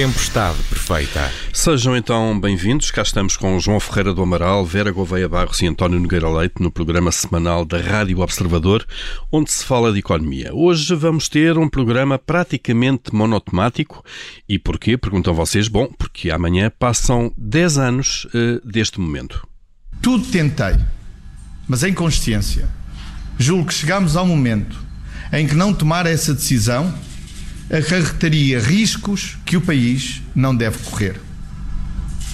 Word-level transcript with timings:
Tempestade 0.00 0.56
Perfeita. 0.62 1.30
Sejam 1.52 1.94
então 1.94 2.40
bem-vindos. 2.40 2.90
Cá 2.90 3.02
estamos 3.02 3.36
com 3.36 3.60
João 3.60 3.78
Ferreira 3.78 4.14
do 4.14 4.22
Amaral, 4.22 4.64
Vera 4.64 4.90
Gouveia 4.90 5.28
Barros 5.28 5.60
e 5.60 5.66
António 5.66 6.00
Nogueira 6.00 6.26
Leite 6.26 6.54
no 6.58 6.70
programa 6.70 7.12
semanal 7.12 7.66
da 7.66 7.78
Rádio 7.78 8.20
Observador, 8.20 8.86
onde 9.30 9.52
se 9.52 9.62
fala 9.62 9.92
de 9.92 9.98
economia. 9.98 10.54
Hoje 10.54 10.94
vamos 10.94 11.28
ter 11.28 11.58
um 11.58 11.68
programa 11.68 12.18
praticamente 12.18 13.14
monotemático. 13.14 14.02
E 14.48 14.58
porquê? 14.58 14.96
Perguntam 14.96 15.34
vocês. 15.34 15.68
Bom, 15.68 15.86
porque 15.98 16.30
amanhã 16.30 16.72
passam 16.78 17.30
10 17.36 17.76
anos 17.76 18.24
uh, 18.24 18.66
deste 18.66 18.98
momento. 18.98 19.46
Tudo 20.00 20.24
tentei, 20.28 20.76
mas 21.68 21.84
em 21.84 21.92
consciência. 21.92 22.66
Julgo 23.38 23.66
que 23.66 23.74
chegamos 23.74 24.16
ao 24.16 24.24
momento 24.24 24.78
em 25.30 25.46
que 25.46 25.54
não 25.54 25.74
tomar 25.74 26.06
essa 26.06 26.32
decisão 26.32 26.90
acarretaria 27.70 28.58
riscos 28.58 29.38
que 29.44 29.56
o 29.56 29.60
país 29.60 30.22
não 30.34 30.54
deve 30.54 30.78
correr. 30.78 31.20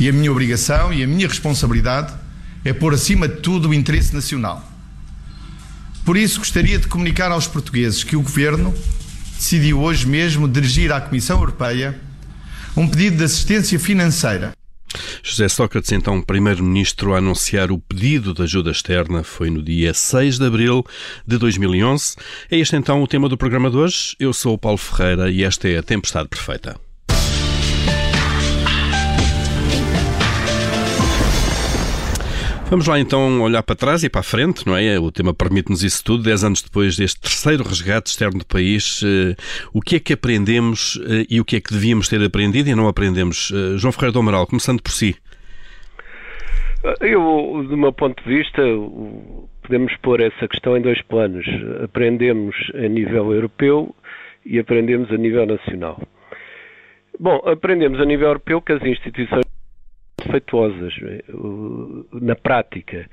E 0.00 0.09
a 0.09 0.12
minha 0.12 0.30
obrigação 0.30 0.92
e 0.92 1.02
a 1.02 1.06
minha 1.06 1.28
responsabilidade 1.28 2.12
é 2.64 2.72
pôr 2.72 2.95
acima 2.95 3.28
de 3.28 3.36
tudo 3.36 3.68
o 3.68 3.74
interesse 3.74 4.14
nacional. 4.14 4.72
Por 6.04 6.16
isso, 6.16 6.38
gostaria 6.38 6.78
de 6.78 6.86
comunicar 6.86 7.30
aos 7.30 7.46
portugueses 7.46 8.04
que 8.04 8.16
o 8.16 8.22
Governo 8.22 8.74
decidiu 9.36 9.80
hoje 9.80 10.06
mesmo 10.06 10.48
dirigir 10.48 10.92
à 10.92 11.00
Comissão 11.00 11.38
Europeia 11.38 11.98
um 12.76 12.87
pedido 12.88 13.18
de 13.18 13.24
assistência 13.24 13.78
financeira 13.78 14.52
José 15.23 15.48
Sócrates, 15.48 15.92
então 15.92 16.20
primeiro-ministro, 16.23 17.14
a 17.14 17.18
anunciar 17.18 17.70
o 17.70 17.78
pedido 17.78 18.32
de 18.32 18.43
ajuda 18.43 18.70
externa 18.70 19.23
foi 19.23 19.51
no 19.51 19.62
dia 19.62 19.93
6 19.93 20.38
de 20.38 20.46
abril 20.46 20.84
de 21.26 21.38
2011. 21.38 22.16
É 22.51 22.59
este 22.59 22.76
então 22.76 23.02
o 23.02 23.07
tema 23.07 23.29
do 23.29 23.37
programa 23.37 23.70
de 23.70 23.76
hoje. 23.76 24.16
Eu 24.18 24.32
sou 24.32 24.54
o 24.54 24.59
Paulo 24.59 24.79
Ferreira 24.79 25.30
e 25.30 25.43
esta 25.43 25.68
é 25.68 25.79
a 25.79 25.82
Tempestade 25.82 26.29
Perfeita. 26.29 26.85
Vamos 32.68 32.88
lá 32.88 32.98
então 32.98 33.42
olhar 33.42 33.62
para 33.62 33.76
trás 33.76 34.02
e 34.02 34.10
para 34.10 34.22
a 34.22 34.24
frente, 34.24 34.66
não 34.66 34.76
é? 34.76 34.98
O 34.98 35.12
tema 35.12 35.32
permite-nos 35.32 35.84
isso 35.84 36.02
tudo. 36.02 36.24
Dez 36.24 36.42
anos 36.42 36.62
depois 36.62 36.96
deste 36.96 37.20
terceiro 37.20 37.62
resgate 37.62 38.10
externo 38.10 38.40
do 38.40 38.46
país, 38.46 39.02
uh, 39.02 39.36
o 39.73 39.80
que 39.80 39.96
é 39.96 40.00
que 40.00 40.12
aprendemos 40.12 40.96
uh, 40.96 41.24
e 41.30 41.40
o 41.40 41.45
que 41.45 41.56
é 41.56 41.60
que 41.60 41.73
devíamos 41.73 42.08
ter 42.08 42.20
aprendido 42.24 42.68
e 42.68 42.74
não 42.74 42.88
aprendemos? 42.88 43.50
Uh, 43.50 43.78
João 43.78 43.92
Ferreira 43.92 44.14
do 44.14 44.18
Amaral, 44.18 44.48
começando 44.48 44.82
por 44.82 44.90
si. 44.90 45.14
Eu, 47.00 47.64
do 47.68 47.76
meu 47.76 47.92
ponto 47.92 48.20
de 48.24 48.28
vista, 48.28 48.62
podemos 49.62 49.96
pôr 50.02 50.20
essa 50.20 50.48
questão 50.48 50.76
em 50.76 50.82
dois 50.82 51.01
planos. 51.02 51.46
Aprendemos 51.84 52.56
a 52.74 52.88
nível 52.88 53.32
europeu 53.32 53.95
e 54.45 54.58
aprendemos 54.58 55.08
a 55.12 55.16
nível 55.16 55.46
nacional. 55.46 56.02
Bom, 57.18 57.36
aprendemos 57.46 58.01
a 58.01 58.04
nível 58.04 58.26
europeu 58.26 58.60
que 58.60 58.73
as 58.73 58.82
instituições 58.82 59.45
defeituosas. 60.27 60.95
Na 62.13 62.35
prática, 62.35 63.09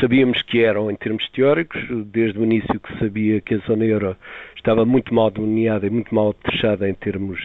sabíamos 0.00 0.42
que 0.42 0.62
eram 0.62 0.90
em 0.90 0.96
termos 0.96 1.28
teóricos, 1.30 1.80
desde 2.06 2.38
o 2.38 2.44
início 2.44 2.80
que 2.80 2.98
sabia 2.98 3.40
que 3.40 3.54
a 3.54 3.58
zona 3.58 3.84
euro 3.84 4.16
estava 4.56 4.84
muito 4.84 5.14
mal 5.14 5.30
delineada 5.30 5.86
e 5.86 5.90
muito 5.90 6.14
mal 6.14 6.34
fechada 6.44 6.88
em 6.88 6.94
termos 6.94 7.38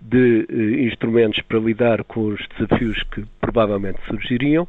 de 0.00 0.46
eh, 0.48 0.86
instrumentos 0.86 1.40
para 1.42 1.58
lidar 1.58 2.04
com 2.04 2.28
os 2.28 2.40
desafios 2.56 3.02
que 3.14 3.24
provavelmente 3.40 3.98
surgiriam. 4.06 4.66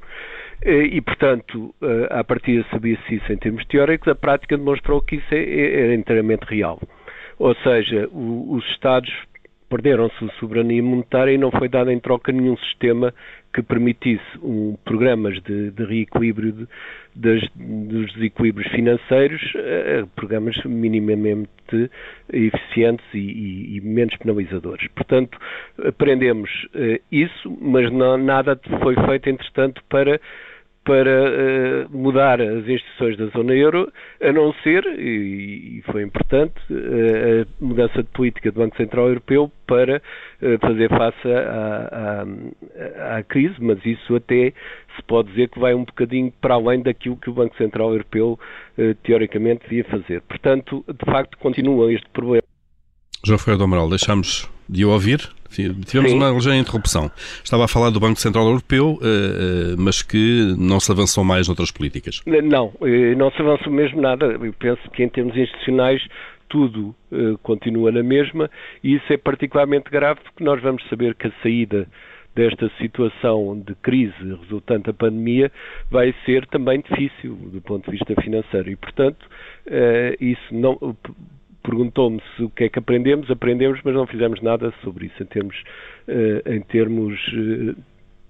Eh, 0.63 0.87
e, 0.91 1.01
portanto, 1.01 1.73
eh, 1.81 2.07
à 2.09 2.23
partida 2.23 2.65
sabia-se 2.71 3.15
isso 3.15 3.31
em 3.31 3.37
termos 3.37 3.65
teóricos, 3.65 4.07
a 4.07 4.15
prática 4.15 4.57
demonstrou 4.57 5.01
que 5.01 5.17
isso 5.17 5.33
é, 5.33 5.43
é, 5.43 5.83
era 5.85 5.95
inteiramente 5.95 6.43
real. 6.43 6.79
Ou 7.39 7.55
seja, 7.55 8.07
os 8.11 8.63
Estados 8.71 9.11
perderam-se 9.71 10.29
soberania 10.37 10.83
monetária 10.83 11.31
e 11.31 11.37
não 11.37 11.49
foi 11.49 11.69
dado 11.69 11.89
em 11.89 11.99
troca 11.99 12.29
nenhum 12.33 12.57
sistema 12.57 13.13
que 13.53 13.63
permitisse 13.63 14.21
um, 14.43 14.75
programas 14.83 15.41
de, 15.43 15.71
de 15.71 15.85
reequilíbrio 15.85 16.51
de, 16.51 16.67
das, 17.15 17.41
dos 17.55 18.13
desequilíbrios 18.13 18.69
financeiros, 18.71 19.41
uh, 19.55 20.07
programas 20.15 20.61
minimamente 20.65 21.49
eficientes 22.33 23.05
e, 23.13 23.17
e, 23.17 23.77
e, 23.77 23.81
menos 23.81 24.15
penalizadores. 24.17 24.85
Portanto, 24.89 25.37
aprendemos 25.85 26.49
uh, 26.75 27.01
isso, 27.09 27.57
mas 27.61 27.89
não, 27.91 28.17
nada 28.17 28.59
foi 28.81 28.95
feito, 29.07 29.29
entretanto, 29.29 29.81
para 29.89 30.19
para 30.83 31.85
uh, 31.89 31.95
mudar 31.95 32.41
as 32.41 32.67
instituições 32.67 33.15
da 33.17 33.27
zona 33.27 33.53
euro, 33.53 33.91
a 34.19 34.31
não 34.31 34.51
ser, 34.63 34.83
e, 34.97 35.81
foi 35.91 36.01
importante, 36.01 36.55
uh, 36.71 37.41
a 37.43 37.63
mudança 37.65 38.01
de 38.01 38.09
política 38.09 38.51
do 38.51 38.59
Banco 38.59 38.75
Central 38.77 39.07
Europeu 39.09 39.51
para 39.67 39.97
uh, 39.97 40.59
fazer 40.59 40.89
face 40.89 41.27
à, 41.31 42.25
à, 43.05 43.17
à, 43.17 43.23
crise, 43.23 43.55
mas 43.59 43.77
isso 43.85 44.15
até 44.15 44.53
se 44.95 45.03
pode 45.07 45.29
dizer 45.29 45.49
que 45.49 45.59
vai 45.59 45.73
um 45.75 45.85
bocadinho 45.85 46.33
para 46.41 46.55
além 46.55 46.81
daquilo 46.81 47.15
que 47.15 47.29
o 47.29 47.33
Banco 47.33 47.55
Central 47.57 47.91
Europeu 47.91 48.39
teoricamente 49.03 49.63
devia 49.63 49.83
fazer. 49.85 50.21
Portanto, 50.21 50.83
de 50.87 51.05
facto, 51.05 51.37
continua 51.37 51.93
este 51.93 52.09
problema. 52.09 52.40
João 53.23 53.37
Ferreira 53.37 53.59
do 53.59 53.63
Amaral, 53.65 53.87
deixamos 53.87 54.49
de 54.67 54.83
ouvir? 54.83 55.29
Tivemos 55.51 56.11
Sim. 56.11 56.17
uma 56.17 56.31
ligeira 56.31 56.57
interrupção. 56.57 57.11
Estava 57.43 57.65
a 57.65 57.67
falar 57.67 57.89
do 57.89 57.99
Banco 57.99 58.19
Central 58.19 58.45
Europeu, 58.45 58.97
eh, 59.01 59.05
eh, 59.05 59.75
mas 59.77 60.01
que 60.01 60.55
não 60.57 60.79
se 60.79 60.91
avançou 60.91 61.23
mais 61.23 61.47
noutras 61.47 61.71
políticas. 61.71 62.21
Não, 62.25 62.73
eh, 62.81 63.13
não 63.15 63.29
se 63.31 63.41
avançou 63.41 63.71
mesmo 63.71 64.01
nada. 64.01 64.25
Eu 64.25 64.53
penso 64.53 64.81
que 64.91 65.03
em 65.03 65.09
termos 65.09 65.35
institucionais 65.35 66.01
tudo 66.49 66.93
continua 67.43 67.93
na 67.93 68.03
mesma 68.03 68.49
e 68.83 68.95
isso 68.95 69.13
é 69.13 69.15
particularmente 69.15 69.89
grave 69.89 70.19
porque 70.21 70.43
nós 70.43 70.61
vamos 70.61 70.83
saber 70.89 71.15
que 71.15 71.27
a 71.27 71.31
saída 71.41 71.87
desta 72.35 72.69
situação 72.77 73.57
de 73.65 73.73
crise 73.75 74.35
resultante 74.41 74.87
da 74.87 74.93
pandemia 74.93 75.49
vai 75.89 76.13
ser 76.25 76.45
também 76.47 76.81
difícil 76.81 77.35
do 77.35 77.61
ponto 77.61 77.89
de 77.89 77.97
vista 77.97 78.21
financeiro 78.21 78.69
e, 78.69 78.75
portanto, 78.75 79.25
isso 80.19 80.43
não 80.51 80.77
perguntou-me 81.63 82.21
se 82.35 82.43
o 82.43 82.49
que 82.49 82.65
é 82.65 82.69
que 82.69 82.79
aprendemos, 82.79 83.29
aprendemos, 83.29 83.79
mas 83.83 83.93
não 83.93 84.07
fizemos 84.07 84.41
nada 84.41 84.73
sobre 84.83 85.07
isso 85.07 85.23
em 85.23 85.25
termos, 85.25 85.55
uh, 86.07 86.49
em 86.49 86.61
termos 86.61 87.19
uh, 87.29 87.75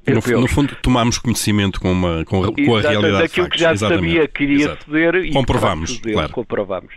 no, 0.07 0.41
no, 0.41 0.47
fundo, 0.47 0.75
tomámos 0.81 1.19
conhecimento 1.19 1.79
com, 1.79 1.91
uma, 1.91 2.25
com, 2.25 2.41
com 2.41 2.75
a 2.75 2.81
realidade 2.81 3.23
daquilo 3.23 3.49
que 3.49 3.59
já 3.59 3.71
Exatamente. 3.71 4.07
sabia 4.07 4.27
que 4.27 4.43
iria 4.43 4.65
Exato. 4.65 4.83
suceder 4.85 5.15
e 5.15 5.31
comprovamos, 5.31 5.89
suceder, 5.91 6.13
claro. 6.13 6.33
comprovamos. 6.33 6.93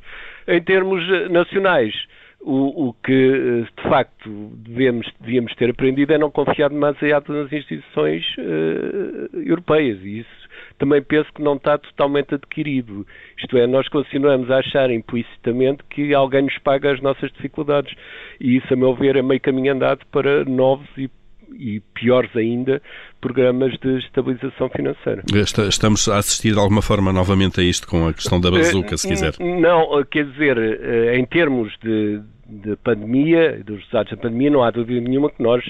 Em 0.49 0.62
termos 0.62 1.03
eh, 1.11 1.28
nacionais, 1.28 1.94
o, 2.41 2.89
o, 2.89 2.93
que 3.05 3.67
de 3.77 3.89
facto 3.89 4.53
devemos, 4.56 5.06
devíamos 5.21 5.55
ter 5.55 5.71
aprendido 5.71 6.12
é 6.12 6.19
não 6.19 6.31
confiar 6.31 6.71
demasiado 6.71 7.33
nas 7.33 7.53
instituições 7.53 8.25
uh, 8.39 9.37
europeias 9.39 9.99
e 10.03 10.21
isso 10.21 10.44
também 10.79 11.03
penso 11.03 11.33
que 11.33 11.43
não 11.43 11.57
está 11.57 11.79
totalmente 11.79 12.35
adquirido. 12.35 13.07
Isto 13.39 13.57
é, 13.57 13.67
nós 13.67 13.89
continuamos 13.89 14.51
a 14.51 14.59
achar 14.59 14.91
implicitamente 14.91 15.83
que 15.91 16.15
alguém 16.15 16.43
nos 16.43 16.59
paga 16.59 16.93
as 16.93 17.01
nossas 17.01 17.33
dificuldades. 17.33 17.95
E 18.41 18.57
isso, 18.57 18.73
a 18.73 18.77
meu 18.77 18.95
ver, 18.95 19.17
é 19.17 19.23
meio 19.23 19.41
caminho 19.41 19.73
andado 19.73 20.05
para 20.11 20.45
novos 20.45 20.89
e 20.97 21.11
e 21.57 21.81
piores 21.95 22.35
ainda, 22.37 22.83
programas 23.21 23.79
de 23.79 23.99
estabilização 23.99 24.69
financeira. 24.69 25.23
Estamos 25.69 26.09
a 26.09 26.19
assistir 26.19 26.53
de 26.53 26.59
alguma 26.59 26.83
forma 26.83 27.12
novamente 27.12 27.61
a 27.61 27.62
isto 27.62 27.87
com 27.87 28.09
a 28.09 28.12
questão 28.12 28.41
da 28.41 28.51
bazuca, 28.51 28.97
se 28.97 29.09
quiser. 29.09 29.35
Não, 29.39 30.03
quer 30.05 30.27
dizer, 30.27 30.59
eh, 30.59 31.17
em 31.17 31.25
termos 31.25 31.73
de, 31.83 32.21
de 32.49 32.77
pandemia, 32.77 33.62
dos 33.65 33.77
resultados 33.77 34.11
da 34.11 34.17
pandemia, 34.17 34.51
não 34.51 34.62
há 34.62 34.71
dúvida 34.71 35.01
nenhuma 35.01 35.31
que 35.31 35.43
nós, 35.43 35.65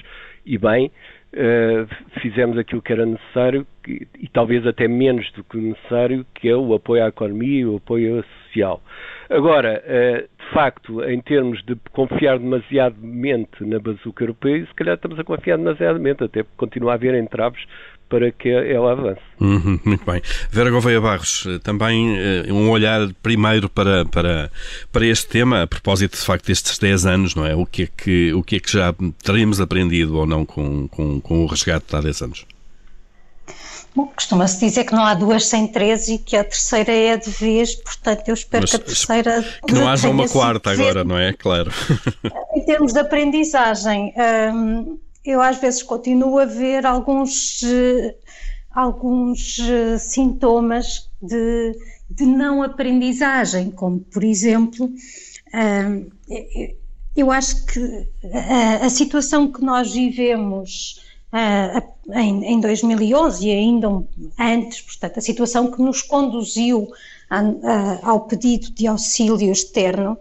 e 0.44 0.58
bem, 0.58 0.90
Uh, 1.34 1.88
fizemos 2.20 2.56
aquilo 2.56 2.80
que 2.80 2.92
era 2.92 3.04
necessário 3.04 3.66
e 3.88 4.28
talvez 4.32 4.64
até 4.64 4.86
menos 4.86 5.28
do 5.32 5.42
que 5.42 5.56
necessário, 5.56 6.24
que 6.32 6.48
é 6.48 6.54
o 6.54 6.72
apoio 6.74 7.04
à 7.04 7.08
economia 7.08 7.60
e 7.62 7.66
o 7.66 7.76
apoio 7.76 8.24
social. 8.44 8.80
Agora, 9.28 9.82
uh, 9.84 10.44
de 10.44 10.50
facto, 10.52 11.02
em 11.02 11.20
termos 11.20 11.60
de 11.64 11.74
confiar 11.92 12.38
demasiadamente 12.38 13.64
na 13.64 13.80
bazuca 13.80 14.22
europeia, 14.22 14.64
se 14.64 14.74
calhar 14.74 14.94
estamos 14.94 15.18
a 15.18 15.24
confiar 15.24 15.58
demasiadamente, 15.58 16.22
até 16.22 16.44
porque 16.44 16.56
continua 16.56 16.92
a 16.92 16.94
haver 16.94 17.14
entraves 17.14 17.64
para 18.08 18.30
que 18.30 18.48
ela 18.48 18.92
avance. 18.92 19.20
Uhum, 19.40 19.78
muito 19.84 20.04
bem. 20.04 20.22
Vera 20.50 20.70
Gouveia 20.70 21.00
Barros, 21.00 21.44
eh, 21.46 21.58
também 21.58 22.16
uh, 22.16 22.54
um 22.54 22.70
olhar 22.70 23.12
primeiro 23.22 23.68
para, 23.68 24.04
para, 24.04 24.50
para 24.92 25.06
este 25.06 25.26
tema, 25.26 25.62
a 25.62 25.66
propósito 25.66 26.16
de 26.16 26.24
facto 26.24 26.46
destes 26.46 26.78
10 26.78 27.06
anos, 27.06 27.34
não 27.34 27.46
é? 27.46 27.54
O 27.54 27.66
que 27.66 27.84
é 27.84 27.88
que, 27.96 28.32
o 28.32 28.42
que, 28.42 28.56
é 28.56 28.60
que 28.60 28.72
já 28.72 28.94
teremos 29.22 29.60
aprendido 29.60 30.16
ou 30.16 30.26
não 30.26 30.44
com, 30.44 30.86
com, 30.88 31.20
com 31.20 31.44
o 31.44 31.46
resgate 31.46 31.86
de 31.88 31.96
há 31.96 32.00
10 32.00 32.22
anos? 32.22 32.46
Bom, 33.94 34.06
costuma-se 34.08 34.58
dizer 34.58 34.84
que 34.84 34.92
não 34.92 35.04
há 35.04 35.14
duas 35.14 35.46
sem 35.46 35.68
três 35.68 36.08
e 36.08 36.18
que 36.18 36.36
a 36.36 36.42
terceira 36.42 36.90
é 36.90 37.16
de 37.16 37.30
vez, 37.30 37.76
portanto 37.76 38.26
eu 38.26 38.34
espero 38.34 38.62
Mas, 38.62 38.70
que 38.70 38.76
a 38.76 38.80
terceira... 38.80 39.44
Que 39.64 39.72
não 39.72 39.88
haja 39.88 40.08
uma 40.08 40.28
quarta 40.28 40.72
agora, 40.72 41.04
não 41.04 41.16
é? 41.16 41.32
Claro. 41.32 41.70
Em 42.56 42.64
termos 42.64 42.92
de 42.92 42.98
aprendizagem, 42.98 44.12
hum, 44.52 44.98
eu 45.24 45.40
às 45.40 45.56
vezes 45.58 45.82
continuo 45.82 46.38
a 46.38 46.44
ver 46.44 46.84
alguns, 46.84 47.62
eh, 47.62 48.14
alguns 48.70 49.58
eh, 49.58 49.98
sintomas 49.98 51.10
de, 51.22 51.78
de 52.10 52.26
não 52.26 52.62
aprendizagem, 52.62 53.70
como 53.70 54.00
por 54.00 54.22
exemplo, 54.22 54.90
eu 57.16 57.30
acho 57.30 57.64
que 57.66 58.08
a, 58.82 58.90
situação 58.90 59.50
que 59.50 59.62
nós 59.62 59.92
vivemos 59.92 61.00
uh, 61.32 62.12
em, 62.12 62.44
em 62.44 62.60
2011 62.60 63.46
e 63.46 63.52
ainda 63.52 64.04
antes, 64.38 64.80
portanto, 64.80 65.18
a 65.18 65.22
situação 65.22 65.70
que 65.70 65.80
nos 65.80 66.02
conduziu 66.02 66.88
ao 68.02 68.22
pedido 68.22 68.72
de 68.72 68.88
auxílio 68.88 69.50
externo 69.50 70.18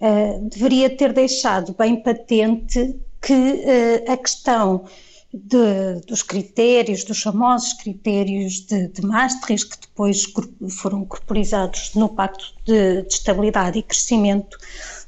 uh, 0.00 0.48
deveria 0.48 0.88
ter 0.88 1.12
deixado 1.12 1.74
bem 1.78 1.96
patente 2.02 2.98
que 3.22 3.32
uh, 3.32 4.12
a 4.12 4.16
questão 4.16 4.84
de, 5.32 6.04
dos 6.06 6.22
critérios, 6.22 7.04
dos 7.04 7.22
famosos 7.22 7.72
critérios 7.74 8.66
de, 8.66 8.88
de, 8.88 9.02
Maastricht, 9.02 9.68
que 9.68 9.80
depois 9.80 10.26
foram 10.68 11.04
corporizados 11.06 11.92
no 11.94 12.08
Pacto 12.08 12.44
de, 12.66 13.02
de 13.02 13.14
Estabilidade 13.14 13.78
e 13.78 13.82
Crescimento, 13.82 14.58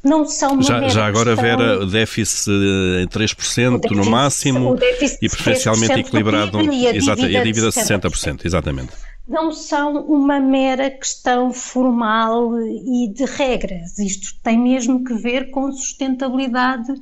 não 0.02 0.26
são 0.26 0.62
já, 0.62 0.86
já 0.88 1.06
agora, 1.06 1.34
questão... 1.34 1.58
Vera, 1.58 1.86
déficit 1.86 2.50
em 2.50 3.06
3% 3.06 3.80
déficit, 3.80 3.94
no 3.94 4.10
máximo 4.10 4.76
e 5.20 5.28
preferencialmente 5.28 6.00
equilibrado 6.00 6.60
e 6.60 6.86
a 6.86 6.92
dívida, 6.92 7.30
e 7.30 7.36
a 7.36 7.42
dívida 7.42 7.70
de 7.70 7.74
60%, 7.74 8.10
60%, 8.10 8.44
exatamente. 8.44 8.92
Não 9.26 9.50
são 9.52 10.04
uma 10.04 10.38
mera 10.38 10.90
questão 10.90 11.50
formal 11.50 12.60
e 12.60 13.08
de 13.08 13.24
regras. 13.24 13.98
Isto 13.98 14.34
tem 14.42 14.58
mesmo 14.58 15.02
que 15.02 15.14
ver 15.14 15.50
com 15.50 15.72
sustentabilidade 15.72 16.92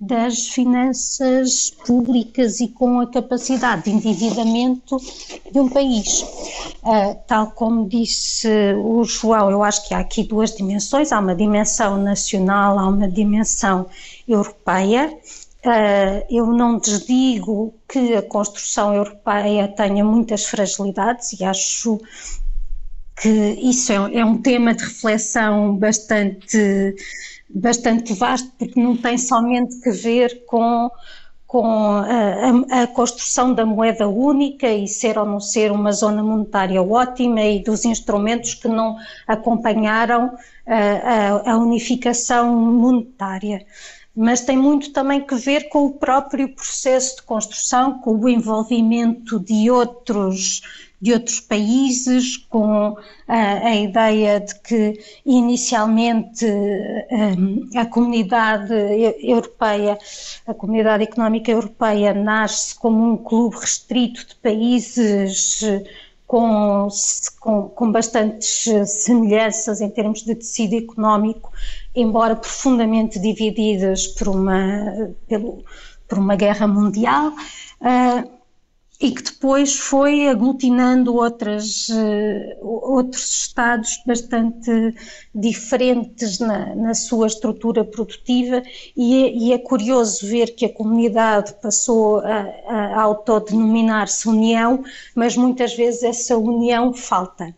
das 0.00 0.48
finanças 0.48 1.70
públicas 1.84 2.60
e 2.60 2.68
com 2.68 3.00
a 3.00 3.10
capacidade 3.10 3.84
de 3.84 3.90
endividamento 3.90 4.96
de 5.50 5.58
um 5.58 5.68
país. 5.68 6.22
Uh, 6.84 7.18
tal 7.26 7.50
como 7.50 7.88
disse 7.88 8.48
o 8.76 9.02
João, 9.04 9.50
eu 9.50 9.62
acho 9.62 9.88
que 9.88 9.94
há 9.94 9.98
aqui 9.98 10.22
duas 10.22 10.54
dimensões: 10.54 11.10
há 11.10 11.18
uma 11.18 11.34
dimensão 11.34 12.00
nacional, 12.00 12.78
há 12.78 12.88
uma 12.88 13.08
dimensão 13.08 13.86
europeia. 14.26 15.12
Uh, 15.64 16.24
eu 16.30 16.46
não 16.46 16.78
desdigo 16.78 17.74
que 17.88 18.14
a 18.14 18.22
construção 18.22 18.94
europeia 18.94 19.66
tenha 19.66 20.04
muitas 20.04 20.44
fragilidades 20.44 21.32
e 21.32 21.42
acho 21.42 22.00
que 23.20 23.28
isso 23.60 23.92
é, 23.92 24.18
é 24.20 24.24
um 24.24 24.40
tema 24.40 24.72
de 24.72 24.84
reflexão 24.84 25.76
bastante 25.76 26.94
bastante 27.48 28.12
vasto, 28.14 28.50
porque 28.58 28.80
não 28.80 28.96
tem 28.96 29.16
somente 29.16 29.80
que 29.80 29.90
ver 29.90 30.44
com, 30.46 30.90
com 31.46 31.66
a, 31.66 32.82
a, 32.82 32.86
construção 32.86 33.54
da 33.54 33.64
moeda 33.64 34.06
única 34.06 34.68
e 34.68 34.86
ser 34.86 35.18
ou 35.18 35.24
não 35.24 35.40
ser 35.40 35.72
uma 35.72 35.92
zona 35.92 36.22
monetária 36.22 36.82
ótima 36.82 37.42
e 37.42 37.62
dos 37.62 37.84
instrumentos 37.84 38.54
que 38.54 38.68
não 38.68 38.96
acompanharam 39.26 40.36
a, 40.66 41.52
a 41.52 41.58
unificação 41.58 42.54
monetária. 42.54 43.64
Mas 44.14 44.40
tem 44.40 44.56
muito 44.56 44.92
também 44.92 45.24
que 45.24 45.36
ver 45.36 45.68
com 45.68 45.86
o 45.86 45.92
próprio 45.92 46.52
processo 46.52 47.16
de 47.16 47.22
construção, 47.22 48.00
com 48.00 48.16
o 48.16 48.28
envolvimento 48.28 49.38
de 49.38 49.70
outros 49.70 50.87
de 51.00 51.12
outros 51.12 51.40
países, 51.40 52.36
com 52.36 52.96
a, 53.26 53.36
a 53.68 53.76
ideia 53.76 54.40
de 54.40 54.58
que 54.60 55.00
inicialmente 55.24 56.44
um, 56.44 57.68
a 57.76 57.86
comunidade 57.86 58.72
europeia, 59.22 59.98
a 60.46 60.54
comunidade 60.54 61.04
económica 61.04 61.50
europeia 61.52 62.12
nasce 62.12 62.74
como 62.74 63.12
um 63.12 63.16
clube 63.16 63.56
restrito 63.56 64.26
de 64.26 64.34
países 64.36 65.62
com, 66.26 66.88
com, 67.40 67.68
com 67.70 67.90
bastantes 67.90 68.64
semelhanças 68.86 69.80
em 69.80 69.88
termos 69.88 70.22
de 70.22 70.34
tecido 70.34 70.74
económico, 70.74 71.50
embora 71.94 72.36
profundamente 72.36 73.18
divididas 73.18 74.06
por 74.06 74.28
uma, 74.28 75.14
pelo, 75.26 75.64
por 76.06 76.18
uma 76.18 76.36
guerra 76.36 76.66
mundial. 76.66 77.32
Uh, 77.80 78.37
e 79.00 79.12
que 79.12 79.22
depois 79.22 79.76
foi 79.76 80.28
aglutinando 80.28 81.14
outras, 81.14 81.88
uh, 81.88 82.66
outros 82.66 83.42
estados 83.42 84.02
bastante 84.04 84.94
diferentes 85.32 86.40
na, 86.40 86.74
na 86.74 86.94
sua 86.94 87.28
estrutura 87.28 87.84
produtiva 87.84 88.60
e 88.96 89.24
é, 89.24 89.32
e 89.32 89.52
é, 89.52 89.58
curioso 89.58 90.26
ver 90.26 90.54
que 90.56 90.64
a 90.64 90.72
comunidade 90.72 91.54
passou 91.62 92.18
a, 92.18 92.48
a 92.66 93.02
autodenominar-se 93.02 94.28
União, 94.28 94.82
mas 95.14 95.36
muitas 95.36 95.74
vezes 95.74 96.02
essa 96.02 96.36
união 96.36 96.92
falta. 96.92 97.54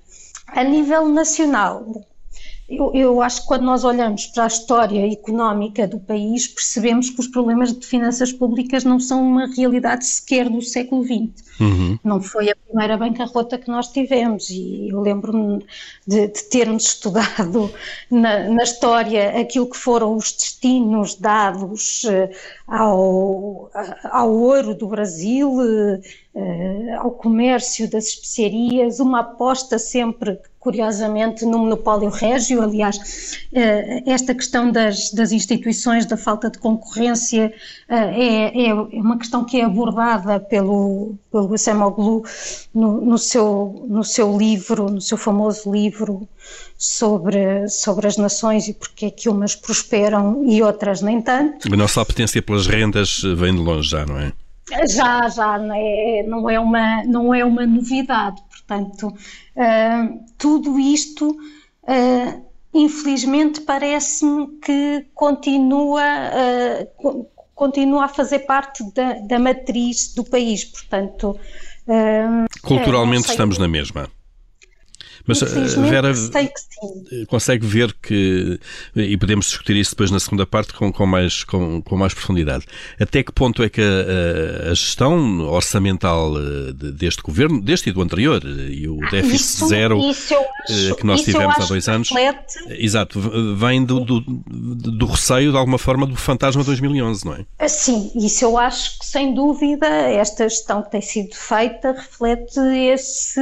A 0.47 0.63
nível 0.63 1.09
nacional, 1.09 1.87
eu, 2.71 2.93
eu, 2.95 3.21
acho 3.21 3.43
que 3.43 3.49
quando 3.49 3.63
nós 3.63 3.83
olhamos 3.83 4.27
para 4.27 4.45
a 4.45 4.47
história 4.47 5.13
económica 5.13 5.89
do 5.89 5.99
país, 5.99 6.47
percebemos 6.47 7.11
que 7.11 7.19
os 7.19 7.27
problemas 7.27 7.73
de 7.73 7.85
finanças 7.85 8.33
públicas 8.33 8.85
não 8.85 9.01
são 9.01 9.23
uma 9.27 9.53
realidade 9.53 10.07
sequer 10.07 10.49
do 10.49 10.63
século 10.63 11.03
XX. 11.03 11.51
Uhum. 11.61 11.99
Não 12.05 12.23
foi 12.23 12.49
a 12.49 12.57
primeira 12.57 12.97
bancarrota 12.97 13.59
que 13.59 13.69
nós 13.69 13.89
tivemos 13.89 14.49
e 14.51 14.89
eu 14.89 15.01
lembro-me 15.01 15.67
de, 16.07 16.29
de, 16.29 16.45
termos 16.45 16.85
estudado 16.85 17.71
na, 18.11 18.49
na, 18.49 18.63
história 18.63 19.39
aquilo 19.39 19.69
que 19.69 19.77
foram 19.77 20.17
os 20.17 20.33
destinos 20.33 21.17
dados 21.17 22.05
uh, 22.05 22.31
ao, 22.67 23.71
ao 24.05 24.33
ouro 24.33 24.75
do 24.75 24.87
Brasil, 24.87 25.51
uh, 25.53 26.01
ao 27.01 27.11
comércio 27.11 27.91
das 27.91 28.07
especiarias, 28.07 29.01
uma 29.01 29.21
aposta 29.21 29.79
sempre 29.79 30.39
curiosamente, 30.61 31.45
no 31.47 31.59
monopólio 31.59 32.11
régio. 32.11 32.63
Aliás, 32.63 33.41
esta 34.07 34.35
questão 34.35 34.71
das, 34.71 35.11
das 35.11 35.33
instituições, 35.33 36.05
da 36.05 36.19
falta 36.19 36.51
de 36.51 36.59
concorrência, 36.59 37.53
é, 37.89 38.69
é 38.69 38.75
uma 38.75 39.19
questão 39.19 39.43
que 39.45 39.59
é 39.59 39.65
abordada 39.65 40.39
pelo, 40.39 41.15
pelo 41.33 41.49
o 41.51 41.55
Acemoglu 41.55 42.23
no, 42.75 43.01
no, 43.01 43.19
seu, 43.19 43.87
no 43.89 44.05
seu 44.05 44.37
livro, 44.37 44.91
no 44.91 45.01
seu 45.01 45.17
famoso 45.17 45.73
livro 45.73 46.29
sobre, 46.77 47.67
sobre 47.69 48.07
as 48.07 48.19
nações 48.19 48.69
e 48.69 48.75
porque 48.75 49.07
é 49.07 49.11
que 49.11 49.29
umas 49.29 49.57
prosperam 49.57 50.45
e 50.45 50.63
outras 50.63 51.01
nem 51.01 51.23
tanto. 51.23 51.73
A 51.73 51.77
nossa 51.77 52.03
apetência 52.03 52.43
pelas 52.43 52.67
rendas 52.67 53.23
vem 53.37 53.55
de 53.55 53.61
longe 53.61 53.89
já, 53.89 54.05
não 54.05 54.19
é? 54.19 54.33
Já, 54.87 55.29
já, 55.29 55.59
não 55.59 55.75
é, 55.75 56.23
não 56.23 56.51
é, 56.51 56.61
uma, 56.61 57.05
não 57.05 57.35
é 57.35 57.45
uma 57.45 57.67
novidade. 57.67 58.41
Portanto, 58.71 59.09
uh, 59.09 60.25
tudo 60.39 60.79
isto, 60.79 61.31
uh, 61.31 62.47
infelizmente, 62.73 63.63
parece-me 63.63 64.47
que 64.65 65.07
continua, 65.13 66.03
uh, 67.03 67.27
continua 67.53 68.05
a 68.05 68.09
fazer 68.09 68.41
parte 68.41 68.85
da, 68.95 69.15
da 69.15 69.41
matriz 69.41 70.15
do 70.15 70.23
país, 70.23 70.65
portanto... 70.65 71.37
Culturalmente 72.63 73.27
é, 73.27 73.31
estamos 73.33 73.59
na 73.59 73.67
mesma. 73.67 74.09
Mas 75.31 75.75
Vera 75.75 76.13
consegue 77.29 77.67
ver 77.67 77.95
que, 78.03 78.59
e 78.95 79.17
podemos 79.17 79.47
discutir 79.47 79.77
isso 79.77 79.91
depois 79.91 80.11
na 80.11 80.19
segunda 80.19 80.47
parte 80.47 80.73
com, 80.73 80.93
com, 80.93 81.07
mais, 81.07 81.45
com, 81.45 81.81
com 81.83 81.97
mais 81.97 82.13
profundidade, 82.13 82.65
até 82.99 83.23
que 83.23 83.33
ponto 83.33 83.63
é 83.63 83.69
que 83.69 83.81
a, 83.81 84.71
a 84.71 84.75
gestão 84.75 85.41
orçamental 85.41 86.33
eh, 86.37 86.73
deste 86.93 87.23
governo, 87.23 87.61
deste 87.61 87.91
e 87.91 87.93
do 87.93 88.03
anterior, 88.03 88.43
e 88.45 88.89
o 88.89 88.99
déficit 89.11 89.35
isso, 89.35 89.69
zero 89.69 89.99
isso 89.99 90.35
acho, 90.69 90.95
que 90.97 91.07
nós 91.07 91.23
tivemos 91.23 91.57
há 91.59 91.67
dois 91.67 91.89
anos, 91.89 92.11
reflete... 92.11 92.83
exato, 92.83 93.21
vem 93.57 93.85
do, 93.85 94.01
do, 94.01 94.21
do 94.21 95.07
receio, 95.07 95.53
de 95.53 95.57
alguma 95.57 95.79
forma, 95.79 96.07
do 96.07 96.17
fantasma 96.17 96.65
2011, 96.65 97.25
não 97.25 97.35
é? 97.35 97.69
Sim, 97.69 98.11
isso 98.15 98.45
eu 98.45 98.59
acho 98.59 98.99
que, 98.99 99.07
sem 99.07 99.35
dúvida, 99.35 99.87
esta 99.87 100.49
gestão 100.49 100.83
que 100.83 100.91
tem 100.91 101.01
sido 101.01 101.35
feita 101.35 101.93
reflete 101.93 102.59
esse 102.93 103.41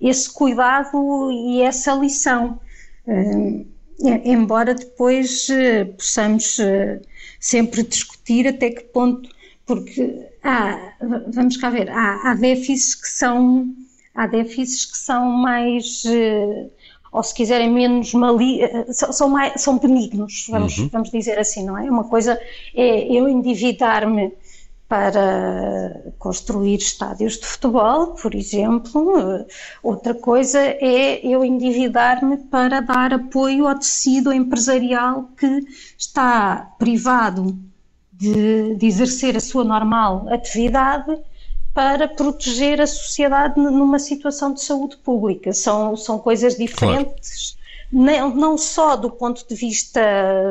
esse 0.00 0.32
cuidado 0.32 1.30
e 1.32 1.62
essa 1.62 1.92
lição. 1.94 2.60
Uh, 3.06 3.66
embora 4.24 4.74
depois 4.74 5.48
uh, 5.48 5.86
possamos 5.96 6.58
uh, 6.58 7.00
sempre 7.40 7.82
discutir 7.82 8.46
até 8.46 8.70
que 8.70 8.82
ponto, 8.84 9.28
porque 9.66 10.26
há, 10.42 10.92
vamos 11.28 11.56
cá 11.56 11.70
ver, 11.70 11.90
há, 11.90 12.30
há 12.30 12.34
déficits 12.34 12.94
que 12.94 13.08
são 13.08 13.74
há 14.14 14.26
déficits 14.26 14.86
que 14.86 14.98
são 14.98 15.30
mais 15.30 16.02
ou 17.12 17.22
se 17.22 17.34
quiserem 17.34 17.70
menos 17.70 18.12
mali 18.14 18.60
são, 18.92 19.12
são, 19.12 19.28
mais, 19.28 19.60
são 19.60 19.78
benignos, 19.78 20.46
vamos, 20.48 20.76
uhum. 20.78 20.88
vamos 20.88 21.10
dizer 21.10 21.38
assim, 21.38 21.64
não 21.64 21.78
é? 21.78 21.90
Uma 21.90 22.04
coisa 22.04 22.40
é 22.74 23.12
eu 23.12 23.28
endividar-me 23.28 24.32
para 24.88 26.02
construir 26.18 26.76
estádios 26.76 27.38
de 27.38 27.46
futebol, 27.46 28.14
por 28.14 28.34
exemplo. 28.34 29.46
Outra 29.82 30.14
coisa 30.14 30.58
é 30.58 31.20
eu 31.24 31.44
endividar-me 31.44 32.38
para 32.38 32.80
dar 32.80 33.12
apoio 33.12 33.68
ao 33.68 33.78
tecido 33.78 34.32
empresarial 34.32 35.28
que 35.36 35.66
está 35.98 36.74
privado 36.78 37.58
de, 38.12 38.74
de, 38.76 38.86
exercer 38.86 39.36
a 39.36 39.40
sua 39.40 39.62
normal 39.62 40.26
atividade 40.30 41.18
para 41.74 42.08
proteger 42.08 42.80
a 42.80 42.86
sociedade 42.86 43.60
numa 43.60 43.98
situação 43.98 44.54
de 44.54 44.62
saúde 44.62 44.96
pública. 44.96 45.52
São, 45.52 45.96
são 45.96 46.18
coisas 46.18 46.56
diferentes. 46.56 47.52
Claro 47.52 47.57
não, 47.90 48.58
só 48.58 48.96
do 48.96 49.10
ponto 49.10 49.46
de 49.48 49.54
vista, 49.54 50.00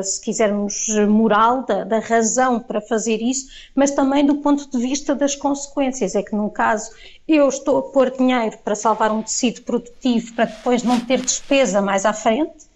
se 0.02 0.20
quisermos, 0.20 0.88
moral, 1.08 1.64
da, 1.64 1.84
da 1.84 1.98
razão 2.00 2.58
para 2.58 2.80
fazer 2.80 3.22
isso, 3.22 3.48
mas 3.74 3.92
também 3.92 4.26
do 4.26 4.36
ponto 4.36 4.68
de 4.68 4.78
vista 4.78 5.14
das 5.14 5.36
consequências. 5.36 6.16
É 6.16 6.22
que, 6.22 6.34
num 6.34 6.48
caso, 6.48 6.90
eu 7.28 7.48
estou 7.48 7.78
a 7.78 7.82
pôr 7.82 8.10
dinheiro 8.10 8.58
para 8.64 8.74
salvar 8.74 9.12
um 9.12 9.22
tecido 9.22 9.62
produtivo 9.62 10.34
para 10.34 10.46
depois 10.46 10.82
não 10.82 10.98
ter 10.98 11.20
despesa 11.20 11.80
mais 11.80 12.04
à 12.04 12.12
frente. 12.12 12.66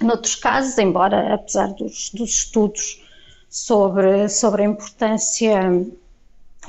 Noutros 0.00 0.36
casos, 0.36 0.78
embora, 0.78 1.34
apesar 1.34 1.68
dos, 1.68 2.10
dos 2.10 2.30
estudos 2.30 3.02
sobre, 3.48 4.28
sobre 4.28 4.62
a 4.62 4.66
importância 4.66 5.60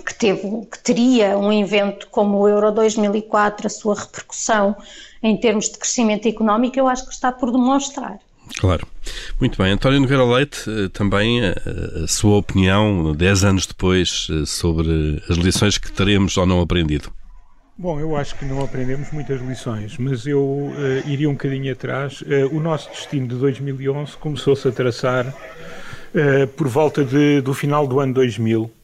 que, 0.03 0.13
teve, 0.15 0.65
que 0.65 0.79
teria 0.79 1.37
um 1.37 1.51
evento 1.51 2.07
como 2.09 2.39
o 2.39 2.47
Euro 2.47 2.71
2004, 2.71 3.67
a 3.67 3.69
sua 3.69 3.95
repercussão 3.95 4.75
em 5.25 5.35
termos 5.37 5.69
de 5.69 5.77
crescimento 5.77 6.27
económico, 6.27 6.77
eu 6.77 6.87
acho 6.87 7.05
que 7.07 7.13
está 7.13 7.31
por 7.31 7.51
demonstrar. 7.51 8.19
Claro. 8.59 8.87
Muito 9.39 9.57
bem. 9.57 9.71
António 9.71 9.99
Nogueira 9.99 10.23
Leite, 10.23 10.69
eh, 10.69 10.87
também 10.89 11.41
a, 11.41 11.47
eh, 11.47 12.03
a 12.03 12.07
sua 12.07 12.37
opinião, 12.37 13.15
10 13.15 13.43
anos 13.43 13.65
depois, 13.65 14.27
eh, 14.29 14.45
sobre 14.45 15.21
as 15.27 15.37
lições 15.37 15.79
que 15.79 15.91
teremos 15.91 16.37
ou 16.37 16.45
não 16.45 16.61
aprendido. 16.61 17.11
Bom, 17.77 17.99
eu 17.99 18.15
acho 18.15 18.35
que 18.35 18.45
não 18.45 18.63
aprendemos 18.63 19.11
muitas 19.11 19.41
lições, 19.41 19.97
mas 19.97 20.25
eu 20.25 20.41
uh, 20.41 20.73
iria 21.09 21.29
um 21.29 21.33
bocadinho 21.33 21.73
atrás. 21.73 22.21
Uh, 22.21 22.55
o 22.55 22.61
nosso 22.61 22.89
destino 22.89 23.27
de 23.27 23.35
2011 23.35 24.15
começou-se 24.15 24.65
a 24.65 24.71
traçar 24.71 25.27
uh, 25.27 26.47
por 26.55 26.69
volta 26.69 27.03
de, 27.03 27.41
do 27.41 27.53
final 27.53 27.85
do 27.85 27.99
ano 27.99 28.13
2000, 28.13 28.71
eh, 28.71 28.74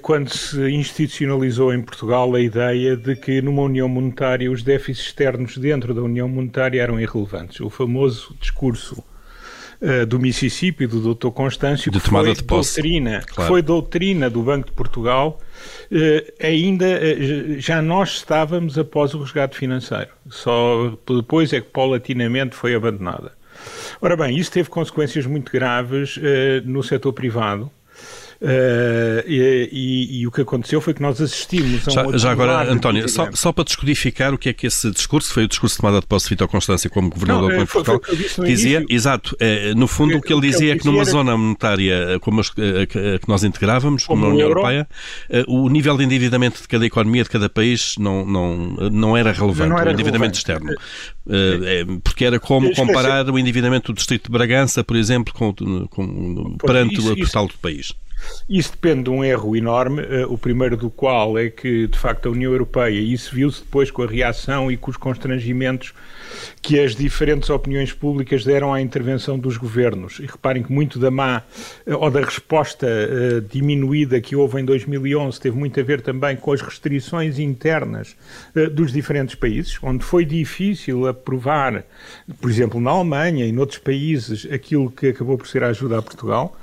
quando 0.00 0.30
se 0.30 0.70
institucionalizou 0.70 1.72
em 1.72 1.82
Portugal 1.82 2.34
a 2.34 2.40
ideia 2.40 2.96
de 2.96 3.14
que 3.14 3.42
numa 3.42 3.62
União 3.62 3.88
Monetária 3.88 4.50
os 4.50 4.62
déficits 4.62 5.08
externos 5.08 5.58
dentro 5.58 5.92
da 5.92 6.00
União 6.00 6.28
Monetária 6.28 6.80
eram 6.80 6.98
irrelevantes. 6.98 7.60
O 7.60 7.68
famoso 7.68 8.34
discurso 8.40 9.04
uh, 9.82 10.06
do 10.06 10.18
Mississippi, 10.18 10.86
do 10.86 11.14
Dr. 11.14 11.28
Constâncio, 11.28 11.90
de 11.90 12.00
que 12.00 12.08
foi 12.08 12.34
de 12.34 12.42
doutrina, 12.42 13.22
claro. 13.26 13.48
foi 13.48 13.62
doutrina 13.62 14.30
do 14.30 14.42
Banco 14.42 14.66
de 14.68 14.72
Portugal, 14.72 15.40
uh, 15.92 16.44
ainda 16.44 16.86
já 17.58 17.82
nós 17.82 18.16
estávamos 18.16 18.78
após 18.78 19.12
o 19.12 19.20
resgate 19.20 19.58
financeiro. 19.58 20.10
Só 20.30 20.96
depois 21.06 21.52
é 21.52 21.60
que 21.60 21.68
paulatinamente 21.68 22.56
foi 22.56 22.74
abandonada. 22.74 23.32
Ora 24.00 24.16
bem, 24.16 24.38
isso 24.38 24.52
teve 24.52 24.68
consequências 24.68 25.24
muito 25.26 25.50
graves 25.50 26.18
no 26.66 26.82
setor 26.82 27.14
privado 27.14 27.70
e, 29.26 29.68
e, 29.72 30.20
e, 30.20 30.26
o 30.26 30.30
que 30.30 30.42
aconteceu 30.42 30.80
foi 30.80 30.92
que 30.92 31.02
nós 31.02 31.20
assistimos 31.20 31.86
a 31.88 31.90
um 31.90 32.12
Já, 32.12 32.18
já 32.18 32.30
agora, 32.32 32.70
António, 32.70 33.08
só, 33.08 33.30
só, 33.32 33.52
para 33.52 33.64
descodificar 33.64 34.34
o 34.34 34.38
que 34.38 34.48
é 34.48 34.52
que 34.52 34.66
esse 34.66 34.90
discurso 34.90 35.32
foi 35.32 35.44
o 35.44 35.48
discurso 35.48 35.76
de 35.76 35.80
tomada 35.80 36.00
de 36.00 36.06
posse 36.06 36.26
de 36.26 36.30
Vitor 36.30 36.48
Constância 36.48 36.90
como 36.90 37.08
governador 37.08 37.42
Não, 37.42 37.48
do 37.50 37.56
Banco 37.56 37.66
de 37.66 37.72
Portugal. 37.72 38.46
Dizia, 38.46 38.84
exato, 38.88 39.36
é, 39.40 39.74
no 39.74 39.86
fundo 39.86 40.16
o 40.16 40.20
que 40.20 40.32
ele 40.32 40.42
dizia 40.42 40.74
é 40.74 40.78
que 40.78 40.84
numa 40.84 41.04
zona 41.04 41.36
monetária 41.36 42.18
como 42.20 42.40
a, 42.40 42.44
que 42.44 43.28
nós 43.28 43.44
integrávamos, 43.44 44.04
como, 44.04 44.22
como 44.22 44.32
a 44.32 44.34
União 44.34 44.48
Europeia, 44.48 44.88
o 45.46 45.68
nível 45.68 45.96
de 45.96 46.04
endividamento 46.04 46.60
de 46.60 46.68
cada 46.68 46.84
economia, 46.84 47.22
de 47.22 47.30
cada 47.30 47.48
país, 47.48 47.94
não, 47.98 48.24
não, 48.26 48.56
não 48.90 49.16
era 49.16 49.32
relevante, 49.32 49.70
não 49.70 49.78
era 49.78 49.90
o 49.90 49.92
endividamento 49.92 50.36
relevante. 50.36 50.38
externo. 50.38 50.74
É, 51.28 51.84
porque 52.02 52.24
era 52.24 52.38
como 52.38 52.72
comparar 52.74 53.28
o 53.28 53.38
endividamento 53.38 53.92
do 53.92 53.96
Distrito 53.96 54.26
de 54.26 54.30
Bragança, 54.30 54.84
por 54.84 54.96
exemplo, 54.96 55.34
com, 55.34 55.52
com, 55.88 56.56
perante 56.58 56.98
isso, 56.98 57.12
o 57.12 57.16
total 57.16 57.48
do 57.48 57.54
país. 57.54 57.92
Isso 58.48 58.72
depende 58.72 59.04
de 59.04 59.10
um 59.10 59.24
erro 59.24 59.56
enorme, 59.56 60.02
uh, 60.02 60.32
o 60.32 60.38
primeiro 60.38 60.76
do 60.76 60.88
qual 60.88 61.38
é 61.38 61.50
que, 61.50 61.86
de 61.86 61.98
facto, 61.98 62.28
a 62.28 62.32
União 62.32 62.52
Europeia, 62.52 62.98
e 62.98 63.12
isso 63.12 63.34
viu-se 63.34 63.60
depois 63.60 63.90
com 63.90 64.02
a 64.02 64.06
reação 64.06 64.70
e 64.70 64.76
com 64.76 64.90
os 64.90 64.96
constrangimentos 64.96 65.92
que 66.62 66.78
as 66.78 66.94
diferentes 66.94 67.50
opiniões 67.50 67.92
públicas 67.92 68.44
deram 68.44 68.72
à 68.72 68.80
intervenção 68.80 69.38
dos 69.38 69.56
governos. 69.56 70.18
E 70.20 70.26
reparem 70.26 70.62
que 70.62 70.72
muito 70.72 70.98
da 70.98 71.10
má 71.10 71.42
uh, 71.86 71.96
ou 71.96 72.10
da 72.10 72.20
resposta 72.20 72.86
uh, 72.86 73.40
diminuída 73.40 74.20
que 74.20 74.36
houve 74.36 74.60
em 74.60 74.64
2011 74.64 75.40
teve 75.40 75.56
muito 75.56 75.78
a 75.80 75.82
ver 75.82 76.00
também 76.00 76.36
com 76.36 76.52
as 76.52 76.60
restrições 76.60 77.38
internas 77.38 78.16
dos 78.72 78.92
diferentes 78.92 79.34
países, 79.34 79.78
onde 79.82 80.04
foi 80.04 80.24
difícil 80.24 81.06
aprovar, 81.06 81.84
por 82.40 82.50
exemplo, 82.50 82.80
na 82.80 82.90
Alemanha 82.90 83.44
e 83.44 83.52
noutros 83.52 83.78
países, 83.78 84.46
aquilo 84.50 84.90
que 84.90 85.08
acabou 85.08 85.36
por 85.36 85.46
ser 85.46 85.62
a 85.62 85.68
ajuda 85.68 85.98
a 85.98 86.02
Portugal. 86.02 86.56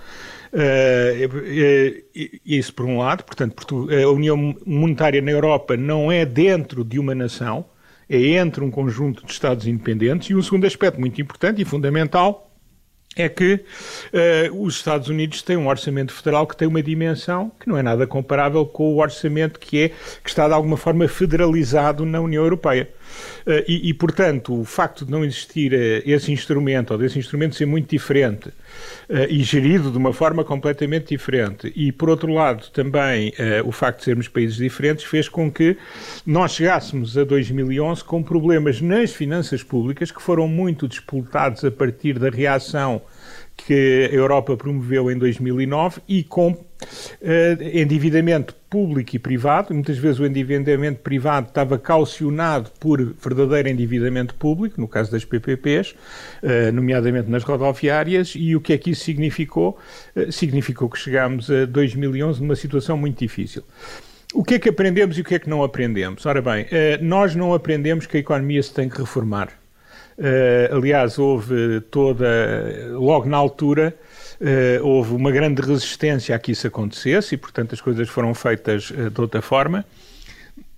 Uh, 0.54 2.04
isso 2.46 2.74
por 2.74 2.86
um 2.86 3.00
lado, 3.00 3.24
portanto, 3.24 3.88
a 3.92 4.12
União 4.12 4.56
Monetária 4.66 5.22
na 5.22 5.32
Europa 5.32 5.76
não 5.76 6.12
é 6.12 6.26
dentro 6.26 6.84
de 6.84 7.00
uma 7.00 7.16
nação, 7.16 7.66
é 8.08 8.18
entre 8.38 8.64
um 8.64 8.70
conjunto 8.70 9.26
de 9.26 9.32
Estados 9.32 9.66
independentes. 9.66 10.30
E 10.30 10.36
um 10.36 10.42
segundo 10.42 10.68
aspecto 10.68 11.00
muito 11.00 11.20
importante 11.20 11.62
e 11.62 11.66
fundamental 11.66 12.52
é 13.16 13.30
que 13.30 13.54
uh, 13.54 14.64
os 14.64 14.76
Estados 14.76 15.08
Unidos 15.08 15.42
têm 15.42 15.58
um 15.58 15.68
orçamento 15.68 16.14
federal 16.14 16.48
que 16.48 16.58
tem 16.58 16.68
uma 16.68 16.82
dimensão 16.82 17.52
que 17.60 17.68
não 17.68 17.78
é 17.78 17.84
nada 17.84 18.08
comparável 18.08 18.66
com 18.66 18.94
o 18.94 19.02
orçamento 19.02 19.60
que 19.60 19.84
é 19.84 19.90
que 19.90 20.30
está 20.30 20.48
de 20.48 20.54
alguma 20.54 20.78
forma 20.78 21.08
federalizado 21.08 22.06
na 22.06 22.20
União 22.20 22.44
Europeia. 22.44 22.90
Uh, 23.46 23.64
e, 23.68 23.90
e, 23.90 23.94
portanto, 23.94 24.60
o 24.60 24.64
facto 24.64 25.06
de 25.06 25.12
não 25.12 25.24
existir 25.24 25.74
uh, 25.74 26.02
esse 26.06 26.32
instrumento, 26.32 26.92
ou 26.92 26.98
desse 26.98 27.20
instrumento 27.20 27.56
ser 27.56 27.66
muito 27.66 27.90
diferente 27.90 28.50
e 29.30 29.44
gerido 29.44 29.92
de 29.92 29.98
uma 29.98 30.14
forma 30.14 30.44
completamente 30.44 31.10
diferente, 31.10 31.72
e 31.76 31.92
por 31.92 32.10
outro 32.10 32.34
lado 32.34 32.70
também 32.72 33.32
o 33.64 33.72
facto 33.72 34.00
de 34.00 34.06
sermos 34.06 34.28
países 34.28 34.56
diferentes, 34.56 35.04
fez 35.04 35.30
com 35.30 35.52
que 35.52 35.78
nós 36.26 36.54
chegássemos 36.54 37.18
a 37.18 37.24
2011 37.24 38.04
com 38.04 38.24
problemas 38.24 38.82
nas 38.82 39.14
finanças 39.14 39.62
públicas 39.62 40.12
que 40.12 40.22
foram 40.22 40.48
muito 40.48 40.88
disputados 40.88 41.64
a 41.64 41.70
partir 41.70 42.18
da 42.18 42.30
reação 42.30 43.02
que 43.56 44.10
a 44.12 44.16
Europa 44.16 44.58
promoveu 44.58 45.10
em 45.10 45.18
2009 45.18 46.02
e 46.08 46.24
com 46.24 46.52
uh, 46.52 46.58
endividamento 47.62 48.56
público 48.70 49.16
e 49.16 49.20
privado. 49.20 49.74
Muitas 49.74 49.98
vezes 49.98 50.20
o 50.20 50.26
endividamento 50.26 51.00
privado 51.00 51.48
estava 51.48 51.78
calcionado 51.78 52.72
por 52.80 53.02
verdadeiro 53.22 53.70
endividamento 53.70 54.36
público, 54.36 54.82
no 54.82 54.88
caso 54.88 55.12
das 55.12 55.24
PPPs, 55.24 55.92
uh, 55.92 55.96
eh, 56.44 56.72
nomeadamente 56.72 57.30
nas 57.30 57.44
rodoviárias, 57.44 58.34
e 58.36 58.56
o 58.56 58.62
que 58.62 58.74
é 58.74 58.78
que 58.78 58.92
isso 58.92 59.04
significou? 59.04 59.78
Uh, 60.16 60.32
significou 60.32 60.90
que 60.90 60.98
chegámos 60.98 61.50
a 61.50 61.66
2011 61.66 62.42
numa 62.42 62.56
situação 62.56 62.98
muito 62.98 63.20
difícil. 63.20 63.64
O 64.34 64.44
que 64.44 64.56
é 64.56 64.60
que 64.60 64.70
aprendemos 64.70 65.18
e 65.18 65.22
o 65.22 65.24
que 65.24 65.36
é 65.36 65.40
que 65.40 65.50
não 65.50 65.64
aprendemos? 65.64 66.26
Ora 66.26 66.42
bem, 66.42 66.66
nós 67.00 67.36
não 67.36 67.54
aprendemos 67.54 68.08
que 68.08 68.18
a 68.18 68.20
economia 68.20 68.64
se 68.64 68.74
tem 68.74 68.90
que 68.90 68.98
reformar. 68.98 69.63
Uh, 70.24 70.78
aliás, 70.78 71.20
houve 71.20 71.82
toda, 71.92 72.26
logo 72.92 73.28
na 73.28 73.36
altura, 73.36 73.94
uh, 74.40 74.88
houve 74.88 75.14
uma 75.14 75.30
grande 75.30 75.62
resistência 75.62 76.34
a 76.34 76.40
que 76.40 76.54
isso 76.54 76.66
acontecesse 76.66 77.36
e, 77.36 77.38
portanto, 77.38 77.74
as 77.74 77.82
coisas 77.82 78.08
foram 78.08 78.34
feitas 78.34 78.90
uh, 78.90 79.10
de 79.10 79.20
outra 79.20 79.42
forma. 79.42 79.84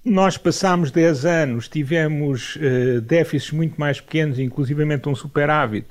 Nós 0.04 0.36
passámos 0.36 0.90
10 0.90 1.26
anos, 1.26 1.68
tivemos 1.68 2.60
déficits 3.08 3.52
muito 3.52 3.74
mais 3.80 4.00
pequenos, 4.00 4.38
inclusivamente 4.38 5.10
um 5.10 5.16
superávit, 5.16 5.88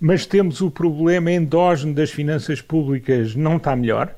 mas 0.00 0.24
temos 0.24 0.62
o 0.62 0.70
problema 0.70 1.30
endógeno 1.30 1.92
das 1.92 2.10
finanças 2.10 2.62
públicas 2.62 3.34
não 3.34 3.58
está 3.58 3.76
melhor 3.76 4.14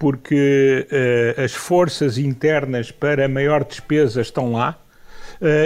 porque 0.00 0.88
as 1.36 1.52
forças 1.52 2.18
internas 2.18 2.90
para 2.90 3.28
maior 3.28 3.62
despesa 3.62 4.20
estão 4.20 4.50
lá, 4.54 4.76
uh, 4.76 4.91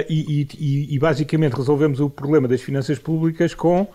e, 0.09 0.49
e, 0.59 0.95
e, 0.95 0.99
basicamente 0.99 1.55
resolvemos 1.55 2.01
o 2.01 2.09
problema 2.09 2.49
das 2.49 2.63
finanças 2.63 2.99
públicas 2.99 3.55
com 3.55 3.83
uh, 3.83 3.89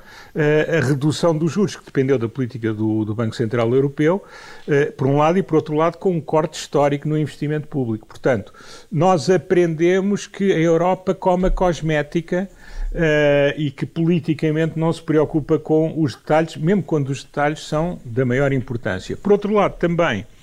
a 0.77 0.85
redução 0.85 1.35
dos 1.35 1.51
juros, 1.51 1.75
que 1.75 1.83
dependeu 1.83 2.19
da 2.19 2.29
política 2.29 2.71
do, 2.71 3.03
do 3.03 3.15
Banco 3.15 3.35
Central 3.35 3.73
Europeu, 3.73 4.23
uh, 4.67 4.91
por 4.93 5.07
um 5.07 5.17
lado, 5.17 5.39
e 5.39 5.43
por 5.43 5.55
outro 5.55 5.75
lado, 5.75 5.97
com 5.97 6.11
um 6.11 6.21
corte 6.21 6.59
histórico 6.59 7.07
no 7.07 7.17
investimento 7.17 7.67
público. 7.67 8.05
Portanto, 8.05 8.53
nós 8.91 9.29
aprendemos 9.29 10.27
que 10.27 10.51
a 10.51 10.59
Europa 10.59 11.15
come 11.15 11.47
a 11.47 11.51
cosmética. 11.51 12.49
Uh, 12.93 13.55
e 13.55 13.71
que 13.71 13.85
politicamente 13.85 14.77
não 14.77 14.91
se 14.91 15.01
preocupa 15.01 15.57
com 15.57 15.93
os 15.97 16.13
detalhes, 16.13 16.57
mesmo 16.57 16.83
quando 16.83 17.07
os 17.07 17.23
detalhes 17.23 17.61
são 17.61 17.97
da 18.03 18.25
maior 18.25 18.51
importância. 18.51 19.15
Por 19.15 19.31
outro 19.31 19.53
lado, 19.53 19.77
também 19.77 20.25
eh, 20.25 20.40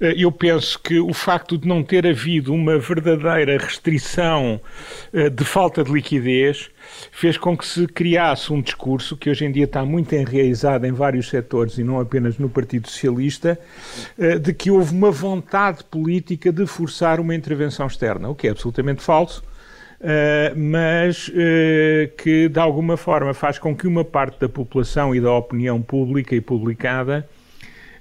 eu 0.00 0.30
penso 0.32 0.78
que 0.78 0.98
o 0.98 1.12
facto 1.12 1.56
de 1.56 1.66
não 1.66 1.82
ter 1.82 2.06
havido 2.06 2.52
uma 2.52 2.78
verdadeira 2.78 3.56
restrição 3.58 4.60
eh, 5.12 5.30
de 5.30 5.44
falta 5.44 5.82
de 5.84 5.92
liquidez 5.92 6.70
fez 7.10 7.36
com 7.36 7.56
que 7.56 7.66
se 7.66 7.86
criasse 7.86 8.52
um 8.52 8.60
discurso 8.60 9.16
que 9.16 9.30
hoje 9.30 9.44
em 9.44 9.52
dia 9.52 9.64
está 9.64 9.84
muito 9.84 10.14
enraizado 10.14 10.86
em 10.86 10.92
vários 10.92 11.28
setores 11.28 11.78
e 11.78 11.84
não 11.84 12.00
apenas 12.00 12.38
no 12.38 12.48
Partido 12.48 12.88
Socialista, 12.88 13.58
eh, 14.18 14.38
de 14.38 14.52
que 14.52 14.70
houve 14.70 14.94
uma 14.94 15.10
vontade 15.10 15.84
política 15.84 16.52
de 16.52 16.66
forçar 16.66 17.20
uma 17.20 17.34
intervenção 17.34 17.86
externa, 17.86 18.28
o 18.28 18.34
que 18.34 18.48
é 18.48 18.50
absolutamente 18.50 19.02
falso. 19.02 19.42
mas 20.54 21.32
que 22.18 22.48
de 22.48 22.60
alguma 22.60 22.94
forma 22.94 23.32
faz 23.32 23.58
com 23.58 23.74
que 23.74 23.86
uma 23.86 24.04
parte 24.04 24.38
da 24.38 24.48
população 24.48 25.14
e 25.14 25.20
da 25.20 25.32
opinião 25.32 25.80
pública 25.80 26.34
e 26.34 26.42
publicada 26.42 27.26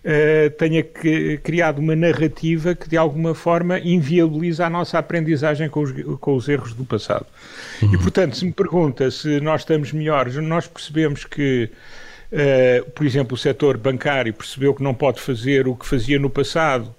uh, 0.04 0.50
tenha 0.52 0.84
que, 0.84 1.38
criado 1.44 1.80
uma 1.80 1.96
narrativa 1.96 2.76
que 2.76 2.90
de 2.90 2.98
alguma 2.98 3.34
forma 3.34 3.80
inviabiliza 3.80 4.66
a 4.66 4.70
nossa 4.70 5.00
aprendizagem 5.00 5.70
com 5.70 5.82
os, 5.82 5.92
com 6.20 6.36
os 6.36 6.48
erros 6.48 6.74
do 6.74 6.86
passado. 6.86 7.26
Uhum. 7.82 7.94
E 7.94 7.98
portanto, 7.98 8.38
se 8.38 8.46
me 8.46 8.52
pergunta 8.52 9.10
se 9.10 9.40
nós 9.40 9.62
estamos 9.62 9.92
melhores, 9.92 10.36
nós 10.36 10.68
percebemos 10.68 11.26
que 11.26 11.70
Uh, 12.34 12.90
por 12.94 13.06
exemplo, 13.06 13.36
o 13.36 13.38
setor 13.38 13.78
bancário 13.78 14.34
percebeu 14.34 14.74
que 14.74 14.82
não 14.82 14.92
pode 14.92 15.22
fazer 15.22 15.68
o 15.68 15.76
que 15.76 15.86
fazia 15.86 16.18
no 16.18 16.32
passado 16.32 16.92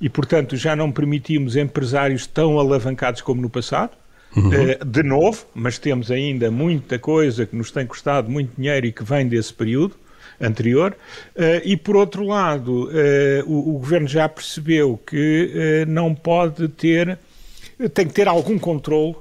e, 0.00 0.08
portanto, 0.08 0.56
já 0.56 0.74
não 0.74 0.90
permitimos 0.90 1.54
empresários 1.54 2.26
tão 2.26 2.58
alavancados 2.58 3.20
como 3.20 3.40
no 3.40 3.48
passado. 3.48 3.92
Uhum. 4.36 4.48
Uh, 4.48 4.84
de 4.84 5.04
novo, 5.04 5.46
mas 5.54 5.78
temos 5.78 6.10
ainda 6.10 6.50
muita 6.50 6.98
coisa 6.98 7.46
que 7.46 7.54
nos 7.54 7.70
tem 7.70 7.86
custado 7.86 8.28
muito 8.28 8.50
dinheiro 8.56 8.84
e 8.84 8.90
que 8.90 9.04
vem 9.04 9.28
desse 9.28 9.54
período 9.54 9.94
anterior. 10.40 10.96
Uh, 11.36 11.60
e, 11.64 11.76
por 11.76 11.96
outro 11.96 12.24
lado, 12.24 12.90
o, 13.46 13.76
o, 13.76 13.78
governo 13.78 14.08
já 14.08 14.28
percebeu 14.28 14.98
que 15.06 15.84
não 15.86 16.14
pode 16.14 16.68
ter, 16.68 17.18
tem 17.94 18.06
que 18.06 18.14
ter 18.14 18.28
algum 18.28 18.58
controle 18.58 19.16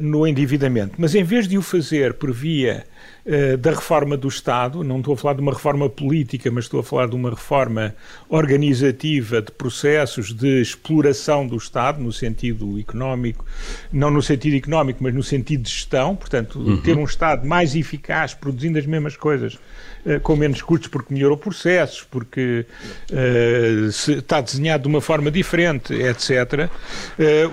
no 0.00 0.26
endividamento. 0.26 0.94
Mas 0.98 1.14
em 1.14 1.22
vez 1.22 1.46
de 1.46 1.58
o 1.58 1.62
fazer 1.62 2.14
por 2.14 2.32
via 2.32 2.86
eh, 3.26 3.56
da 3.56 3.70
reforma 3.70 4.18
do 4.18 4.28
Estado, 4.28 4.84
não 4.84 4.98
estou 4.98 5.14
a 5.14 5.16
falar 5.16 5.32
de 5.32 5.40
uma 5.40 5.52
reforma 5.52 5.88
política, 5.88 6.50
mas 6.50 6.64
estou 6.64 6.80
a 6.80 6.84
falar 6.84 7.06
de 7.06 7.16
uma 7.16 7.30
reforma 7.30 7.94
organizativa 8.28 9.40
de 9.40 9.50
processos 9.50 10.30
de 10.30 10.60
exploração 10.60 11.46
do 11.46 11.56
Estado, 11.56 12.02
no 12.02 12.12
sentido 12.12 12.78
económico, 12.78 13.42
não 13.90 14.10
no 14.10 14.20
sentido 14.20 14.56
económico, 14.56 15.02
mas 15.02 15.14
no 15.14 15.22
sentido 15.22 15.62
de 15.62 15.70
gestão, 15.70 16.14
portanto, 16.14 16.58
uhum. 16.58 16.76
ter 16.82 16.98
um 16.98 17.04
Estado 17.04 17.46
mais 17.46 17.74
eficaz, 17.74 18.34
produzindo 18.34 18.78
as 18.78 18.84
mesmas 18.84 19.16
coisas 19.16 19.58
eh, 20.06 20.18
com 20.18 20.36
menos 20.36 20.60
custos 20.60 20.88
porque 20.88 21.14
melhorou 21.14 21.38
processos, 21.38 22.02
porque 22.02 22.66
uh, 23.10 23.86
está 23.88 24.42
desenhado 24.42 24.82
de 24.82 24.88
uma 24.88 25.00
forma 25.00 25.30
diferente, 25.30 25.94
etc. 25.94 26.68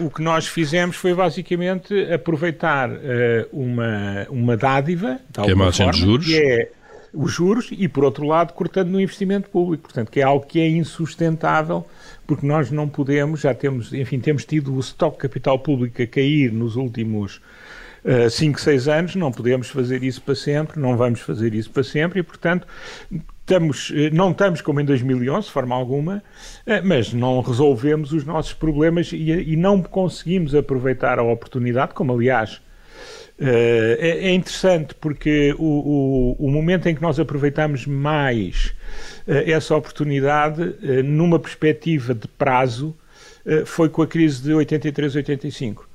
O 0.01 0.09
que 0.09 0.21
nós 0.21 0.47
fizemos 0.47 0.97
foi 0.97 1.13
basicamente 1.13 1.93
aproveitar 2.11 2.89
uma, 3.53 4.27
uma 4.29 4.57
dádiva, 4.57 5.19
que 5.45 5.51
é 5.51 5.53
uma 5.53 5.71
forma, 5.71 5.91
de 5.91 5.99
juros. 5.99 6.25
que 6.25 6.37
é 6.37 6.71
os 7.13 7.31
juros, 7.31 7.69
e 7.71 7.87
por 7.87 8.03
outro 8.03 8.25
lado 8.25 8.53
cortando 8.53 8.89
no 8.89 8.99
investimento 8.99 9.49
público, 9.49 9.83
portanto, 9.83 10.09
que 10.09 10.19
é 10.19 10.23
algo 10.23 10.45
que 10.45 10.59
é 10.59 10.67
insustentável, 10.67 11.85
porque 12.25 12.45
nós 12.45 12.71
não 12.71 12.87
podemos, 12.87 13.41
já 13.41 13.53
temos, 13.53 13.93
enfim, 13.93 14.19
temos 14.19 14.45
tido 14.45 14.73
o 14.73 14.79
estoque 14.79 15.17
de 15.17 15.21
capital 15.21 15.59
público 15.59 16.01
a 16.01 16.07
cair 16.07 16.51
nos 16.51 16.75
últimos 16.75 17.41
5, 18.29 18.57
uh, 18.57 18.61
6 18.61 18.87
anos, 18.87 19.15
não 19.15 19.31
podemos 19.31 19.69
fazer 19.69 20.03
isso 20.03 20.21
para 20.21 20.35
sempre, 20.35 20.79
não 20.79 20.95
vamos 20.95 21.19
fazer 21.19 21.53
isso 21.53 21.69
para 21.69 21.83
sempre 21.83 22.21
e, 22.21 22.23
portanto, 22.23 22.65
estamos, 23.41 23.91
eh, 23.93 24.09
não 24.11 24.31
estamos 24.31 24.61
como 24.61 24.79
em 24.79 24.85
2011, 24.85 25.47
de 25.47 25.53
forma 25.53 25.75
alguma, 25.75 26.23
uh, 26.65 26.71
mas 26.83 27.13
não 27.13 27.41
resolvemos 27.41 28.13
os 28.13 28.23
nossos 28.23 28.53
problemas 28.53 29.11
e, 29.11 29.17
e 29.17 29.55
não 29.55 29.81
conseguimos 29.81 30.55
aproveitar 30.55 31.19
a 31.19 31.23
oportunidade, 31.23 31.93
como 31.93 32.13
aliás 32.13 32.61
é, 33.43 34.27
é, 34.27 34.33
interessante 34.33 34.93
porque 34.95 35.55
o, 35.57 36.35
o, 36.39 36.47
o, 36.47 36.51
momento 36.51 36.87
em 36.87 36.95
que 36.95 37.01
nós 37.01 37.19
aproveitamos 37.19 37.85
mais 37.85 38.73
essa 39.27 39.75
oportunidade, 39.75 40.75
numa 41.03 41.39
perspectiva 41.39 42.13
de 42.13 42.27
prazo, 42.27 42.95
foi 43.65 43.89
com 43.89 44.01
a 44.01 44.07
crise 44.07 44.43
de 44.43 44.51
83-85. 44.51 45.91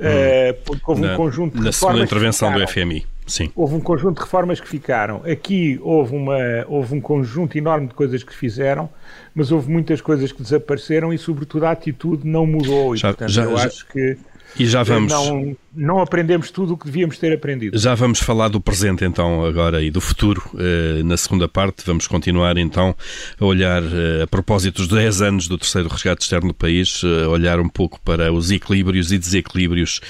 Uh, 0.00 0.54
porque 0.64 0.82
houve 0.86 1.02
na, 1.02 1.12
um 1.12 1.16
conjunto 1.16 1.58
de 1.58 1.64
na 1.64 1.72
segunda 1.72 2.02
intervenção 2.02 2.50
do 2.52 2.66
FMI. 2.66 3.06
Sim. 3.26 3.52
Houve 3.54 3.74
um 3.74 3.80
conjunto 3.80 4.16
de 4.16 4.22
reformas 4.22 4.58
que 4.58 4.66
ficaram. 4.66 5.22
Aqui 5.30 5.78
houve, 5.82 6.16
uma, 6.16 6.38
houve 6.66 6.94
um 6.94 7.00
conjunto 7.00 7.56
enorme 7.56 7.86
de 7.86 7.94
coisas 7.94 8.24
que 8.24 8.34
fizeram, 8.34 8.88
mas 9.34 9.52
houve 9.52 9.70
muitas 9.70 10.00
coisas 10.00 10.32
que 10.32 10.42
desapareceram 10.42 11.12
e, 11.12 11.18
sobretudo, 11.18 11.66
a 11.66 11.70
atitude 11.70 12.26
não 12.26 12.46
mudou. 12.46 12.94
E, 12.94 12.98
já, 12.98 13.08
portanto, 13.08 13.28
já, 13.30 13.44
eu 13.44 13.56
já, 13.56 13.66
acho 13.66 13.86
que 13.86 14.16
e 14.58 14.66
já 14.66 14.82
vamos. 14.82 15.12
Não, 15.12 15.56
não 15.74 16.00
aprendemos 16.00 16.50
tudo 16.50 16.74
o 16.74 16.76
que 16.76 16.86
devíamos 16.86 17.18
ter 17.18 17.32
aprendido. 17.32 17.78
Já 17.78 17.94
vamos 17.94 18.20
falar 18.20 18.48
do 18.48 18.60
presente 18.60 19.04
então 19.04 19.44
agora 19.44 19.82
e 19.82 19.90
do 19.90 20.00
futuro 20.00 20.42
eh, 20.58 21.02
na 21.02 21.16
segunda 21.16 21.48
parte. 21.48 21.84
Vamos 21.86 22.06
continuar 22.06 22.56
então 22.58 22.94
a 23.38 23.44
olhar 23.44 23.82
eh, 23.82 24.22
a 24.22 24.26
propósito 24.26 24.78
dos 24.78 24.88
10 24.88 25.22
anos 25.22 25.48
do 25.48 25.56
terceiro 25.56 25.88
resgate 25.88 26.22
externo 26.22 26.48
do 26.48 26.54
país, 26.54 27.02
eh, 27.04 27.26
olhar 27.26 27.60
um 27.60 27.68
pouco 27.68 28.00
para 28.00 28.32
os 28.32 28.50
equilíbrios 28.50 29.12
e 29.12 29.18
desequilíbrios 29.18 30.00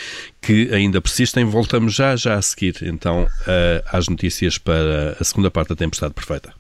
que 0.40 0.72
ainda 0.72 1.00
persistem. 1.00 1.44
Voltamos 1.44 1.94
já 1.94 2.16
já 2.16 2.34
a 2.34 2.42
seguir 2.42 2.76
então 2.82 3.26
às 3.86 4.08
notícias 4.08 4.58
para 4.58 5.16
a 5.20 5.24
segunda 5.24 5.50
parte 5.50 5.70
da 5.70 5.76
Tempestade 5.76 6.14
Perfeita. 6.14 6.52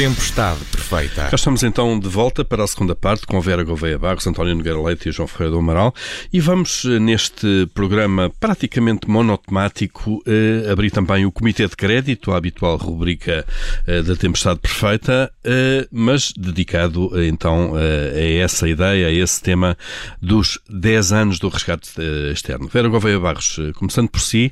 Tempestade 0.00 0.79
perfeita. 0.90 1.28
Já 1.30 1.36
estamos 1.36 1.62
então 1.62 1.98
de 1.98 2.08
volta 2.08 2.44
para 2.44 2.64
a 2.64 2.66
segunda 2.66 2.94
parte 2.94 3.24
com 3.24 3.40
Vera 3.40 3.62
Gouveia 3.62 3.96
Barros, 3.96 4.26
António 4.26 4.56
Nogueira 4.56 4.80
Leite 4.82 5.08
e 5.08 5.12
João 5.12 5.28
Ferreira 5.28 5.52
do 5.52 5.58
Amaral 5.60 5.94
e 6.32 6.40
vamos 6.40 6.84
eh, 6.84 6.98
neste 6.98 7.68
programa 7.72 8.30
praticamente 8.40 9.08
monotemático 9.08 10.20
eh, 10.26 10.70
abrir 10.70 10.90
também 10.90 11.24
o 11.24 11.30
Comitê 11.30 11.68
de 11.68 11.76
Crédito, 11.76 12.32
a 12.32 12.36
habitual 12.36 12.76
rubrica 12.76 13.46
eh, 13.86 14.02
da 14.02 14.16
Tempestade 14.16 14.58
Perfeita, 14.58 15.32
eh, 15.44 15.86
mas 15.92 16.32
dedicado 16.36 17.10
eh, 17.14 17.28
então 17.28 17.72
eh, 17.78 18.40
a 18.40 18.44
essa 18.44 18.68
ideia, 18.68 19.06
a 19.06 19.12
esse 19.12 19.40
tema 19.40 19.78
dos 20.20 20.58
10 20.68 21.12
anos 21.12 21.38
do 21.38 21.48
resgate 21.48 21.90
externo. 22.32 22.68
Vera 22.68 22.88
Gouveia 22.88 23.20
Barros, 23.20 23.58
começando 23.76 24.08
por 24.08 24.20
si 24.20 24.50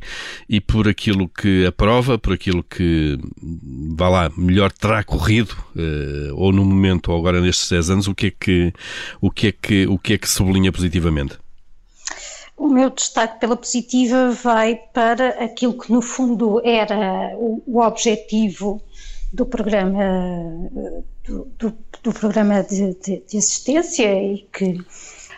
e 0.48 0.60
por 0.60 0.86
aquilo 0.86 1.28
que 1.28 1.66
aprova, 1.66 2.16
por 2.16 2.32
aquilo 2.32 2.62
que, 2.62 3.18
vá 3.96 4.08
lá, 4.08 4.30
melhor 4.36 4.70
terá 4.70 5.02
corrido 5.02 5.56
ou 6.34 6.52
no 6.52 6.64
momento, 6.64 7.10
ou 7.10 7.18
agora 7.18 7.40
nestes 7.40 7.68
10 7.68 7.90
anos, 7.90 8.08
o 8.08 8.14
que 8.14 8.26
é 8.26 8.30
que, 8.30 8.72
o 9.20 9.30
que, 9.30 9.48
é 9.48 9.52
que, 9.52 9.86
o 9.86 9.98
que, 9.98 10.14
é 10.14 10.18
que 10.18 10.28
sublinha 10.28 10.72
positivamente? 10.72 11.38
O 12.56 12.68
meu 12.68 12.90
destaque 12.90 13.38
pela 13.38 13.56
positiva 13.56 14.30
vai 14.30 14.74
para 14.92 15.28
aquilo 15.44 15.78
que, 15.78 15.92
no 15.92 16.02
fundo, 16.02 16.60
era 16.64 17.32
o, 17.36 17.62
o 17.66 17.80
objetivo 17.80 18.82
do 19.32 19.46
programa, 19.46 20.68
do, 21.24 21.44
do, 21.58 21.78
do 22.02 22.12
programa 22.12 22.62
de, 22.62 22.94
de, 22.94 23.22
de, 23.28 23.38
assistência 23.38 24.22
e 24.22 24.48
que, 24.52 24.80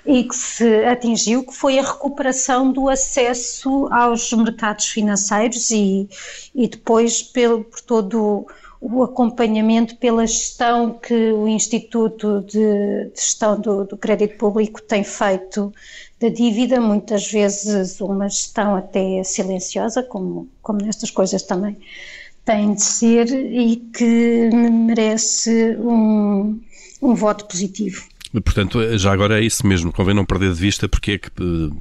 e 0.07 0.25
que 0.25 0.35
se 0.35 0.85
atingiu, 0.85 1.45
que 1.45 1.55
foi 1.55 1.79
a 1.79 1.83
recuperação 1.83 2.73
do 2.73 2.89
acesso 2.89 3.89
aos 3.93 4.33
mercados 4.33 4.87
financeiros 4.87 5.71
e, 5.71 6.09
e 6.55 6.69
depois 6.69 7.23
pelo, 7.23 7.65
por 7.65 7.81
todo 7.81 8.47
o 8.81 9.03
acompanhamento 9.03 9.97
pela 9.97 10.27
gestão 10.27 10.95
que 10.95 11.33
o 11.33 11.47
Instituto 11.47 12.41
de, 12.41 13.11
Gestão 13.15 13.61
do, 13.61 13.85
do, 13.85 13.97
Crédito 13.97 14.39
Público 14.39 14.81
tem 14.81 15.05
feito 15.05 15.73
da 16.19 16.29
dívida, 16.29 16.81
muitas 16.81 17.31
vezes 17.31 18.01
uma 18.01 18.29
gestão 18.29 18.75
até 18.75 19.23
silenciosa, 19.23 20.03
como, 20.03 20.49
como 20.63 20.81
nestas 20.81 21.11
coisas 21.11 21.43
também 21.43 21.77
tem 22.45 22.75
de 22.75 22.83
ser, 22.83 23.29
e 23.29 23.77
que 23.77 24.51
merece 24.51 25.77
um, 25.79 26.59
um 27.03 27.15
voto 27.15 27.45
positivo. 27.47 28.10
Portanto, 28.45 28.97
já 28.97 29.13
agora 29.13 29.41
é 29.41 29.45
isso 29.45 29.67
mesmo, 29.67 29.93
convém 29.93 30.15
não 30.15 30.25
perder 30.25 30.53
de 30.53 30.61
vista 30.61 30.89
porque 30.89 31.13
é 31.13 31.19
que 31.19 31.31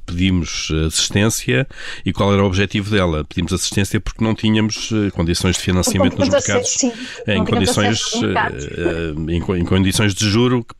pedimos 0.04 0.72
assistência 0.86 1.66
e 2.04 2.12
qual 2.12 2.32
era 2.32 2.42
o 2.42 2.46
objetivo 2.46 2.90
dela. 2.90 3.24
Pedimos 3.24 3.52
assistência 3.52 4.00
porque 4.00 4.24
não 4.24 4.34
tínhamos 4.34 4.90
eh, 4.92 5.10
condições 5.10 5.56
de 5.56 5.62
financiamento 5.62 6.18
nos 6.18 6.28
mercados, 6.28 6.68
sim, 6.68 6.92
em, 7.28 7.44
condições, 7.44 8.12
eh, 8.14 9.14
em, 9.28 9.60
em, 9.60 9.64
condições 9.64 10.12
de 10.12 10.28
juro 10.28 10.64
que 10.64 10.74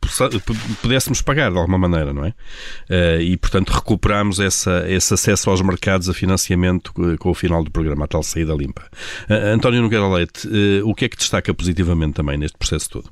pudéssemos 0.81 1.21
pagar 1.21 1.51
de 1.51 1.57
alguma 1.57 1.77
maneira, 1.77 2.11
não 2.13 2.25
é? 2.25 2.33
Eh, 2.89 3.21
e, 3.21 3.37
portanto, 3.37 3.69
recuperamos 3.69 4.41
essa, 4.41 4.85
esse 4.89 5.13
acesso 5.13 5.49
aos 5.49 5.61
mercados 5.61 6.09
a 6.09 6.13
financiamento 6.13 6.93
com 7.17 7.29
o 7.29 7.33
final 7.33 7.63
do 7.63 7.71
programa, 7.71 8.03
a 8.05 8.07
tal 8.07 8.23
saída 8.23 8.53
limpa. 8.53 8.83
António 9.29 9.81
Nogueira 9.81 10.07
Leite, 10.07 10.49
o 10.83 10.93
que 10.93 11.05
é 11.05 11.09
que 11.09 11.17
destaca 11.17 11.53
positivamente 11.53 12.13
também 12.13 12.37
neste 12.37 12.57
processo 12.57 12.89
todo? 12.89 13.09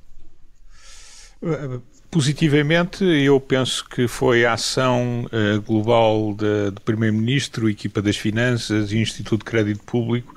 Positivamente, 2.12 3.04
eu 3.04 3.40
penso 3.40 3.86
que 3.88 4.08
foi 4.08 4.44
a 4.44 4.54
ação 4.54 5.26
uh, 5.26 5.62
global 5.62 6.34
do 6.34 6.82
Primeiro-Ministro, 6.82 7.70
equipa 7.70 8.02
das 8.02 8.18
Finanças 8.18 8.92
e 8.92 8.98
Instituto 8.98 9.46
de 9.46 9.52
Crédito 9.52 9.84
Público 9.84 10.36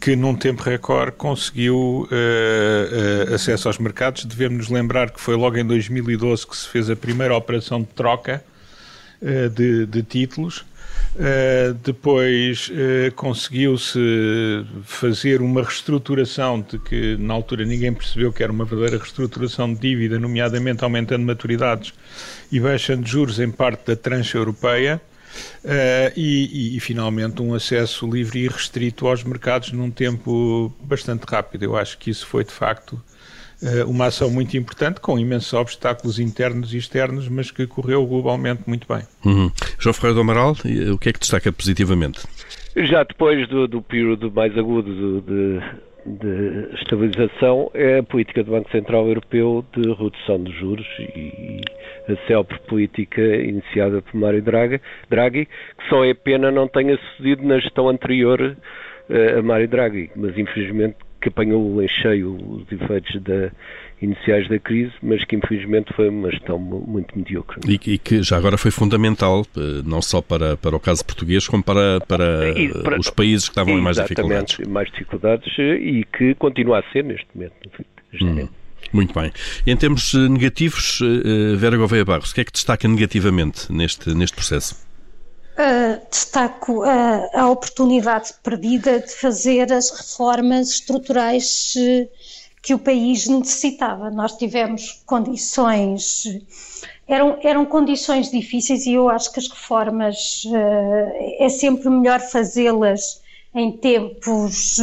que 0.00 0.16
num 0.16 0.34
tempo 0.34 0.62
recorde 0.62 1.12
conseguiu 1.12 1.76
uh, 1.76 3.30
uh, 3.30 3.34
acesso 3.34 3.68
aos 3.68 3.76
mercados. 3.76 4.24
Devemos 4.24 4.56
nos 4.56 4.68
lembrar 4.70 5.10
que 5.10 5.20
foi 5.20 5.36
logo 5.36 5.58
em 5.58 5.66
2012 5.66 6.46
que 6.46 6.56
se 6.56 6.68
fez 6.68 6.88
a 6.88 6.96
primeira 6.96 7.36
operação 7.36 7.82
de 7.82 7.88
troca 7.88 8.42
de, 9.54 9.84
de, 9.84 10.02
títulos 10.02 10.64
Uh, 11.16 11.74
depois 11.82 12.68
uh, 12.68 13.12
conseguiu-se 13.16 13.98
fazer 14.84 15.42
uma 15.42 15.60
reestruturação 15.60 16.60
de 16.60 16.78
que 16.78 17.16
na 17.16 17.34
altura 17.34 17.64
ninguém 17.64 17.92
percebeu 17.92 18.32
que 18.32 18.42
era 18.42 18.52
uma 18.52 18.64
verdadeira 18.64 18.98
reestruturação 19.02 19.74
de 19.74 19.80
dívida, 19.80 20.20
nomeadamente 20.20 20.84
aumentando 20.84 21.26
maturidades 21.26 21.92
e 22.50 22.60
baixando 22.60 23.06
juros 23.06 23.40
em 23.40 23.50
parte 23.50 23.86
da 23.88 23.96
trancha 23.96 24.38
europeia. 24.38 25.00
Uh, 25.64 26.10
e, 26.16 26.72
e, 26.72 26.76
e, 26.76 26.80
finalmente 26.80 27.40
um 27.40 27.54
acesso 27.54 28.08
livre 28.10 28.40
e 28.40 28.48
restrito 28.48 29.06
aos 29.06 29.22
mercados 29.22 29.70
num 29.72 29.90
tempo 29.90 30.72
bastante 30.80 31.22
rápido. 31.22 31.64
Eu 31.64 31.76
acho 31.76 31.98
que 31.98 32.10
isso 32.10 32.26
foi 32.26 32.44
de 32.44 32.50
facto 32.50 33.00
uma 33.86 34.06
ação 34.06 34.30
muito 34.30 34.56
importante, 34.56 35.00
com 35.00 35.18
imensos 35.18 35.52
obstáculos 35.52 36.18
internos 36.18 36.72
e 36.72 36.78
externos, 36.78 37.28
mas 37.28 37.50
que 37.50 37.66
correu 37.66 38.06
globalmente 38.06 38.62
muito 38.66 38.86
bem. 38.88 39.02
Uhum. 39.24 39.50
João 39.78 39.92
Ferreira 39.92 40.14
do 40.14 40.20
Amaral, 40.20 40.52
o 40.92 40.98
que 40.98 41.08
é 41.10 41.12
que 41.12 41.20
destaca 41.20 41.52
positivamente? 41.52 42.20
Já 42.76 43.02
depois 43.02 43.48
do, 43.48 43.66
do 43.66 43.82
período 43.82 44.30
mais 44.30 44.56
agudo 44.56 45.20
de, 45.22 45.60
de 46.06 46.74
estabilização 46.80 47.70
é 47.74 47.98
a 47.98 48.02
política 48.02 48.44
do 48.44 48.52
Banco 48.52 48.70
Central 48.70 49.06
Europeu 49.08 49.64
de 49.74 49.92
redução 49.92 50.42
de 50.42 50.52
juros 50.52 50.86
e 50.98 51.60
a 52.08 52.26
célebre 52.26 52.58
política 52.68 53.20
iniciada 53.20 54.00
por 54.02 54.14
Mário 54.14 54.42
Draghi, 54.42 54.80
Draghi, 55.08 55.46
que 55.46 55.88
só 55.88 56.04
é 56.04 56.14
pena 56.14 56.50
não 56.50 56.68
tenha 56.68 56.96
sucedido 56.96 57.46
na 57.46 57.58
gestão 57.58 57.88
anterior 57.88 58.56
eh, 59.08 59.38
a 59.38 59.42
Mário 59.42 59.68
Draghi, 59.68 60.10
mas 60.16 60.36
infelizmente 60.38 60.96
que 61.20 61.28
apanhou 61.28 61.82
em 61.82 61.88
cheio 61.88 62.34
os 62.34 62.72
efeitos 62.72 63.20
da, 63.22 63.50
iniciais 64.02 64.48
da 64.48 64.58
crise, 64.58 64.92
mas 65.02 65.24
que 65.24 65.36
infelizmente 65.36 65.92
foi 65.94 66.08
uma 66.08 66.30
gestão 66.30 66.58
muito 66.58 67.16
mediocre. 67.16 67.60
E, 67.68 67.74
e, 67.92 67.98
que 67.98 68.22
já 68.22 68.36
agora 68.36 68.56
foi 68.56 68.70
fundamental, 68.70 69.46
eh, 69.56 69.82
não 69.84 70.00
só 70.00 70.22
para, 70.22 70.56
para 70.56 70.74
o 70.74 70.80
caso 70.80 71.04
português, 71.04 71.46
como 71.46 71.62
para, 71.62 72.00
para, 72.00 72.54
para 72.82 72.98
os 72.98 73.10
países 73.10 73.48
que 73.48 73.52
estavam 73.52 73.78
em 73.78 73.82
mais 73.82 73.96
dificuldades. 73.96 74.58
mais 74.66 74.90
dificuldades 74.90 75.52
eh, 75.58 75.76
e 75.76 76.04
que 76.04 76.34
continua 76.36 76.78
a 76.78 76.92
ser 76.92 77.04
neste 77.04 77.26
momento. 77.34 77.52
Hum, 78.22 78.48
muito 78.92 79.14
bem. 79.18 79.30
Em 79.66 79.76
termos 79.76 80.14
eh, 80.14 80.28
negativos, 80.28 81.00
Vera 81.58 81.76
Gouveia 81.76 82.04
Barros, 82.04 82.30
o 82.30 82.34
que 82.34 82.40
é 82.40 82.44
que 82.44 82.52
destaca 82.52 82.88
negativamente 82.88 83.70
neste, 83.70 84.14
neste 84.14 84.34
processo? 84.34 84.89
Uh, 85.60 86.00
destaco 86.10 86.84
uh, 86.84 87.28
a 87.34 87.50
oportunidade 87.50 88.32
perdida 88.42 88.98
de 88.98 89.14
fazer 89.14 89.70
as 89.70 89.90
reformas 89.90 90.70
estruturais 90.70 91.74
uh, 91.76 92.08
que 92.62 92.72
o 92.72 92.78
país 92.78 93.26
necessitava. 93.26 94.10
Nós 94.10 94.38
tivemos 94.38 95.02
condições, 95.04 96.24
eram, 97.06 97.38
eram 97.42 97.66
condições 97.66 98.30
difíceis 98.30 98.86
e 98.86 98.94
eu 98.94 99.10
acho 99.10 99.30
que 99.34 99.38
as 99.38 99.48
reformas 99.48 100.44
é 101.38 101.48
sempre 101.50 101.90
melhor 101.90 102.20
fazê-las 102.20 103.20
em 103.54 103.76
tempos, 103.76 104.78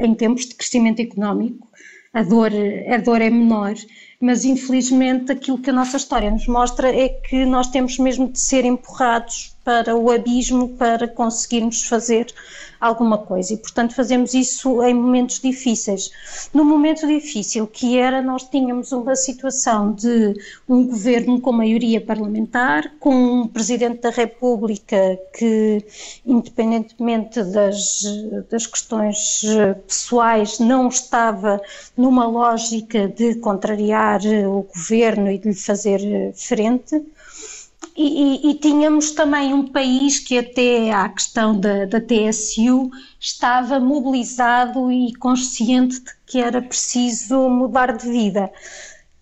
em 0.00 0.14
tempos 0.14 0.46
de 0.46 0.54
crescimento 0.54 1.00
económico. 1.00 1.68
A 2.14 2.22
dor, 2.22 2.52
a 2.90 2.96
dor 2.98 3.20
é 3.20 3.28
menor 3.28 3.74
mas 4.22 4.44
infelizmente 4.44 5.32
aquilo 5.32 5.58
que 5.58 5.70
a 5.70 5.72
nossa 5.72 5.96
história 5.96 6.30
nos 6.30 6.46
mostra 6.46 6.88
é 6.88 7.08
que 7.08 7.44
nós 7.44 7.66
temos 7.66 7.98
mesmo 7.98 8.30
de 8.30 8.38
ser 8.38 8.64
empurrados 8.64 9.56
para 9.64 9.96
o 9.96 10.12
abismo 10.12 10.68
para 10.68 11.08
conseguirmos 11.08 11.82
fazer 11.82 12.32
alguma 12.82 13.16
coisa 13.16 13.54
e, 13.54 13.56
portanto, 13.56 13.94
fazemos 13.94 14.34
isso 14.34 14.82
em 14.82 14.92
momentos 14.92 15.38
difíceis. 15.38 16.10
No 16.52 16.64
momento 16.64 17.06
difícil 17.06 17.64
que 17.68 17.96
era, 17.96 18.20
nós 18.20 18.42
tínhamos 18.42 18.90
uma 18.90 19.14
situação 19.14 19.92
de 19.92 20.34
um 20.68 20.84
governo 20.88 21.40
com 21.40 21.52
maioria 21.52 22.00
parlamentar, 22.00 22.92
com 22.98 23.14
um 23.14 23.46
presidente 23.46 24.00
da 24.00 24.10
República 24.10 25.16
que, 25.32 25.84
independentemente 26.26 27.40
das, 27.44 28.02
das 28.50 28.66
questões 28.66 29.42
pessoais, 29.86 30.58
não 30.58 30.88
estava 30.88 31.60
numa 31.96 32.26
lógica 32.26 33.06
de 33.06 33.36
contrariar 33.36 34.20
o 34.24 34.62
governo 34.74 35.30
e 35.30 35.38
de 35.38 35.50
lhe 35.50 35.54
fazer 35.54 36.32
frente. 36.34 37.00
E, 37.94 38.50
e, 38.50 38.54
tínhamos 38.54 39.10
também 39.10 39.52
um 39.52 39.66
país 39.66 40.18
que 40.18 40.38
até 40.38 40.90
à 40.92 41.08
questão 41.10 41.58
da, 41.58 41.84
da 41.84 42.00
TSU 42.00 42.90
estava 43.20 43.78
mobilizado 43.78 44.90
e 44.90 45.12
consciente 45.16 46.00
de 46.00 46.10
que 46.26 46.40
era 46.40 46.62
preciso 46.62 47.48
mudar 47.50 47.96
de 47.96 48.08
vida. 48.08 48.50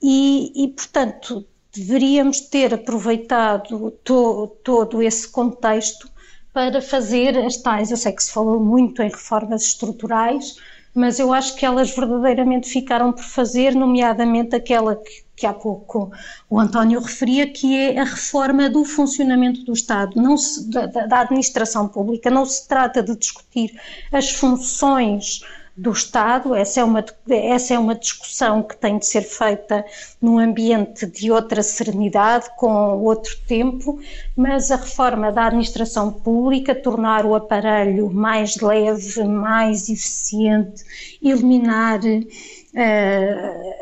E, 0.00 0.52
e 0.64 0.68
portanto, 0.68 1.44
deveríamos 1.74 2.40
ter 2.40 2.72
aproveitado 2.72 3.90
to, 4.04 4.56
todo 4.62 5.02
esse 5.02 5.28
contexto 5.28 6.08
para 6.52 6.80
fazer 6.80 7.38
as 7.38 7.56
tais, 7.56 7.90
eu 7.90 7.96
sei 7.96 8.12
que 8.12 8.22
se 8.22 8.32
falou 8.32 8.60
muito 8.60 9.02
em 9.02 9.08
reformas 9.08 9.62
estruturais, 9.62 10.56
mas 10.94 11.18
eu 11.18 11.32
acho 11.32 11.56
que 11.56 11.64
elas 11.64 11.94
verdadeiramente 11.94 12.68
ficaram 12.68 13.12
por 13.12 13.22
fazer, 13.22 13.74
nomeadamente 13.74 14.56
aquela 14.56 14.96
que, 14.96 15.24
que 15.36 15.46
há 15.46 15.52
pouco 15.52 16.10
o 16.48 16.58
António 16.58 17.00
referia, 17.00 17.46
que 17.46 17.76
é 17.76 17.98
a 17.98 18.04
reforma 18.04 18.68
do 18.68 18.84
funcionamento 18.84 19.64
do 19.64 19.72
Estado, 19.72 20.20
não 20.20 20.36
se, 20.36 20.68
da, 20.70 20.86
da 20.86 21.20
administração 21.20 21.88
pública. 21.88 22.30
Não 22.30 22.44
se 22.44 22.66
trata 22.66 23.02
de 23.02 23.16
discutir 23.16 23.78
as 24.12 24.30
funções 24.30 25.40
do 25.80 25.92
Estado, 25.92 26.54
essa 26.54 26.80
é, 26.80 26.84
uma, 26.84 27.02
essa 27.30 27.72
é 27.72 27.78
uma 27.78 27.94
discussão 27.94 28.62
que 28.62 28.76
tem 28.76 28.98
de 28.98 29.06
ser 29.06 29.22
feita 29.22 29.82
num 30.20 30.38
ambiente 30.38 31.06
de 31.06 31.32
outra 31.32 31.62
serenidade, 31.62 32.50
com 32.58 33.02
outro 33.02 33.34
tempo, 33.48 33.98
mas 34.36 34.70
a 34.70 34.76
reforma 34.76 35.32
da 35.32 35.46
administração 35.46 36.12
pública, 36.12 36.74
tornar 36.74 37.24
o 37.24 37.34
aparelho 37.34 38.10
mais 38.10 38.56
leve, 38.60 39.24
mais 39.24 39.88
eficiente, 39.88 40.84
eliminar 41.22 42.00
uh, 42.00 42.26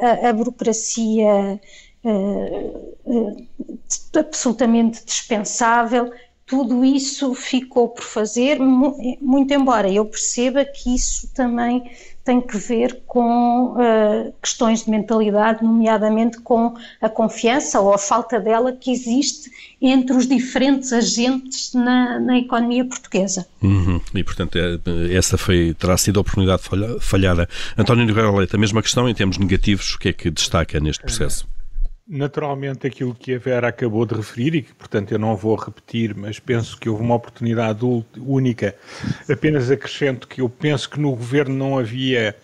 a, 0.00 0.28
a, 0.28 0.32
burocracia 0.32 1.61
uh, 2.04 2.94
uh, 3.06 3.48
absolutamente 4.16 5.04
dispensável, 5.04 6.12
tudo 6.48 6.82
isso 6.82 7.34
ficou 7.34 7.88
por 7.90 8.02
fazer, 8.02 8.58
muito 8.58 9.52
embora 9.52 9.88
eu 9.90 10.04
perceba 10.06 10.64
que 10.64 10.94
isso 10.94 11.28
também 11.34 11.82
tem 12.24 12.40
que 12.42 12.58
ver 12.58 13.00
com 13.06 13.72
uh, 13.72 14.34
questões 14.42 14.84
de 14.84 14.90
mentalidade, 14.90 15.64
nomeadamente 15.64 16.38
com 16.40 16.74
a 17.00 17.08
confiança 17.08 17.80
ou 17.80 17.94
a 17.94 17.96
falta 17.98 18.38
dela 18.38 18.70
que 18.70 18.90
existe 18.90 19.50
entre 19.80 20.14
os 20.14 20.26
diferentes 20.26 20.92
agentes 20.92 21.72
na, 21.72 22.20
na 22.20 22.38
economia 22.38 22.84
portuguesa. 22.84 23.46
Uhum. 23.62 23.98
E, 24.14 24.22
portanto, 24.22 24.58
é, 24.58 25.14
essa 25.14 25.38
foi, 25.38 25.74
terá 25.78 25.96
sido 25.96 26.18
a 26.18 26.20
oportunidade 26.20 26.62
falhada. 27.00 27.48
António 27.78 28.06
Nogueira 28.06 28.30
Leite, 28.30 28.56
a 28.56 28.58
mesma 28.58 28.82
questão 28.82 29.08
em 29.08 29.14
termos 29.14 29.38
negativos, 29.38 29.94
o 29.94 29.98
que 29.98 30.11
é 30.11 30.12
que 30.12 30.30
destaca 30.30 30.78
neste 30.80 31.02
processo? 31.02 31.46
Naturalmente, 32.11 32.87
aquilo 32.87 33.14
que 33.14 33.35
a 33.35 33.38
Vera 33.38 33.68
acabou 33.68 34.07
de 34.07 34.14
referir, 34.14 34.55
e 34.55 34.62
que, 34.62 34.73
portanto, 34.73 35.12
eu 35.12 35.18
não 35.18 35.37
vou 35.37 35.55
repetir, 35.55 36.16
mas 36.16 36.38
penso 36.38 36.79
que 36.79 36.88
houve 36.88 37.03
uma 37.03 37.14
oportunidade 37.14 37.85
única. 38.16 38.75
Apenas 39.31 39.71
acrescento 39.71 40.27
que 40.27 40.40
eu 40.40 40.49
penso 40.49 40.88
que 40.88 40.99
no 40.99 41.11
governo 41.11 41.55
não 41.55 41.79
havia 41.79 42.35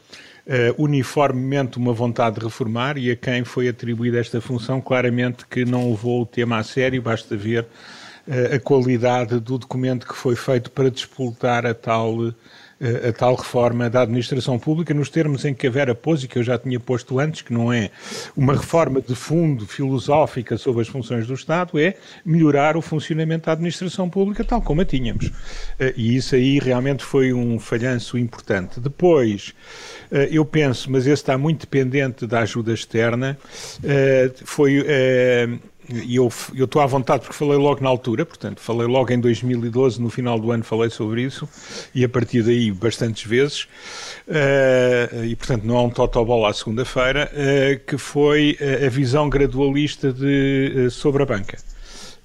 uh, 0.47 0.83
uniformemente 0.83 1.79
uma 1.79 1.95
vontade 1.95 2.39
de 2.39 2.45
reformar, 2.45 2.99
e 2.99 3.11
a 3.11 3.17
quem 3.17 3.43
foi 3.43 3.67
atribuída 3.67 4.21
esta 4.21 4.39
função, 4.39 4.83
claramente 4.83 5.47
que 5.47 5.65
não 5.65 5.89
levou 5.89 6.21
o 6.23 6.27
tema 6.27 6.59
a 6.59 6.63
sério, 6.63 7.01
basta 7.01 7.35
ver 7.35 7.63
uh, 7.63 8.57
a 8.57 8.61
qualidade 8.61 9.41
do 9.41 9.57
documento 9.57 10.07
que 10.07 10.15
foi 10.15 10.37
feito 10.37 10.71
para 10.71 10.91
despoltar 10.91 11.65
a 11.65 11.73
tal 11.73 12.35
a 13.09 13.13
tal 13.13 13.35
reforma 13.35 13.89
da 13.89 14.03
administração 14.03 14.59
pública 14.59 14.93
nos 14.93 15.09
termos 15.09 15.45
em 15.45 15.55
que 15.55 15.67
a 15.67 15.71
Vera 15.71 15.95
pôs 15.95 16.23
e 16.23 16.29
que 16.29 16.39
eu 16.39 16.43
já 16.43 16.59
tinha 16.59 16.79
posto 16.81 17.19
antes, 17.19 17.43
que 17.43 17.53
não 17.53 17.73
é 17.73 17.91
uma 18.37 18.55
reforma 18.55 19.01
de 19.01 19.15
fundo 19.15 19.67
filosófica 19.67 20.57
sobre 20.57 20.83
as 20.83 20.89
funções 20.89 21.27
do 21.27 21.35
Estado, 21.35 21.79
é 21.79 21.95
melhorar 22.25 22.77
o 22.77 22.83
funcionamento 22.83 23.47
da 23.47 23.53
administração 23.53 24.09
pública 24.09 24.45
tal 24.45 24.61
como 24.63 24.81
a 24.81 24.85
tínhamos. 24.85 25.31
Eh, 25.79 25.95
e 25.97 26.17
isso 26.17 26.35
aí 26.35 26.59
realmente 26.59 27.05
foi 27.05 27.33
um 27.33 27.59
falhanço 27.59 28.19
importante. 28.19 28.81
Depois, 28.81 29.55
eh, 30.11 30.29
eu 30.31 30.45
penso, 30.45 30.91
mas 30.91 31.07
esse 31.07 31.15
está 31.23 31.39
muito 31.39 31.61
dependente 31.61 32.27
da 32.27 32.41
ajuda 32.41 32.73
externa, 32.73 33.39
eh, 33.83 34.31
foi 34.45 34.85
e 35.89 36.17
eu 36.17 36.31
estou 36.53 36.81
à 36.81 36.87
vontade 36.87 37.23
porque 37.23 37.37
falei 37.37 37.59
logo 37.59 37.83
na 37.83 37.89
altura, 37.89 38.25
portanto, 38.25 38.61
falei 38.61 38.87
logo 38.87 39.13
em 39.13 39.21
2012, 39.21 40.01
no 40.01 40.09
final 40.09 40.39
do 40.39 40.51
ano 40.51 40.65
falei 40.65 40.91
sobre 40.91 41.23
isso, 41.23 41.49
e 41.95 42.05
a 42.05 42.09
partir 42.09 42.43
daí 42.43 42.71
bastantes 42.71 43.25
vezes, 43.25 43.63
uh, 44.29 45.25
e 45.25 45.37
portanto 45.37 45.65
não 45.65 45.77
há 45.77 45.83
um 45.83 45.91
totobola 45.91 46.51
à 46.51 46.53
segunda-feira, 46.53 47.31
uh, 47.33 47.87
que 47.87 47.99
foi 47.99 48.57
a 48.85 48.89
visão 48.89 49.29
gradualista 49.29 50.13
de, 50.13 50.87
uh, 50.87 50.91
sobre 50.91 51.23
a 51.23 51.27
banca. 51.27 51.59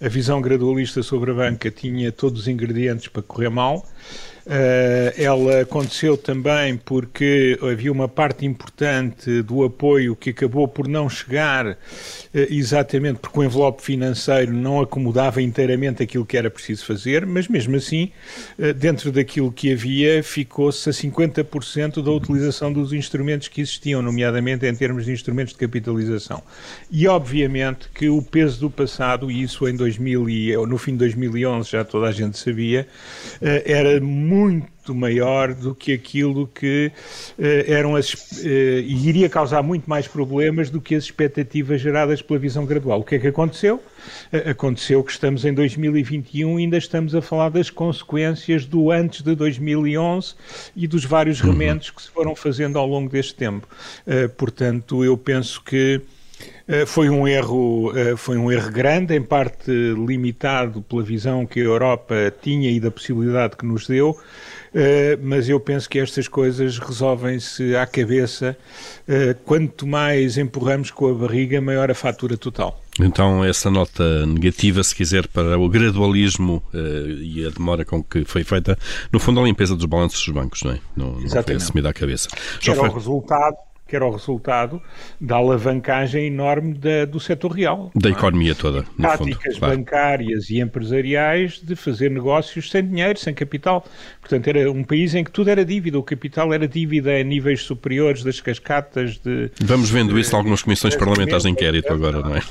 A 0.02 0.08
visão 0.08 0.40
gradualista 0.40 1.04
sobre 1.04 1.32
a 1.32 1.34
banca 1.34 1.70
tinha 1.70 2.10
todos 2.10 2.42
os 2.42 2.48
ingredientes 2.48 3.10
para 3.10 3.22
correr 3.22 3.50
mal, 3.50 3.86
ela 5.16 5.62
aconteceu 5.62 6.18
também 6.18 6.78
porque 6.78 7.58
havia 7.62 7.92
uma 7.92 8.08
parte 8.08 8.46
importante 8.46 9.42
do 9.42 9.64
apoio 9.64 10.16
que 10.16 10.32
acabou 10.32 10.68
por 10.68 10.88
não 10.88 11.10
chegar 11.10 11.68
uh, 11.68 11.78
exatamente 12.50 13.20
porque 13.20 13.40
o 13.40 13.44
envelope 13.44 13.82
financeiro 13.82 14.54
não 14.54 14.82
acomodava 14.82 15.42
inteiramente 15.42 16.04
aquilo 16.04 16.26
que 16.26 16.38
era 16.38 16.50
preciso 16.50 16.86
fazer, 16.86 17.26
mas 17.26 17.48
mesmo 17.48 17.76
assim, 17.76 18.12
uh, 18.58 18.74
dentro 18.74 19.12
daquilo 19.12 19.52
que 19.52 19.72
havia, 19.72 20.24
ficou-se 20.24 20.90
a 20.90 20.94
50% 20.94 22.04
da 22.04 22.12
utilização 22.12 22.72
dos 22.72 22.94
instrumentos 22.94 23.48
que 23.48 23.62
existiam, 23.62 24.02
nomeadamente 24.02 24.66
em 24.66 24.76
termos 24.76 25.06
de 25.06 25.12
instrumentos 25.12 25.54
de 25.54 25.60
capitalização. 25.60 26.42
E 26.92 27.08
obviamente 27.08 27.90
que 27.94 28.10
o 28.10 28.22
peso 28.22 28.60
do 28.60 28.70
passado, 28.70 29.30
e 29.32 29.44
isso 29.44 29.68
em 29.68 29.76
2000 29.76 30.30
e, 30.30 30.56
no 30.68 30.78
fim 30.78 30.94
de 30.94 31.00
2011 31.00 31.70
já 31.70 31.84
toda 31.84 32.08
a 32.08 32.12
gente 32.12 32.38
sabia, 32.38 32.88
era 33.42 34.00
muito 34.00 34.29
muito 34.30 34.94
maior 34.94 35.54
do 35.54 35.74
que 35.74 35.92
aquilo 35.92 36.48
que 36.48 36.92
uh, 37.38 37.42
eram 37.68 37.96
as. 37.96 38.14
Uh, 38.14 38.46
e 38.86 39.08
iria 39.10 39.28
causar 39.28 39.64
muito 39.64 39.90
mais 39.90 40.08
problemas 40.08 40.70
do 40.70 40.80
que 40.80 40.94
as 40.94 41.06
expectativas 41.06 41.82
geradas 41.82 42.22
pela 42.22 42.40
visão 42.40 42.66
gradual. 42.66 43.00
O 43.00 43.04
que 43.04 43.16
é 43.16 43.20
que 43.20 43.28
aconteceu? 43.28 43.78
Uh, 44.32 44.50
aconteceu 44.52 45.04
que 45.04 45.12
estamos 45.12 45.46
em 45.46 45.54
2021 45.54 46.60
e 46.60 46.64
ainda 46.64 46.78
estamos 46.78 47.16
a 47.16 47.22
falar 47.22 47.50
das 47.50 47.72
consequências 47.72 48.66
do 48.66 48.92
antes 48.92 49.22
de 49.24 49.34
2011 49.36 50.36
e 50.76 50.88
dos 50.88 51.04
vários 51.06 51.42
uhum. 51.42 51.52
remendos 51.52 51.90
que 51.90 52.02
se 52.02 52.10
foram 52.10 52.36
fazendo 52.36 52.78
ao 52.78 52.86
longo 52.86 53.10
deste 53.10 53.34
tempo. 53.34 53.68
portanto, 54.38 55.04
eu 55.04 55.18
penso 55.18 55.62
que. 55.64 56.02
Foi 56.86 57.10
um 57.10 57.28
erro, 57.28 57.92
foi 58.16 58.38
um 58.38 58.52
erro 58.52 58.72
grande, 58.72 59.16
em 59.16 59.22
parte 59.24 59.72
limitado 59.72 60.84
pela 60.84 61.02
visão 61.02 61.46
que 61.46 61.60
a 61.60 61.64
Europa 61.64 62.16
tinha 62.42 62.70
e 62.70 62.80
da 62.80 62.92
possibilidade 62.92 63.56
que 63.58 63.66
nos 63.66 63.88
deu, 63.88 64.16
Uh, 64.70 65.18
mas 65.24 65.50
eu 65.50 65.60
penso 65.60 65.90
que 65.90 65.98
estas 65.98 66.28
coisas 66.28 66.78
resolvem-se 66.78 67.76
à 67.76 67.88
cabeça. 67.88 68.56
Quanto 69.44 69.88
mais 69.88 70.38
empurramos 70.38 70.92
com 70.92 71.10
a 71.10 71.14
barriga, 71.16 71.60
maior 71.60 71.90
a 71.90 71.96
fatura 71.96 72.38
total. 72.38 72.80
Então, 73.00 73.44
essa 73.44 73.72
nota 73.72 74.26
negativa, 74.28 74.84
se 74.84 74.94
quiser, 74.94 75.28
para 75.28 75.58
o 75.58 75.68
gradualismo 75.68 76.62
e 76.72 77.44
a 77.44 77.50
demora 77.50 77.84
com 77.84 78.04
que 78.04 78.24
foi 78.26 78.44
feita, 78.44 78.78
no 79.12 79.20
fundo, 79.20 79.40
a 79.40 79.44
limpeza 79.44 79.76
dos 79.76 79.86
balanços 79.86 80.24
dos 80.24 80.36
bancos, 80.36 80.62
não 80.62 80.74
é? 80.74 80.80
Não, 80.96 81.20
não 81.20 81.44
foi 81.44 81.56
assumida 81.56 81.90
à 81.90 81.94
cabeça. 81.94 82.30
Já 82.62 82.76
foi... 82.76 82.90
o 82.90 82.92
resultado 82.92 83.58
que 83.90 83.96
era 83.96 84.06
o 84.06 84.12
resultado 84.12 84.82
da 85.20 85.36
alavancagem 85.36 86.28
enorme 86.28 86.74
da, 86.76 87.06
do 87.06 87.20
setor 87.20 87.52
real. 87.52 87.92
Da 87.96 88.10
economia 88.10 88.54
toda, 88.54 88.86
no 88.98 89.08
Táticas 89.08 89.44
fundo, 89.44 89.60
claro. 89.60 89.78
bancárias 89.78 90.50
e 90.50 90.60
empresariais 90.60 91.60
de 91.62 91.76
fazer 91.76 92.12
negócios 92.12 92.70
sem 92.70 92.88
dinheiro, 92.88 93.18
sem 93.18 93.34
capital. 93.34 93.86
Portanto, 94.22 94.48
era 94.48 94.72
um 94.72 94.84
país 94.84 95.16
em 95.16 95.24
que 95.24 95.32
tudo 95.32 95.50
era 95.50 95.66
dívida, 95.66 95.98
o 95.98 96.04
capital 96.04 96.54
era 96.54 96.68
dívida 96.68 97.12
a 97.20 97.24
níveis 97.24 97.64
superiores 97.64 98.24
das 98.24 98.40
cascatas 98.40 99.18
de... 99.18 99.50
Vamos 99.60 99.90
vendo 99.90 100.18
isso 100.20 100.34
em 100.34 100.38
algumas 100.38 100.62
comissões 100.62 100.96
parlamentares 100.96 101.44
de 101.44 101.50
inquérito 101.50 101.92
agora, 101.92 102.20
não 102.20 102.36
é? 102.36 102.42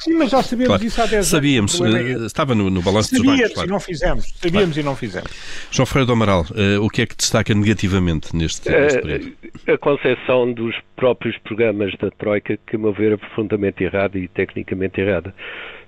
Sim, 0.00 0.14
mas 0.14 0.30
já 0.30 0.42
sabíamos 0.42 0.68
claro. 0.68 0.84
isso 0.84 1.02
há 1.02 1.06
10 1.06 1.26
Sabíamos, 1.26 1.80
anos. 1.80 1.92
Sabíamos, 1.92 2.22
eh, 2.22 2.26
estava 2.26 2.54
no, 2.54 2.70
no 2.70 2.80
balanço 2.80 3.14
dos 3.14 3.22
bancos. 3.22 3.52
Claro. 3.52 3.68
e 3.68 3.70
não 3.70 3.80
fizemos. 3.80 4.32
Sabíamos 4.34 4.74
claro. 4.74 4.80
e 4.80 4.82
não 4.82 4.96
fizemos. 4.96 5.30
João 5.70 5.84
Ferreira 5.84 6.06
do 6.06 6.12
Amaral, 6.14 6.46
uh, 6.50 6.82
o 6.82 6.88
que 6.88 7.02
é 7.02 7.06
que 7.06 7.14
destaca 7.14 7.52
negativamente 7.52 8.34
neste, 8.34 8.70
neste 8.70 8.98
uh, 8.98 9.02
período? 9.02 9.32
A 9.68 9.76
concepção 9.76 10.52
dos 10.54 10.74
próprios 10.96 11.36
programas 11.38 11.94
da 11.98 12.10
Troika, 12.12 12.58
que, 12.66 12.76
a 12.76 12.78
meu 12.78 12.94
ver, 12.94 13.12
é 13.12 13.16
profundamente 13.18 13.84
errada 13.84 14.18
e 14.18 14.26
tecnicamente 14.26 14.98
errada. 14.98 15.34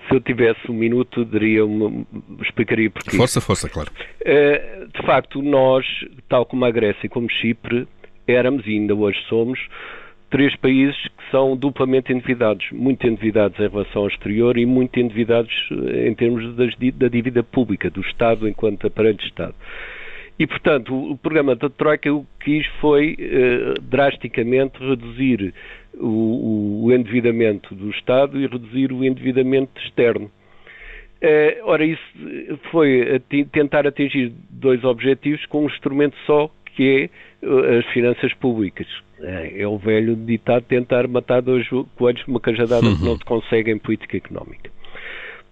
Se 0.06 0.14
eu 0.14 0.20
tivesse 0.20 0.60
um 0.70 0.74
minuto, 0.74 1.24
daria 1.24 1.64
uma, 1.64 2.04
explicaria 2.42 2.90
porquê. 2.90 3.16
Força, 3.16 3.40
força, 3.40 3.66
claro. 3.66 3.90
Uh, 4.20 4.88
de 4.88 5.06
facto, 5.06 5.40
nós, 5.40 5.86
tal 6.28 6.44
como 6.44 6.66
a 6.66 6.70
Grécia 6.70 7.06
e 7.06 7.08
como 7.08 7.30
Chipre, 7.30 7.88
éramos 8.26 8.66
e 8.66 8.72
ainda 8.72 8.94
hoje 8.94 9.18
somos 9.26 9.58
três 10.32 10.56
países 10.56 10.96
que 10.96 11.30
são 11.30 11.54
duplamente 11.54 12.10
endividados, 12.10 12.66
muito 12.72 13.06
endividados 13.06 13.60
em 13.60 13.68
relação 13.68 14.02
ao 14.02 14.08
exterior 14.08 14.56
e 14.56 14.64
muito 14.64 14.98
endividados 14.98 15.52
eh, 15.70 16.08
em 16.08 16.14
termos 16.14 16.56
das, 16.56 16.74
da 16.94 17.06
dívida 17.06 17.42
pública, 17.42 17.90
do 17.90 18.00
Estado 18.00 18.48
enquanto 18.48 18.86
aparelho 18.86 19.18
de 19.18 19.26
Estado. 19.26 19.54
E, 20.38 20.46
portanto, 20.46 21.12
o, 21.12 21.16
programa 21.18 21.54
da 21.54 21.68
Troika 21.68 22.10
o 22.10 22.24
que 22.40 22.62
quis 22.62 22.66
foi 22.80 23.14
eh, 23.18 23.74
drasticamente 23.82 24.78
reduzir 24.78 25.52
o, 25.94 26.86
o, 26.86 26.92
endividamento 26.92 27.74
do 27.74 27.90
Estado 27.90 28.40
e 28.40 28.46
reduzir 28.46 28.90
o 28.90 29.04
endividamento 29.04 29.78
externo. 29.82 30.30
Eh, 31.20 31.60
ora, 31.62 31.84
isso 31.84 32.02
foi 32.70 33.20
tentar 33.52 33.86
atingir 33.86 34.32
dois 34.48 34.82
objetivos 34.82 35.44
com 35.46 35.64
um 35.64 35.66
instrumento 35.66 36.16
só, 36.24 36.50
que 36.74 37.10
é 37.42 37.46
eh, 37.46 37.78
as 37.78 37.86
finanças 37.92 38.32
públicas, 38.34 38.86
é, 39.22 39.62
é, 39.62 39.66
o 39.66 39.78
velho 39.78 40.16
ditado 40.16 40.64
tentar 40.64 41.06
matar 41.08 41.40
dois 41.42 41.66
coelhos 41.96 42.22
com 42.24 42.32
uma 42.32 42.40
cajadada 42.40 42.86
uhum. 42.86 42.96
que 42.96 43.04
não 43.04 43.16
se 43.16 43.24
consegue 43.24 43.70
em 43.70 43.78
política 43.78 44.16
económica. 44.16 44.70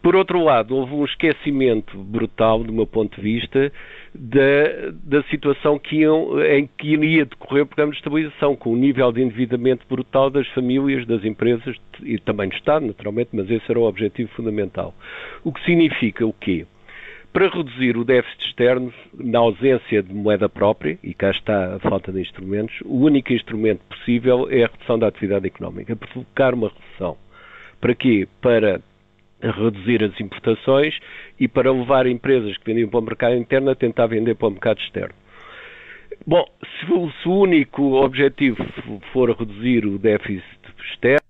Por 0.03 0.17
outro 0.17 0.43
lado, 0.43 0.75
houve 0.75 0.95
um 0.95 1.05
esquecimento 1.05 1.99
brutal, 1.99 2.65
do 2.65 2.73
meu 2.73 2.87
ponto 2.87 3.17
de 3.17 3.23
vista, 3.23 3.71
da, 4.15 4.91
da 5.05 5.23
situação 5.25 5.79
que 5.79 5.97
iam, 5.97 6.41
em 6.43 6.67
que 6.79 6.89
iria 6.89 7.27
decorrer 7.27 7.65
o 7.65 7.67
programa 7.67 7.93
de 7.93 7.99
estabilização, 7.99 8.57
com 8.57 8.73
o 8.73 8.77
nível 8.77 9.13
de 9.13 9.21
endividamento 9.21 9.85
brutal 9.87 10.31
das 10.31 10.49
famílias, 10.49 11.07
das 11.07 11.23
empresas 11.23 11.77
e 12.03 12.19
também 12.19 12.49
do 12.49 12.55
Estado, 12.55 12.87
naturalmente, 12.87 13.29
mas 13.35 13.51
esse 13.51 13.71
era 13.71 13.79
o 13.79 13.87
objetivo 13.87 14.31
fundamental. 14.31 14.95
O 15.45 15.53
que 15.53 15.63
significa 15.67 16.27
o 16.27 16.33
quê? 16.33 16.67
Para 17.33 17.49
reduzir 17.49 17.97
o 17.97 18.05
déficit 18.05 18.45
externo 18.47 18.93
na 19.15 19.39
ausência 19.39 20.03
de 20.03 20.13
moeda 20.13 20.49
própria, 20.49 20.99
e 21.03 21.15
cá 21.15 21.31
está 21.31 21.77
a 21.77 21.79
falta 21.79 22.13
de 22.13 22.21
instrumentos, 22.21 22.75
o 22.85 23.05
único 23.05 23.33
instrumento 23.33 23.81
possível 23.89 24.49
é 24.51 24.65
a 24.65 24.69
redução 24.69 24.99
da 24.99 25.09
atividade 25.09 25.47
económica, 25.47 25.95
provocar 25.95 26.55
uma 26.55 26.69
redução. 26.69 27.17
Para 27.81 27.95
quê? 27.95 28.29
Para 28.41 28.81
reduzir 29.41 30.03
as 30.05 30.21
importações 30.21 30.99
e 31.39 31.49
para 31.49 31.73
levar 31.73 32.07
empresas 32.07 32.57
que 32.59 32.67
vendiam 32.67 32.91
para 32.91 33.01
o 33.01 33.03
mercado 33.03 33.37
interno 33.37 33.71
a 33.71 33.75
tentar 33.75 34.07
vender 34.07 34.35
para 34.35 34.49
o 34.49 34.51
mercado 34.51 34.81
externo. 34.81 35.15
Bom, 36.27 36.45
se 36.79 36.93
o, 37.29 37.33
único 37.33 37.95
objetivo 37.95 38.63
for 39.13 39.31
reduzir 39.31 39.87
o 39.87 39.99
déficit 39.99 40.45
externo, 40.91 41.21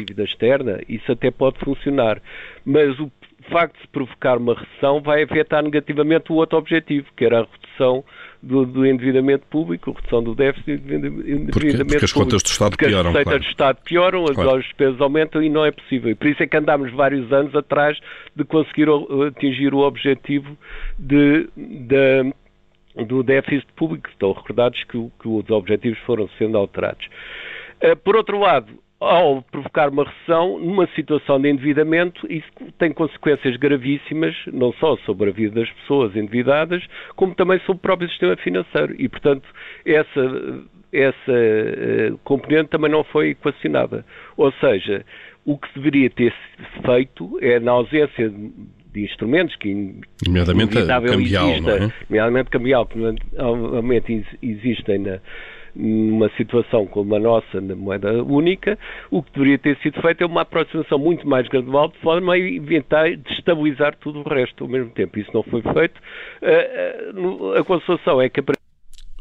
dívida 0.00 0.24
externa, 0.24 0.80
isso 0.88 1.12
até 1.12 1.30
pode 1.30 1.58
funcionar. 1.60 2.20
Mas 2.64 2.98
o 2.98 3.10
facto 3.50 3.80
de 3.80 3.88
provocar 3.88 4.38
uma 4.38 4.54
recessão 4.54 5.00
vai 5.00 5.22
afetar 5.22 5.62
negativamente 5.62 6.32
o 6.32 6.36
outro 6.36 6.58
objetivo, 6.58 7.06
que 7.16 7.24
era 7.24 7.40
a 7.40 7.46
redução 7.50 8.04
do, 8.42 8.66
do 8.66 8.86
endividamento 8.86 9.46
público, 9.46 9.90
a 9.90 9.94
redução 9.94 10.22
do 10.22 10.34
déficit 10.34 10.76
do 10.76 10.94
endividamento 10.94 11.52
porque, 11.52 11.68
público. 11.68 11.86
Porque 11.86 12.04
as 12.04 12.12
contas 12.12 12.42
do 12.42 12.46
Estado 12.46 12.70
porque 12.70 12.86
pioram. 12.86 13.10
As 13.10 13.16
receitas 13.16 13.24
claro. 13.24 13.44
do 13.44 13.50
Estado 13.50 13.78
pioram, 13.84 14.24
claro. 14.26 14.56
as 14.56 14.64
despesas 14.64 15.00
aumentam 15.00 15.42
e 15.42 15.48
não 15.48 15.64
é 15.64 15.70
possível. 15.70 16.10
E 16.10 16.14
por 16.14 16.26
isso 16.28 16.42
é 16.42 16.46
que 16.46 16.56
andámos 16.56 16.92
vários 16.92 17.32
anos 17.32 17.54
atrás 17.54 17.98
de 18.34 18.44
conseguir 18.44 18.88
atingir 19.28 19.72
o 19.74 19.78
objetivo 19.78 20.56
de, 20.98 21.48
de 21.56 22.32
do 23.06 23.22
déficit 23.22 23.66
público. 23.74 24.08
Estão 24.08 24.32
recordados 24.32 24.82
que, 24.84 25.10
que 25.20 25.28
os 25.28 25.50
objetivos 25.50 25.98
foram 26.00 26.28
sendo 26.38 26.56
alterados. 26.58 27.08
Eh, 27.80 27.94
por 27.94 28.14
outro 28.16 28.38
lado, 28.38 28.72
ao 29.04 29.42
provocar 29.42 29.88
uma 29.88 30.04
recessão, 30.04 30.58
numa 30.58 30.86
situação 30.94 31.40
de 31.40 31.50
endividamento, 31.50 32.26
isso 32.30 32.46
tem 32.78 32.92
consequências 32.92 33.56
gravíssimas, 33.56 34.34
não 34.52 34.72
só 34.74 34.96
sobre 34.98 35.30
a 35.30 35.32
vida 35.32 35.60
das 35.60 35.70
pessoas 35.70 36.14
endividadas, 36.16 36.82
como 37.16 37.34
também 37.34 37.58
sobre 37.60 37.76
o 37.76 37.82
próprio 37.82 38.08
sistema 38.08 38.36
financeiro. 38.36 38.94
E, 38.98 39.08
portanto, 39.08 39.48
essa, 39.84 40.64
essa 40.92 41.32
uh, 41.32 42.18
componente 42.24 42.70
também 42.70 42.90
não 42.90 43.04
foi 43.04 43.30
equacionada. 43.30 44.04
Ou 44.36 44.52
seja, 44.52 45.04
o 45.44 45.58
que 45.58 45.68
deveria 45.74 46.10
ter 46.10 46.34
feito 46.84 47.38
é, 47.40 47.60
na 47.60 47.72
ausência 47.72 48.32
de 48.92 49.04
instrumentos 49.04 49.54
que 49.56 50.00
nomeadamente 50.26 50.74
cambial, 50.86 51.20
exista, 51.50 51.70
é? 51.70 51.92
nomeadamente 52.08 52.50
cambial, 52.50 52.86
que 52.86 52.98
normalmente 52.98 54.24
existem 54.40 54.98
na, 54.98 55.18
numa 55.74 56.30
situação 56.36 56.86
como 56.86 57.14
a 57.14 57.18
nossa, 57.18 57.60
na 57.60 57.74
moeda 57.74 58.22
única, 58.22 58.78
o 59.10 59.22
que 59.22 59.32
deveria 59.32 59.58
ter 59.58 59.76
sido 59.78 60.00
feito 60.00 60.22
é 60.22 60.26
uma 60.26 60.42
aproximação 60.42 60.98
muito 60.98 61.26
mais 61.28 61.48
gradual, 61.48 61.88
de 61.88 61.98
forma 61.98 62.34
a 62.34 62.38
evitar 62.38 63.16
destabilizar 63.16 63.96
tudo 63.96 64.20
o 64.20 64.28
resto 64.28 64.64
ao 64.64 64.70
mesmo 64.70 64.90
tempo. 64.90 65.18
Isso 65.18 65.30
não 65.34 65.42
foi 65.42 65.62
feito. 65.62 66.00
Eh, 66.42 67.12
eh, 67.54 67.58
a 67.58 67.64
constatação 67.64 68.20
é 68.20 68.28
que 68.28 68.40
a 68.40 68.44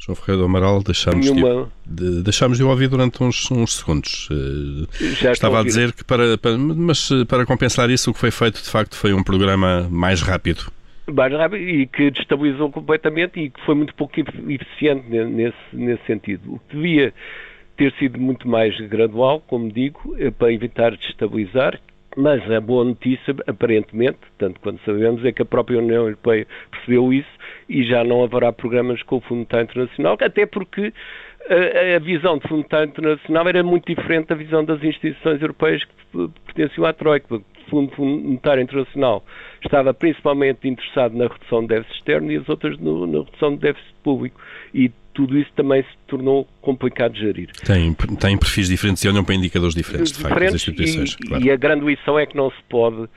João 0.05 0.17
Ferreira 0.17 0.41
do 0.41 0.45
Amaral, 0.45 0.83
deixámos, 0.83 1.31
Nenhuma... 1.31 1.71
de, 1.85 2.21
deixámos 2.23 2.57
de 2.57 2.63
ouvir 2.63 2.89
durante 2.89 3.23
uns, 3.23 3.49
uns 3.49 3.77
segundos. 3.77 4.27
Eh, 4.31 5.13
Já 5.21 5.31
Estava 5.31 5.61
a 5.61 5.63
dizer 5.63 5.93
que 5.93 6.03
para, 6.03 6.37
para, 6.37 6.57
mas 6.57 7.09
para 7.27 7.45
compensar 7.45 7.89
isso, 7.89 8.11
o 8.11 8.13
que 8.13 8.19
foi 8.19 8.31
feito 8.31 8.61
de 8.61 8.69
facto 8.69 8.95
foi 8.95 9.13
um 9.13 9.23
programa 9.23 9.87
mais 9.89 10.21
rápido 10.21 10.65
mais 11.11 11.33
rápido 11.33 11.61
e 11.61 11.85
que 11.87 12.11
destabilizou 12.11 12.71
completamente 12.71 13.39
e 13.39 13.49
que 13.49 13.61
foi 13.61 13.75
muito 13.75 13.93
pouco 13.95 14.19
eficiente 14.19 15.07
nesse, 15.09 15.57
nesse 15.73 16.05
sentido. 16.05 16.55
O 16.55 16.59
que 16.59 16.75
devia 16.75 17.13
ter 17.75 17.91
sido 17.93 18.19
muito 18.19 18.47
mais 18.47 18.79
gradual, 18.87 19.41
como 19.41 19.71
digo, 19.71 20.15
eh, 20.17 20.31
para 20.31 20.53
evitar 20.53 20.95
destabilizar, 20.95 21.79
Mas 22.15 22.49
a 22.51 22.61
boa 22.61 22.85
notícia, 22.85 23.35
aparentemente, 23.47 24.19
tanto 24.37 24.59
quanto 24.59 24.83
sabemos, 24.85 25.25
é 25.25 25.31
que 25.31 25.41
a 25.41 25.45
própria 25.45 25.79
União 25.79 26.03
Europeia 26.03 26.45
percebeu 26.69 27.11
isso 27.11 27.29
e 27.67 27.83
já 27.83 28.03
não 28.03 28.23
haverá 28.23 28.53
programas 28.53 29.01
com 29.01 29.17
o 29.17 29.21
Fundo 29.21 29.37
Monetário 29.37 29.63
Internacional, 29.63 30.17
até 30.21 30.45
porque 30.45 30.93
a, 31.49 31.95
a 31.95 31.99
visão 31.99 32.37
do 32.37 32.47
Fundo 32.47 32.57
Monetário 32.57 32.89
Internacional 32.89 33.47
era 33.47 33.63
muito 33.63 33.87
diferente 33.87 34.27
da 34.27 34.35
visão 34.35 34.63
das 34.63 34.83
instituições 34.83 35.41
europeias 35.41 35.83
que 35.83 36.29
pertenciam 36.45 36.85
à 36.85 36.93
Troika. 36.93 37.41
O 37.67 37.69
Fundo 37.69 37.93
Monetário 37.97 38.63
Internacional 38.63 39.23
estava 39.63 39.93
principalmente 39.93 40.67
interessado 40.67 41.15
na 41.17 41.27
redução 41.27 41.61
do 41.61 41.67
déficit 41.67 41.97
externo 41.97 42.31
e 42.31 42.37
as 42.37 42.49
outras 42.49 42.77
no, 42.77 43.07
na 43.07 43.19
redução 43.23 43.51
do 43.51 43.57
déficit 43.57 43.93
público. 44.03 44.39
E 44.73 44.91
tudo 45.13 45.37
isso 45.37 45.51
também 45.55 45.83
se 45.83 45.97
tornou 46.07 46.47
complicado 46.61 47.13
de 47.13 47.21
gerir. 47.21 47.49
Tem, 47.65 47.93
tem 47.93 48.37
perfis 48.37 48.67
diferentes 48.67 49.03
e 49.03 49.07
olham 49.07 49.23
para 49.23 49.35
indicadores 49.35 49.75
diferentes, 49.75 50.11
de 50.11 50.19
facto, 50.19 50.39
das 50.39 50.55
instituições. 50.55 51.13
E, 51.13 51.27
claro. 51.27 51.45
e 51.45 51.51
a 51.51 51.55
grande 51.55 51.85
lição 51.85 52.17
é 52.17 52.25
que 52.25 52.35
não 52.35 52.49
se 52.49 52.63
pode 52.69 53.03
uh, 53.03 53.09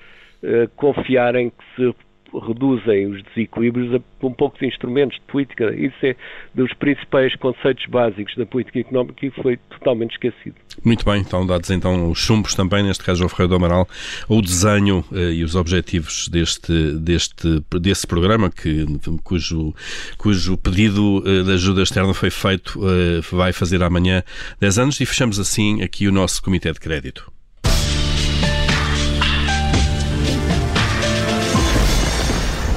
confiar 0.76 1.34
em 1.36 1.50
que 1.50 1.64
se 1.74 1.94
reduzem 2.34 3.06
os 3.06 3.22
desequilíbrios 3.24 3.94
a, 3.94 4.26
um 4.26 4.32
poucos 4.32 4.60
instrumentos 4.62 5.16
de 5.16 5.22
política. 5.22 5.74
Isso 5.74 5.96
é 6.02 6.16
dos 6.54 6.72
principais 6.74 7.34
conceitos 7.36 7.86
básicos 7.86 8.34
da 8.36 8.46
política 8.46 8.80
económica 8.80 9.26
e 9.26 9.30
foi 9.30 9.56
totalmente 9.70 10.12
esquecido. 10.12 10.56
Muito 10.84 11.04
bem, 11.04 11.22
estão 11.22 11.46
dados 11.46 11.70
então 11.70 12.10
os 12.10 12.18
chumbos 12.18 12.54
também, 12.54 12.82
neste 12.82 13.02
caso 13.02 13.18
João 13.18 13.28
Ferreira 13.28 13.48
do 13.48 13.56
Amaral, 13.56 13.88
o 14.28 14.42
desenho 14.42 15.04
eh, 15.12 15.32
e 15.32 15.44
os 15.44 15.54
objetivos 15.54 16.28
deste, 16.28 16.92
deste, 16.92 17.62
desse 17.80 18.06
programa, 18.06 18.50
que, 18.50 18.84
cujo, 19.24 19.74
cujo 20.18 20.56
pedido 20.58 21.22
eh, 21.26 21.42
de 21.42 21.52
ajuda 21.52 21.82
externa 21.82 22.12
foi 22.12 22.30
feito, 22.30 22.80
eh, 22.84 23.20
vai 23.32 23.52
fazer 23.52 23.82
amanhã 23.82 24.22
10 24.60 24.78
anos 24.78 25.00
e 25.00 25.06
fechamos 25.06 25.38
assim 25.38 25.82
aqui 25.82 26.06
o 26.06 26.12
nosso 26.12 26.42
Comitê 26.42 26.72
de 26.72 26.80
Crédito. 26.80 27.35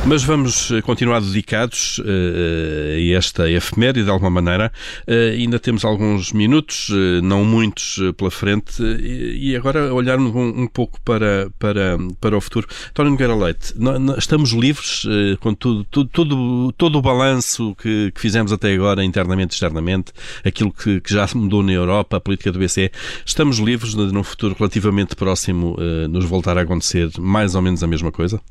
Mas 0.05 0.23
vamos 0.23 0.71
eh, 0.71 0.81
continuar 0.81 1.19
dedicados 1.21 1.99
uh, 1.99 2.03
a 2.95 3.17
esta 3.17 3.51
efeméride, 3.51 4.05
de 4.05 4.09
alguma 4.09 4.29
maneira. 4.29 4.71
Uh, 5.07 5.33
ainda 5.33 5.59
temos 5.59 5.83
alguns 5.83 6.31
minutos, 6.31 6.89
uh, 6.89 7.21
não 7.21 7.43
muitos, 7.43 7.99
pela 8.17 8.31
frente, 8.31 8.81
e, 8.81 9.55
agora 9.55 9.93
olharmos 9.93 10.33
um, 10.33 10.63
um, 10.63 10.67
pouco 10.67 10.99
para, 11.01 11.51
para, 11.59 11.97
para 12.19 12.37
o 12.37 12.41
futuro. 12.41 12.67
António 12.89 13.11
Nogueira 13.11 13.35
Leite, 13.35 13.73
estamos 14.17 14.51
livres 14.51 15.05
com 15.41 15.53
tudo, 15.53 15.83
tudo, 15.83 16.09
tudo, 16.09 16.71
todo 16.77 16.97
o 16.97 17.01
balanço 17.01 17.75
que, 17.75 18.11
que, 18.11 18.21
fizemos 18.21 18.51
até 18.53 18.73
agora, 18.73 19.03
internamente 19.03 19.53
e 19.53 19.55
externamente, 19.55 20.13
aquilo 20.43 20.71
que, 20.71 21.01
que, 21.01 21.13
já 21.13 21.27
mudou 21.35 21.61
na 21.61 21.73
Europa, 21.73 22.17
a 22.17 22.21
política 22.21 22.51
do 22.51 22.59
BCE, 22.59 22.89
estamos 23.25 23.59
livres 23.59 23.93
de, 23.93 24.11
num 24.13 24.23
futuro 24.23 24.55
relativamente 24.57 25.15
próximo, 25.15 25.75
nos 26.09 26.25
voltar 26.25 26.57
a 26.57 26.61
acontecer 26.61 27.09
mais 27.19 27.53
ou 27.53 27.61
menos 27.61 27.83
a 27.83 27.87
mesma 27.87 28.11
coisa? 28.11 28.41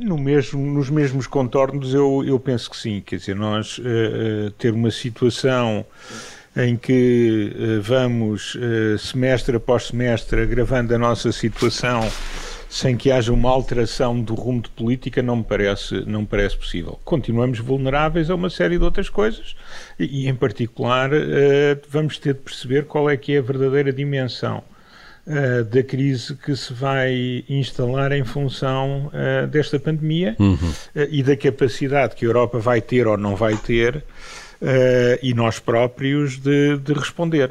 No 0.00 0.18
mesmo, 0.18 0.60
nos 0.60 0.90
mesmos 0.90 1.26
contornos, 1.26 1.94
eu, 1.94 2.24
eu 2.26 2.38
penso 2.38 2.70
que 2.70 2.76
sim. 2.76 3.00
Quer 3.00 3.16
dizer, 3.16 3.36
nós 3.36 3.78
uh, 3.78 4.50
ter 4.58 4.72
uma 4.72 4.90
situação 4.90 5.84
em 6.56 6.76
que 6.76 7.52
uh, 7.54 7.80
vamos 7.80 8.56
uh, 8.56 8.98
semestre 8.98 9.56
após 9.56 9.88
semestre 9.88 10.42
agravando 10.42 10.94
a 10.94 10.98
nossa 10.98 11.30
situação 11.30 12.00
sem 12.68 12.96
que 12.96 13.10
haja 13.10 13.32
uma 13.32 13.48
alteração 13.48 14.20
do 14.20 14.34
rumo 14.34 14.60
de 14.60 14.68
política 14.68 15.22
não 15.22 15.36
me 15.36 15.44
parece, 15.44 16.04
não 16.06 16.20
me 16.22 16.26
parece 16.26 16.56
possível. 16.56 16.98
Continuamos 17.02 17.60
vulneráveis 17.60 18.28
a 18.28 18.34
uma 18.34 18.50
série 18.50 18.76
de 18.76 18.84
outras 18.84 19.08
coisas 19.08 19.56
e, 19.98 20.28
em 20.28 20.34
particular, 20.34 21.08
vamos 21.88 22.18
ter 22.18 22.34
de 22.34 22.40
perceber 22.40 22.84
qual 22.84 23.08
é 23.08 23.16
que 23.16 23.32
é 23.32 23.38
a 23.38 23.42
verdadeira 23.42 23.90
dimensão 23.90 24.62
uh, 25.28 25.64
da 25.64 25.82
crise 25.82 26.34
que 26.34 26.56
se 26.56 26.72
vai 26.72 27.44
instalar 27.48 28.12
em 28.12 28.24
função 28.24 29.10
uh, 29.12 29.46
desta 29.46 29.78
pandemia 29.78 30.34
uhum. 30.38 30.54
uh, 30.54 31.08
e 31.10 31.22
da 31.22 31.36
capacidade 31.36 32.16
que 32.16 32.24
a 32.24 32.28
Europa 32.28 32.58
vai 32.58 32.80
ter 32.80 33.06
ou 33.06 33.16
não 33.16 33.36
vai 33.36 33.56
ter 33.56 34.04
e 35.22 35.34
nós 35.34 35.60
próprios 35.60 36.36
de, 36.36 36.78
de 36.78 36.92
responder. 36.92 37.48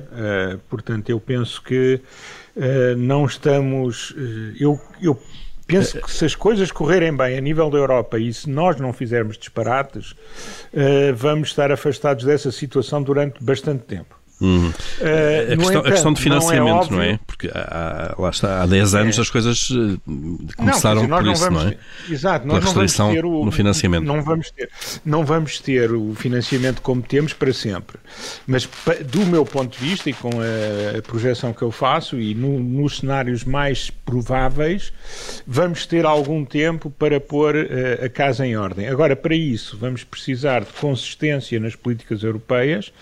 portanto, 0.70 1.10
eu 1.10 1.22
penso 1.22 1.64
que 1.64 2.02
não 2.98 3.26
estamos. 3.26 4.14
eu, 4.60 4.78
eu 5.02 5.18
penso 5.66 6.02
que 6.02 6.12
se 6.12 6.26
as 6.26 6.36
coisas 6.36 6.70
correrem 6.70 7.16
bem 7.16 7.38
a 7.38 7.40
nível 7.40 7.70
da 7.70 7.78
Europa 7.78 8.20
e 8.20 8.34
se 8.34 8.50
nós 8.50 8.76
não 8.76 8.92
fizermos 8.92 9.38
disparates, 9.38 10.16
vamos 11.16 11.48
estar 11.48 11.72
afastados 11.72 12.26
dessa 12.26 12.52
situação 12.52 13.02
durante 13.02 13.42
bastante 13.42 13.86
tempo. 13.86 14.17
Uh, 14.40 14.70
a, 14.70 15.56
questão, 15.56 15.72
entanto, 15.72 15.88
a, 15.88 15.92
questão, 15.92 16.14
de 16.14 16.22
financiamento, 16.22 16.92
não 16.92 17.02
é? 17.02 17.08
Não 17.08 17.14
é? 17.14 17.20
Porque 17.26 17.50
há, 17.52 18.16
lá 18.20 18.30
está, 18.30 18.62
há 18.62 18.68
10 18.68 18.94
anos 18.94 19.18
é. 19.18 19.22
as 19.22 19.30
coisas 19.32 19.70
eh, 19.72 20.54
começaram 20.56 21.08
não, 21.08 21.18
dizer, 21.18 21.24
por 21.24 21.32
isso, 21.32 21.44
vamos, 21.44 21.64
não 21.64 21.70
é? 21.72 21.78
Exato, 22.08 22.48
nós 22.48 22.64
não 22.64 22.74
vamos 22.74 22.94
ter 22.94 23.26
o, 23.26 23.46
no 23.46 23.52
financiamento. 23.52 24.04
Não 24.04 24.22
vamos, 24.22 24.52
ter, 24.52 24.70
não 25.04 25.26
vamos 25.26 25.60
ter 25.60 25.92
o 25.92 26.14
financiamento 26.14 26.84
como 26.84 27.02
temos 27.02 27.34
para 27.34 27.52
sempre. 27.52 27.98
Mas 28.46 28.70
do 29.10 29.26
meu 29.26 29.44
ponto 29.44 29.76
de 29.76 29.84
vista 29.84 30.08
e 30.08 30.14
com 30.14 30.30
a, 30.30 31.02
projeção 31.02 31.52
que 31.52 31.64
eu 31.64 31.72
faço 31.72 32.20
e 32.20 32.36
no, 32.36 32.60
nos 32.60 32.98
cenários 32.98 33.44
mais 33.44 33.90
prováveis, 33.90 34.94
vamos 35.48 35.88
ter 35.88 36.06
algum 36.06 36.46
tempo 36.46 36.92
para 36.92 37.20
pôr 37.20 37.56
uh, 37.56 38.06
a 38.06 38.10
casa 38.10 38.46
em 38.46 38.56
ordem. 38.56 38.88
Agora, 38.88 39.16
para 39.16 39.36
isso, 39.36 39.76
vamos 39.80 40.04
precisar 40.04 40.60
de 40.60 40.74
consistência 40.74 41.60
nas 41.60 41.76
políticas 41.76 42.22
europeias 42.22 42.94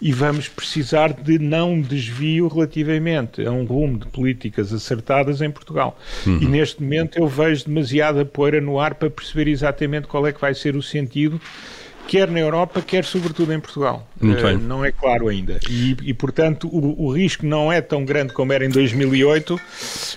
e 0.00 0.12
vamos 0.12 0.46
precisar 0.46 0.83
precisar 0.84 1.14
de 1.14 1.38
não 1.38 1.80
desvio 1.80 2.46
relativamente 2.46 3.44
a 3.44 3.50
um 3.50 3.64
rumo 3.64 3.98
de 3.98 4.06
políticas 4.06 4.72
acertadas 4.72 5.40
em 5.40 5.50
Portugal. 5.50 5.98
Uhum. 6.26 6.38
E 6.42 6.46
neste 6.46 6.82
momento 6.82 7.18
eu 7.18 7.26
vejo 7.26 7.64
demasiada 7.64 8.24
poeira 8.24 8.60
no 8.60 8.78
ar 8.78 8.94
para 8.94 9.08
perceber 9.08 9.48
exatamente 9.50 10.06
qual 10.06 10.26
é 10.26 10.32
que 10.32 10.40
vai 10.40 10.54
ser 10.54 10.76
o 10.76 10.82
sentido 10.82 11.40
quer 12.06 12.30
na 12.30 12.38
Europa, 12.38 12.82
quer 12.82 13.02
sobretudo 13.02 13.50
em 13.54 13.58
Portugal. 13.58 14.06
Uh, 14.20 14.58
não 14.58 14.84
é 14.84 14.92
claro 14.92 15.28
ainda. 15.28 15.58
E, 15.70 15.96
e 16.02 16.12
portanto, 16.12 16.68
o, 16.68 17.06
o, 17.06 17.10
risco 17.10 17.46
não 17.46 17.72
é 17.72 17.80
tão 17.80 18.04
grande 18.04 18.34
como 18.34 18.52
era 18.52 18.62
em 18.62 18.68
2008, 18.68 19.58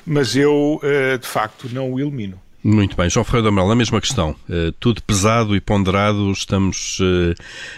mas 0.05 0.35
eu, 0.35 0.81
uh, 0.83 1.17
de 1.17 1.25
facto, 1.25 1.69
não 1.71 1.93
o 1.93 1.97
elimino. 1.97 2.37
Muito 2.63 2.97
bem. 2.97 3.09
João 3.09 3.23
Ferreira 3.23 3.49
Amaral, 3.49 3.71
a 3.71 3.75
mesma 3.75 4.01
questão. 4.01 4.31
Uh, 4.49 4.71
tudo 4.79 5.01
pesado 5.03 5.55
e 5.55 5.61
ponderado, 5.61 6.31
estamos 6.31 6.99
uh, 6.99 7.33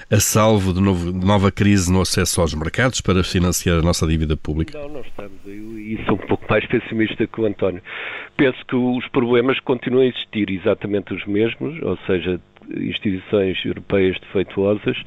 a 0.10 0.20
salvo 0.20 0.74
de, 0.74 0.82
novo, 0.82 1.12
de, 1.12 1.26
nova 1.26 1.52
crise 1.52 1.92
no 1.92 2.02
acesso 2.02 2.40
aos 2.40 2.54
mercados 2.54 3.02
para 3.02 3.24
financiar 3.24 3.80
a 3.80 3.82
nossa 3.82 4.08
dívida 4.08 4.38
pública? 4.38 4.80
Não, 4.80 4.90
não 4.90 5.02
estamos. 5.02 5.38
E 5.46 6.00
sou 6.06 6.16
um 6.16 6.28
pouco 6.28 6.46
mais 6.50 6.66
pessimista 6.66 7.28
que 7.28 7.42
o 7.42 7.46
António. 7.46 7.82
Penso 8.38 8.58
que 8.66 8.76
os 8.76 9.06
problemas 9.10 9.60
continuam 9.60 10.04
a 10.04 10.08
existir 10.08 10.50
exatamente 10.50 11.14
os 11.14 11.26
mesmos, 11.26 11.80
ou 11.84 11.98
seja, 12.08 12.40
instituições 12.70 13.58
europeias 13.66 14.18
defeituosas 14.20 14.98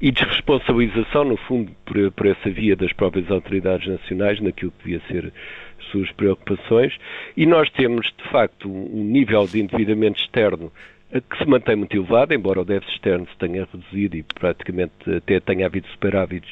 e 0.00 0.10
desresponsabilização, 0.10 1.24
no 1.24 1.36
fundo, 1.36 1.70
por, 1.84 2.10
por 2.12 2.26
essa 2.26 2.50
via 2.50 2.74
das 2.74 2.92
próprias 2.92 3.30
autoridades 3.30 3.86
nacionais 3.86 4.40
naquilo 4.40 4.72
que 4.72 4.84
devia 4.84 5.02
ser 5.06 5.32
suas 5.90 6.10
preocupações 6.12 6.96
e 7.36 7.46
nós 7.46 7.70
temos, 7.70 8.06
de 8.06 8.28
facto, 8.30 8.70
um 8.70 9.04
nível 9.04 9.46
de 9.46 9.60
endividamento 9.60 10.20
externo 10.20 10.72
que 11.20 11.36
se 11.36 11.46
mantém 11.46 11.76
muito 11.76 11.94
elevado, 11.94 12.32
embora 12.32 12.62
o 12.62 12.64
déficit 12.64 12.94
externo 12.94 13.26
se 13.26 13.36
tenha 13.36 13.68
reduzido 13.70 14.16
e 14.16 14.22
praticamente 14.22 14.92
até 15.14 15.40
tenha 15.40 15.66
havido 15.66 15.86
superávites 15.88 16.50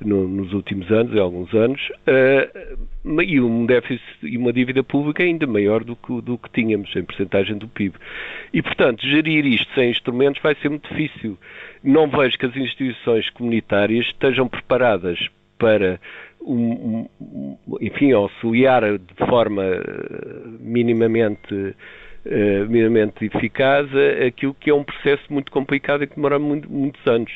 no, 0.00 0.26
nos 0.26 0.52
últimos 0.52 0.90
anos, 0.90 1.14
em 1.14 1.20
alguns 1.20 1.54
anos, 1.54 1.80
uh, 2.08 3.22
e 3.22 3.40
um 3.40 3.66
déficit 3.66 4.02
e 4.22 4.36
uma 4.36 4.52
dívida 4.52 4.82
pública 4.82 5.22
ainda 5.22 5.46
maior 5.46 5.84
do 5.84 5.94
que, 5.94 6.20
do 6.22 6.36
que 6.36 6.50
tínhamos 6.50 6.94
em 6.96 7.04
percentagem 7.04 7.56
do 7.56 7.68
PIB. 7.68 7.94
E, 8.52 8.60
portanto, 8.60 9.06
gerir 9.06 9.46
isto 9.46 9.72
sem 9.74 9.90
instrumentos 9.90 10.42
vai 10.42 10.56
ser 10.56 10.70
muito 10.70 10.88
difícil. 10.88 11.38
Não 11.84 12.08
vejo 12.08 12.36
que 12.36 12.46
as 12.46 12.56
instituições 12.56 13.30
comunitárias 13.30 14.06
estejam 14.06 14.48
preparadas 14.48 15.20
para 15.56 16.00
um, 16.42 17.06
um, 17.20 17.56
enfim, 17.80 18.12
auxiliar 18.12 18.82
de 18.98 19.26
forma 19.28 19.62
eh, 19.62 19.80
minimamente, 20.58 21.54
uh, 21.54 22.68
minimamente 22.68 23.26
eficaz 23.26 23.86
aquilo 24.26 24.54
que 24.54 24.70
é 24.70 24.74
um 24.74 24.82
processo 24.82 25.22
muito 25.28 25.52
complicado 25.52 26.02
e 26.02 26.06
que 26.06 26.16
demora 26.16 26.38
muito, 26.38 26.70
muitos 26.70 27.06
anos. 27.06 27.30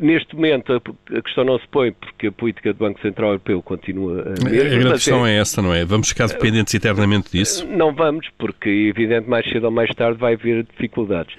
Neste 0.00 0.34
momento 0.34 0.72
a, 0.72 0.76
a, 0.76 1.22
questão 1.22 1.44
não 1.44 1.58
se 1.58 1.66
põe 1.68 1.92
porque 1.92 2.28
a 2.28 2.32
política 2.32 2.72
do 2.72 2.78
Banco 2.78 3.00
Central 3.00 3.30
Europeu 3.30 3.62
continua 3.62 4.22
a 4.22 4.44
mesma. 4.44 4.48
A 4.48 4.78
grande 4.78 4.92
questão 4.92 5.26
é, 5.26 5.36
é 5.36 5.40
essa, 5.40 5.60
não 5.60 5.74
é? 5.74 5.84
Vamos 5.84 6.08
ficar 6.08 6.28
dependentes 6.28 6.72
eternamente 6.74 7.30
disso? 7.30 7.66
Não 7.66 7.92
vamos, 7.92 8.28
porque 8.38 8.68
evidente 8.68 9.28
mais 9.28 9.48
cedo 9.50 9.64
ou 9.64 9.70
mais 9.70 9.90
tarde 9.94 10.18
vai 10.18 10.34
haver 10.34 10.64
dificuldades 10.64 11.34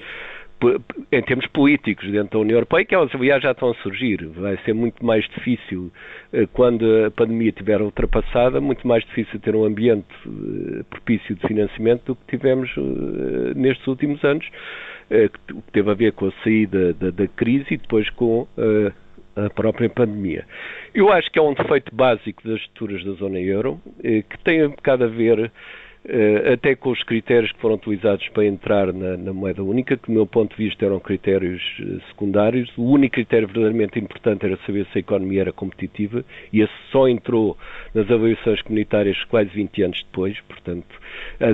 em 1.12 1.22
termos 1.22 1.46
políticos 1.48 2.10
dentro 2.10 2.32
da 2.32 2.40
União 2.40 2.56
Europeia, 2.56 2.86
que 2.86 2.96
elas 2.96 3.14
aliás 3.14 3.42
já 3.42 3.52
estão 3.52 3.72
a 3.72 3.76
surgir. 3.76 4.26
Vai 4.28 4.58
ser 4.64 4.74
muito 4.74 5.06
mais 5.06 5.26
difícil, 5.30 5.92
eh, 6.32 6.48
quando 6.54 7.06
a 7.06 7.12
pandemia 7.12 7.50
estiver 7.50 7.82
ultrapassada, 7.82 8.62
muito 8.62 8.88
mais 8.88 9.04
difícil 9.06 9.40
ter 9.40 9.56
um 9.56 9.66
ambiente 9.66 10.08
eh, 10.26 10.84
propício 10.90 11.36
de 11.36 11.48
financiamento 11.48 12.06
do 12.06 12.16
que 12.16 12.38
tivemos 12.38 12.70
eh, 12.78 13.54
nestes 13.56 13.86
últimos 13.88 14.24
anos, 14.24 14.46
que 15.08 15.72
teve 15.72 15.92
a 15.92 15.94
ver 15.94 16.14
com 16.14 16.26
a 16.26 16.32
saída 16.44 16.92
da, 16.94 17.12
da 17.12 17.28
crise 17.28 17.76
e 17.76 17.78
depois 17.78 18.10
com 18.10 18.48
a 19.36 19.50
própria 19.52 19.88
pandemia. 19.88 20.46
Eu 20.96 21.12
acho 21.12 21.32
que 21.32 21.38
é 21.38 21.42
um 21.44 21.54
defeito 21.54 21.94
básico 21.94 22.42
das 22.44 22.60
estruturas 22.60 23.06
da 23.06 23.12
zona 23.12 23.40
euro, 23.40 23.80
que 24.02 24.38
tem 24.44 24.66
um 24.66 24.72
bocado 24.72 25.04
a 25.04 25.08
ver 25.08 25.52
até 26.54 26.76
com 26.76 26.92
os 26.92 27.02
critérios 27.04 27.52
que 27.52 27.60
foram 27.60 27.76
utilizados 27.76 28.28
para 28.30 28.46
entrar 28.46 28.94
na, 28.94 29.18
na, 29.18 29.34
moeda 29.34 29.64
única, 29.64 29.98
que 29.98 30.08
do 30.08 30.14
meu 30.14 30.28
ponto 30.28 30.56
de 30.56 30.64
vista 30.64 30.86
eram 30.86 31.00
critérios 31.00 31.62
eh, 31.80 32.00
secundários. 32.10 32.72
O 32.78 32.84
único 32.84 33.16
critério 33.16 33.48
verdadeiramente 33.48 34.00
importante 34.00 34.46
era 34.46 34.58
saber 34.66 34.86
se 34.92 34.98
a 34.98 35.00
economia 35.00 35.42
era 35.42 35.52
competitiva 35.52 36.24
e 36.54 36.62
esse 36.62 36.74
só 36.92 37.08
entrou 37.08 37.58
nas 37.94 38.10
avaliações 38.10 38.62
comunitárias 38.62 39.24
quase 39.26 39.50
20 39.50 39.84
anos 39.84 40.04
depois, 40.04 40.40
portanto, 40.42 40.88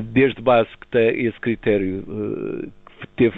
desde 0.03 0.41
base 0.41 0.69
que 0.89 0.97
esse 0.97 1.39
critério 1.39 2.03
teve, 3.15 3.35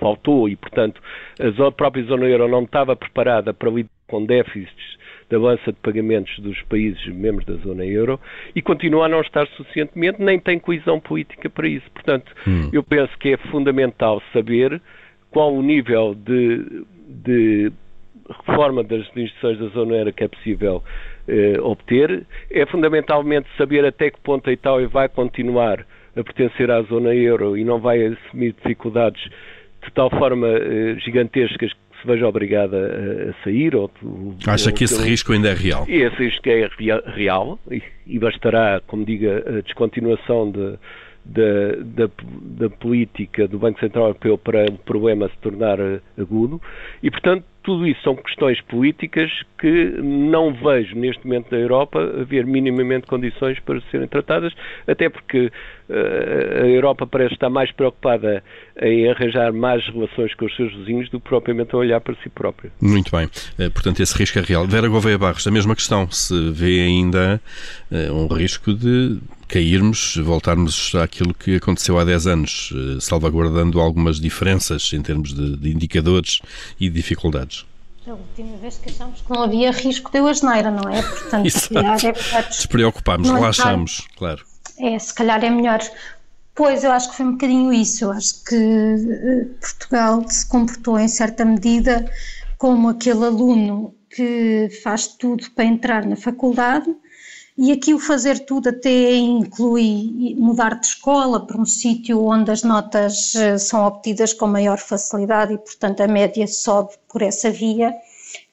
faltou 0.00 0.48
e, 0.48 0.56
portanto, 0.56 1.00
a 1.38 1.72
própria 1.72 2.04
zona 2.04 2.26
euro 2.26 2.48
não 2.48 2.64
estava 2.64 2.96
preparada 2.96 3.54
para 3.54 3.70
lidar 3.70 3.90
com 4.08 4.24
déficits 4.24 4.97
da 5.30 5.38
balança 5.38 5.72
de 5.72 5.78
pagamentos 5.80 6.38
dos 6.38 6.60
países 6.62 7.06
membros 7.08 7.44
da 7.46 7.54
zona 7.62 7.84
euro 7.84 8.18
e 8.54 8.62
continua 8.62 9.06
a 9.06 9.08
não 9.08 9.20
estar 9.20 9.46
suficientemente, 9.48 10.22
nem 10.22 10.38
tem 10.38 10.58
coesão 10.58 10.98
política 10.98 11.50
para 11.50 11.68
isso. 11.68 11.88
Portanto, 11.92 12.32
hum. 12.46 12.70
eu 12.72 12.82
penso 12.82 13.16
que 13.18 13.34
é 13.34 13.36
fundamental 13.50 14.22
saber 14.32 14.80
qual 15.30 15.54
o 15.54 15.62
nível 15.62 16.14
de, 16.14 16.84
de 17.06 17.72
reforma 18.46 18.82
das 18.82 19.00
instituições 19.00 19.58
da 19.58 19.68
zona 19.68 19.96
euro 19.96 20.12
que 20.12 20.24
é 20.24 20.28
possível 20.28 20.82
eh, 21.26 21.60
obter. 21.60 22.26
É 22.50 22.66
fundamentalmente 22.66 23.48
saber 23.56 23.84
até 23.84 24.10
que 24.10 24.20
ponto 24.20 24.48
a 24.48 24.52
Itália 24.52 24.88
vai 24.88 25.08
continuar 25.08 25.84
a 26.16 26.24
pertencer 26.24 26.70
à 26.70 26.82
zona 26.82 27.14
euro 27.14 27.56
e 27.56 27.64
não 27.64 27.78
vai 27.78 28.04
assumir 28.04 28.52
dificuldades 28.52 29.22
de 29.84 29.92
tal 29.94 30.10
forma 30.10 30.48
eh, 30.48 30.96
gigantescas 30.98 31.72
que 31.72 31.87
se 32.00 32.06
veja 32.06 32.26
obrigada 32.26 32.76
a, 32.76 33.44
sair. 33.44 33.74
Ou, 33.74 33.90
Acha 34.46 34.70
ou, 34.70 34.74
que 34.74 34.84
esse 34.84 35.00
ou, 35.00 35.06
risco 35.06 35.32
ainda 35.32 35.48
é 35.50 35.54
real? 35.54 35.84
Esse 35.88 36.16
risco 36.16 36.48
é 36.48 36.68
real 37.14 37.58
e, 37.70 37.82
e 38.06 38.18
bastará, 38.18 38.80
como 38.86 39.04
diga, 39.04 39.44
a 39.46 39.60
descontinuação 39.60 40.50
de, 40.50 40.78
da, 41.24 42.06
da, 42.06 42.10
da, 42.58 42.70
política 42.70 43.46
do 43.46 43.58
Banco 43.58 43.78
Central 43.80 44.06
Europeu 44.06 44.38
para 44.38 44.64
o 44.66 44.78
problema 44.78 45.28
se 45.28 45.36
tornar 45.38 45.78
eh, 45.78 46.00
agudo 46.18 46.60
e, 47.02 47.10
portanto, 47.10 47.44
tudo 47.62 47.86
isso 47.86 48.00
são 48.02 48.16
questões 48.16 48.58
políticas 48.62 49.30
que 49.58 49.90
não 50.02 50.54
vejo 50.54 50.96
neste 50.96 51.26
momento 51.26 51.52
na 51.52 51.58
Europa 51.58 52.00
haver 52.00 52.46
minimamente 52.46 53.06
condições 53.06 53.60
para 53.60 53.78
serem 53.90 54.08
tratadas, 54.08 54.54
até 54.86 55.10
porque 55.10 55.52
a 55.90 56.66
Europa 56.66 57.06
parece 57.06 57.34
estar 57.34 57.48
mais 57.48 57.72
preocupada 57.72 58.42
em 58.80 59.10
arranjar 59.10 59.52
mais 59.52 59.84
relações 59.86 60.34
com 60.34 60.44
os 60.44 60.54
seus 60.54 60.72
vizinhos 60.74 61.08
do 61.10 61.18
que 61.18 61.28
propriamente 61.28 61.74
a 61.74 61.78
olhar 61.78 62.00
para 62.00 62.14
si 62.22 62.28
própria. 62.28 62.70
Muito 62.80 63.10
bem. 63.10 63.26
Uh, 63.26 63.70
portanto, 63.70 64.00
esse 64.00 64.16
risco 64.16 64.38
é 64.38 64.42
real. 64.42 64.66
Vera 64.66 64.88
Gouveia 64.88 65.18
Barros, 65.18 65.46
a 65.46 65.50
mesma 65.50 65.74
questão. 65.74 66.10
Se 66.10 66.50
vê 66.50 66.82
ainda 66.82 67.40
uh, 67.90 68.12
um 68.12 68.26
risco 68.26 68.74
de 68.74 69.18
cairmos, 69.48 70.16
voltarmos 70.16 70.94
àquilo 70.94 71.32
que 71.32 71.56
aconteceu 71.56 71.98
há 71.98 72.04
10 72.04 72.26
anos, 72.26 72.72
salvaguardando 73.00 73.80
algumas 73.80 74.20
diferenças 74.20 74.92
em 74.92 75.00
termos 75.00 75.32
de, 75.32 75.56
de 75.56 75.70
indicadores 75.70 76.40
e 76.78 76.90
dificuldades. 76.90 77.64
A 78.06 78.12
última 78.12 78.56
vez 78.58 78.78
que 78.78 78.90
achamos 78.90 79.20
que 79.22 79.30
não 79.30 79.42
havia 79.42 79.70
risco 79.70 80.10
deu 80.12 80.26
a 80.26 80.32
geneira, 80.32 80.70
não 80.70 80.90
é? 80.90 81.02
Portanto, 81.02 81.48
se 81.50 81.72
calhar 81.72 81.98
é 82.04 82.42
Despreocupámos, 82.42 83.30
relaxamos, 83.30 84.06
claro. 84.16 84.44
É, 84.80 84.98
se 84.98 85.12
calhar 85.14 85.42
é 85.44 85.50
melhor. 85.50 85.80
Pois, 86.54 86.82
eu 86.84 86.90
acho 86.90 87.10
que 87.10 87.16
foi 87.16 87.26
um 87.26 87.32
bocadinho 87.32 87.72
isso. 87.72 88.04
Eu 88.04 88.12
acho 88.12 88.44
que 88.44 88.56
eh, 88.56 89.44
Portugal 89.60 90.28
se 90.28 90.46
comportou 90.46 90.98
em 90.98 91.08
certa 91.08 91.44
medida 91.44 92.10
como 92.56 92.88
aquele 92.88 93.24
aluno 93.24 93.94
que 94.10 94.68
faz 94.82 95.06
tudo 95.06 95.50
para 95.52 95.64
entrar 95.64 96.04
na 96.04 96.16
faculdade 96.16 96.94
e 97.60 97.72
aqui 97.72 97.92
o 97.92 97.98
fazer 97.98 98.46
tudo 98.46 98.68
até 98.68 99.14
inclui 99.16 100.36
mudar 100.38 100.78
de 100.78 100.86
escola 100.86 101.44
para 101.44 101.60
um 101.60 101.64
sítio 101.64 102.24
onde 102.24 102.52
as 102.52 102.62
notas 102.62 103.34
eh, 103.34 103.58
são 103.58 103.84
obtidas 103.84 104.32
com 104.32 104.46
maior 104.46 104.78
facilidade 104.78 105.54
e, 105.54 105.58
portanto, 105.58 106.00
a 106.00 106.06
média 106.06 106.46
sobe 106.46 106.94
por 107.08 107.20
essa 107.20 107.50
via, 107.50 107.92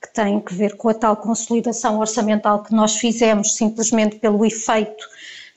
que 0.01 0.11
tem 0.11 0.39
que 0.39 0.55
ver 0.55 0.75
com 0.75 0.89
a 0.89 0.93
tal 0.95 1.17
consolidação 1.17 1.99
orçamental 1.99 2.63
que 2.63 2.73
nós 2.73 2.95
fizemos 2.95 3.55
simplesmente 3.55 4.15
pelo 4.15 4.43
efeito 4.43 5.05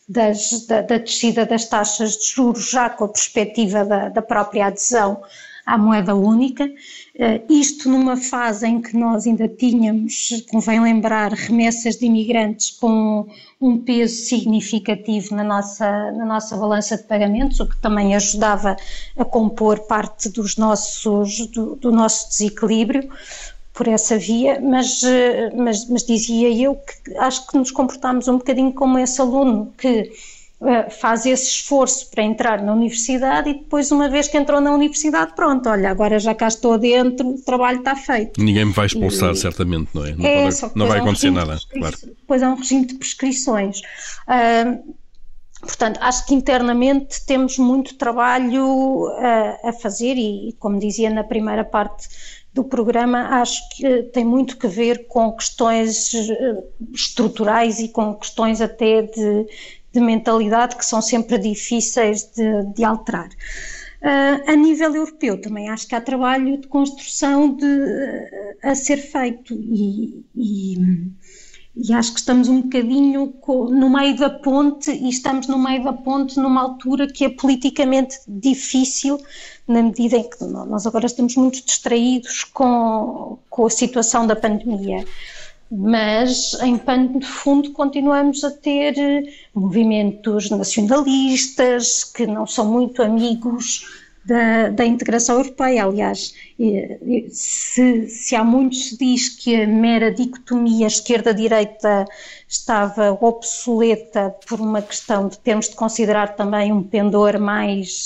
das, 0.08 0.66
da, 0.66 0.80
da, 0.80 0.98
descida 0.98 1.44
das 1.44 1.66
taxas 1.66 2.16
de 2.16 2.30
juros, 2.34 2.70
já 2.70 2.88
com 2.88 3.04
a 3.04 3.08
perspectiva 3.08 3.84
da, 3.84 4.08
da 4.08 4.22
própria 4.22 4.66
adesão 4.66 5.20
à 5.66 5.76
moeda 5.76 6.14
única, 6.14 6.64
uh, 6.64 7.52
isto 7.52 7.90
numa 7.90 8.16
fase 8.16 8.66
em 8.66 8.80
que 8.80 8.96
nós 8.96 9.26
ainda 9.26 9.46
tínhamos, 9.46 10.42
convém 10.50 10.80
lembrar, 10.80 11.30
remessas 11.32 11.96
de 11.96 12.06
imigrantes 12.06 12.70
com 12.70 13.28
um 13.60 13.76
peso 13.76 14.14
significativo 14.14 15.34
na 15.34 15.44
nossa, 15.44 16.10
na 16.12 16.24
nossa 16.24 16.56
balança 16.56 16.96
de 16.96 17.02
pagamentos, 17.02 17.60
o 17.60 17.66
que 17.66 17.76
também 17.76 18.16
ajudava 18.16 18.76
a 19.14 19.24
compor 19.26 19.80
parte 19.80 20.30
dos 20.30 20.56
nossos, 20.56 21.46
do, 21.48 21.76
do 21.76 21.92
nosso 21.92 22.30
desequilíbrio 22.30 23.10
por 23.78 23.86
essa 23.86 24.18
via, 24.18 24.60
mas, 24.60 25.04
eh, 25.04 25.52
mas, 25.54 25.88
mas 25.88 26.04
dizia 26.04 26.50
eu 26.50 26.74
que 26.74 27.16
acho 27.16 27.46
que 27.46 27.56
nos 27.56 27.70
comportámos 27.70 28.26
um 28.26 28.38
bocadinho 28.38 28.72
como 28.72 28.98
esse 28.98 29.20
aluno 29.20 29.72
que 29.78 30.10
eh, 30.60 30.90
faz 30.90 31.24
esse 31.24 31.46
esforço 31.46 32.10
para 32.10 32.24
entrar 32.24 32.60
na 32.60 32.74
universidade 32.74 33.50
e 33.50 33.54
depois, 33.54 33.92
uma 33.92 34.08
vez 34.08 34.26
que 34.26 34.36
entrou 34.36 34.60
na 34.60 34.72
universidade, 34.72 35.32
pronto, 35.36 35.68
olha, 35.68 35.90
agora 35.90 36.18
já 36.18 36.34
cá 36.34 36.48
estou 36.48 36.76
dentro, 36.76 37.28
o 37.28 37.40
trabalho 37.40 37.78
está 37.78 37.94
feito. 37.94 38.42
Ninguém 38.42 38.64
me 38.64 38.72
vai 38.72 38.86
expulsar, 38.86 39.30
e, 39.30 39.36
certamente, 39.36 39.90
não 39.94 40.04
é? 40.04 40.12
Não, 40.16 40.26
é, 40.26 40.50
pode, 40.50 40.72
não 40.74 40.86
vai 40.88 40.98
é 40.98 41.00
um 41.00 41.04
acontecer 41.04 41.30
nada, 41.30 41.56
claro. 41.70 41.96
Depois 42.04 42.42
é 42.42 42.48
um 42.48 42.56
regime 42.56 42.84
de 42.84 42.94
prescrições. 42.96 43.78
Uh, 44.26 44.92
portanto, 45.60 46.00
acho 46.02 46.26
que 46.26 46.34
internamente 46.34 47.24
temos 47.24 47.58
muito 47.58 47.94
trabalho 47.94 48.66
uh, 49.04 49.68
a 49.68 49.72
fazer 49.72 50.14
e, 50.16 50.56
como 50.58 50.80
dizia 50.80 51.10
na 51.10 51.22
primeira 51.22 51.62
parte 51.62 52.08
do 52.58 52.64
programa, 52.64 53.40
acho 53.40 53.60
que 53.76 54.02
tem 54.12 54.24
muito 54.24 54.56
que 54.56 54.66
ver 54.66 55.06
com 55.06 55.32
questões 55.32 56.12
eh, 56.12 56.62
estruturais 56.92 57.78
e 57.78 57.88
com 57.88 58.14
questões 58.14 58.60
até 58.60 59.02
de 59.02 59.46
de 59.92 60.00
mentalidade 60.00 60.76
que 60.76 60.84
são 60.84 61.00
sempre 61.00 61.38
difíceis 61.38 62.30
de, 62.34 62.64
de 62.74 62.84
alterar. 62.84 63.28
Uh, 64.00 64.50
a 64.50 64.54
nível 64.54 64.94
europeu 64.94 65.40
também 65.40 65.68
acho 65.68 65.88
que 65.88 65.94
há 65.94 66.00
trabalho 66.00 66.60
de 66.60 66.68
construção 66.68 67.56
de, 67.56 67.66
a 68.62 68.72
ser 68.76 68.98
feito 68.98 69.54
e, 69.54 70.24
e, 70.36 70.78
e, 71.74 71.92
acho 71.92 72.12
que 72.12 72.20
estamos 72.20 72.48
um 72.48 72.62
bocadinho 72.62 73.34
no 73.44 73.90
meio 73.90 74.16
da 74.16 74.30
ponte 74.30 74.92
e 74.92 75.08
estamos 75.08 75.48
no 75.48 75.58
meio 75.58 75.82
da 75.82 75.92
ponte 75.92 76.38
numa 76.38 76.60
altura 76.62 77.08
que 77.08 77.24
é 77.24 77.28
politicamente 77.28 78.18
difícil 78.28 79.18
na 79.68 79.82
medida 79.82 80.16
em 80.16 80.28
que 80.28 80.42
nós 80.44 80.86
agora 80.86 81.06
estamos 81.06 81.36
muito 81.36 81.64
distraídos 81.64 82.42
com, 82.42 83.38
com 83.50 83.66
a 83.66 83.70
situação 83.70 84.26
da 84.26 84.34
pandemia. 84.34 85.04
Mas 85.70 86.54
em 86.62 86.78
pano 86.78 87.20
de 87.20 87.26
fundo 87.26 87.72
continuamos 87.72 88.42
a 88.42 88.50
ter 88.50 88.98
eh, 88.98 89.22
movimentos 89.54 90.48
nacionalistas 90.48 92.04
que 92.04 92.26
não 92.26 92.46
são 92.46 92.64
muito 92.64 93.02
amigos 93.02 93.84
da, 94.28 94.68
da 94.68 94.84
integração 94.84 95.38
europeia. 95.38 95.84
Aliás, 95.84 96.34
eh, 96.60 96.98
eh, 97.02 97.26
se, 97.30 98.06
se, 98.08 98.36
há 98.36 98.44
muitos 98.44 98.90
se 98.90 98.98
diz 98.98 99.28
que 99.30 99.62
a 99.62 99.66
mera 99.66 100.12
dicotomia 100.12 100.86
esquerda-direita 100.86 102.04
estava 102.46 103.16
obsoleta 103.20 104.34
por 104.46 104.60
uma 104.60 104.82
questão 104.82 105.28
de 105.28 105.38
termos 105.38 105.68
de 105.70 105.76
considerar 105.76 106.36
também 106.36 106.72
um 106.72 106.82
pendor 106.82 107.38
mais 107.38 108.04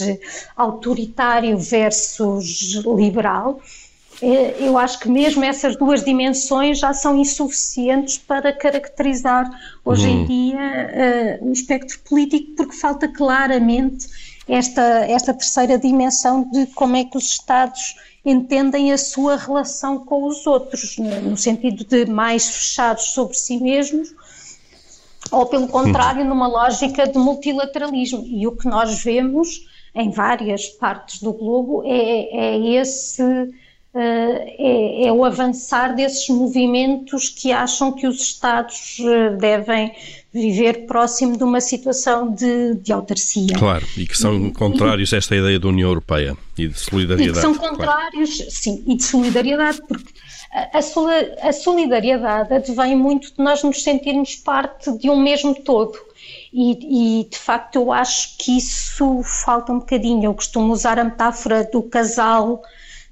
autoritário 0.57 1.59
versus 1.59 2.83
liberal, 2.85 3.61
é, 4.23 4.55
eu 4.61 4.79
acho 4.79 5.01
que 5.01 5.09
mesmo 5.09 5.43
essas 5.43 5.75
duas 5.75 6.05
dimensões 6.05 6.79
já 6.79 6.95
são 6.95 7.18
insuficientes 7.18 8.18
para 8.18 8.53
caracterizar 8.53 9.51
hoje 9.85 10.09
em 10.09 10.20
hum. 10.20 10.27
dia 10.27 11.41
uh, 11.41 11.49
o 11.49 11.53
espectro 11.53 11.99
político, 12.09 12.53
porque 12.57 12.77
falta 12.77 13.09
claramente 13.09 14.07
esta, 14.49 14.82
esta 15.07 15.32
terceira 15.34 15.78
dimensão 15.78 16.45
de 16.51 16.66
como 16.66 16.97
é 16.97 17.05
que 17.05 17.16
os 17.16 17.24
Estados 17.24 17.97
entendem 18.24 18.93
a 18.93 18.99
sua 18.99 19.36
relação 19.36 20.05
com 20.05 20.24
os 20.24 20.47
outros, 20.47 20.97
no 20.99 21.36
sentido 21.36 21.84
de 21.84 22.07
mais 22.07 22.49
fechados 22.49 23.05
sobre 23.07 23.34
si 23.34 23.59
mesmos, 23.59 24.14
ou 25.30 25.47
pelo 25.47 25.68
contrário, 25.68 26.24
numa 26.24 26.47
lógica 26.47 27.07
de 27.07 27.18
multilateralismo. 27.18 28.24
E 28.26 28.47
o 28.47 28.57
que 28.57 28.66
nós 28.68 29.03
vemos 29.03 29.66
em 29.95 30.11
várias 30.11 30.68
partes 30.68 31.20
do 31.20 31.32
globo 31.32 31.82
é, 31.84 32.55
é 32.55 32.59
esse 32.80 33.22
é, 33.95 35.07
é, 35.07 35.12
o 35.12 35.24
avançar 35.24 35.95
desses 35.95 36.28
movimentos 36.28 37.28
que 37.28 37.53
acham 37.53 37.93
que 37.93 38.07
os 38.07 38.20
Estados 38.20 38.99
devem 39.38 39.93
viver 40.32 40.86
próximo 40.86 41.36
de 41.36 41.45
uma 41.45 41.61
situação 41.61 42.32
de, 42.32 42.74
de 42.76 42.90
autarcia. 42.90 43.55
Claro, 43.59 43.86
e 43.99 44.07
que 44.07 44.16
são 44.16 44.47
e, 44.47 44.53
contrários 44.53 45.12
a 45.12 45.18
esta 45.18 45.36
ideia 45.36 45.61
da 45.61 45.68
União 45.68 45.88
Europeia 45.88 46.36
e 46.57 46.68
de 46.68 46.80
solidariedade. 46.80 47.30
E 47.30 47.34
que 47.34 47.40
são 47.40 47.55
contrários, 47.55 48.36
claro. 48.36 48.51
sim, 48.51 48.82
e 48.86 48.97
de 48.97 49.05
solidariedade, 49.05 49.82
porque 49.86 50.11
a, 50.53 50.78
a 51.49 51.53
solidariedade 51.53 52.55
advém 52.55 52.97
muito 52.97 53.34
de 53.34 53.43
nós 53.43 53.62
nos 53.62 53.82
sentirmos 53.82 54.36
parte 54.36 54.90
de 54.99 55.11
um 55.11 55.20
mesmo 55.20 55.55
todo. 55.55 55.99
E, 56.53 57.20
e, 57.20 57.24
de 57.24 57.38
facto 57.38 57.76
eu 57.76 57.93
acho 57.93 58.36
que 58.38 58.57
isso 58.57 59.22
falta 59.22 59.72
um 59.72 59.78
bocadinho. 59.78 60.24
Eu 60.24 60.34
costumo 60.34 60.72
usar 60.72 60.99
a 60.99 61.05
metáfora 61.05 61.64
do 61.64 61.82
casal, 61.82 62.62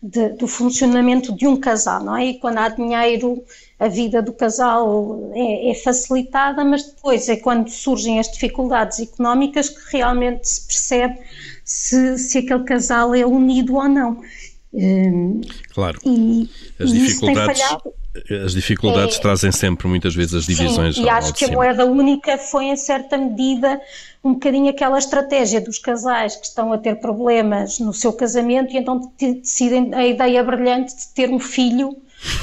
de, 0.03 0.31
do 0.31 0.47
funcionamento 0.47 1.35
de 1.35 1.47
um 1.47 1.57
casal, 1.57 2.03
não 2.03 2.17
é? 2.17 2.27
E 2.27 2.39
quando 2.39 2.59
há 2.59 2.69
dinheiro, 2.69 3.43
a 3.79 3.89
vida 3.89 4.23
do 4.23 4.33
casal 4.33 5.31
é, 5.35 5.71
é, 5.71 5.75
facilitada, 5.75 6.65
mas 6.65 6.85
depois 6.85 7.29
é 7.29 7.37
quando 7.37 7.69
surgem 7.69 8.19
as 8.19 8.31
dificuldades 8.31 9.01
económicas 9.01 9.69
que 9.69 9.97
realmente 9.97 10.49
se 10.49 10.67
percebe 10.67 11.19
se, 11.65 12.19
se 12.19 12.39
aquele 12.39 12.65
casal 12.65 13.15
é 13.15 13.27
unido 13.27 13.75
ou 13.75 13.89
não. 13.89 14.21
Claro. 15.75 15.99
E, 16.05 16.49
as 16.79 16.93
dificuldades, 16.93 17.61
as 18.45 18.53
dificuldades 18.53 19.17
é, 19.17 19.21
trazem 19.21 19.53
sempre 19.53 19.87
muitas 19.89 20.15
vezes 20.15 20.35
as 20.35 20.47
divisões. 20.47 20.97
Sim, 20.97 21.05
e 21.05 21.09
acho 21.09 21.35
que 21.35 21.45
a 21.45 21.49
moeda 21.49 21.85
única 21.85 22.39
foi 22.39 22.67
em 22.67 22.77
certa 22.77 23.19
medida 23.19 23.81
um 24.23 24.35
bocadinho 24.35 24.68
aquela 24.68 24.99
estratégia 24.99 25.61
dos 25.61 25.79
casais 25.79 26.37
que 26.37 26.47
estão 26.47 26.73
a 26.73 26.79
ter 26.79 26.97
problemas 26.97 27.79
no 27.79 27.93
seu 27.93 28.12
casamento 28.12 28.75
e 28.75 28.79
então 28.79 29.12
decidem 29.18 29.95
a 29.95 30.07
ideia 30.07 30.45
brilhante 30.45 30.95
de 30.95 31.09
ter 31.09 31.31
um 31.31 31.39
filho 31.39 31.97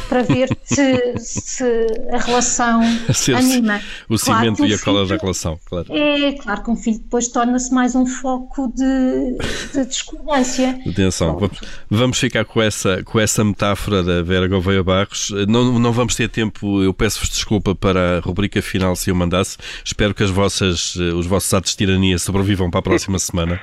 para 0.08 0.24
ver 0.24 0.50
se, 0.64 1.14
se 1.18 1.64
a 2.12 2.18
relação 2.18 2.82
anima. 3.36 3.82
O 4.10 4.18
cimento 4.18 4.66
e 4.66 4.74
a 4.74 4.80
cola 4.80 5.06
da 5.06 5.16
relação, 5.18 5.60
claro. 5.66 5.86
É, 5.90 6.32
claro 6.34 6.64
que 6.64 6.72
um 6.72 6.76
filho 6.76 7.00
depois 7.00 7.28
torna-se 7.28 7.74
mais 7.74 7.96
um 7.96 8.06
foco 8.06 8.72
de, 8.76 9.38
de 9.74 9.86
discordância. 9.86 10.80
Atenção, 10.86 11.38
vamos, 11.38 11.60
vamos, 11.90 12.20
ficar 12.20 12.46
com 12.46 12.62
essa, 12.62 13.04
com 13.04 13.20
essa 13.20 13.44
metáfora 13.44 14.04
da 14.04 14.22
Vera 14.22 14.48
Gouveia 14.48 14.84
Barros. 14.84 15.32
Não, 15.48 15.80
não 15.80 15.92
vamos 15.92 16.16
ter 16.16 16.30
tempo, 16.30 16.82
eu 16.82 16.94
peço-vos 16.94 17.30
desculpa 17.30 17.76
para 17.76 18.18
a 18.18 18.20
rubrica 18.20 18.62
final 18.62 18.96
se 18.96 19.10
eu 19.10 19.16
mandasse. 19.16 19.58
Espero 19.84 20.14
que 20.14 20.24
as 20.24 20.30
vossas, 20.30 20.96
os 20.96 21.26
vossos 21.26 21.54
atos 21.54 21.72
de 21.72 21.78
tirania 21.78 22.18
sobrevivam 22.18 22.70
para 22.70 22.80
a 22.80 22.84
próxima 22.84 23.20
semana. 23.20 23.62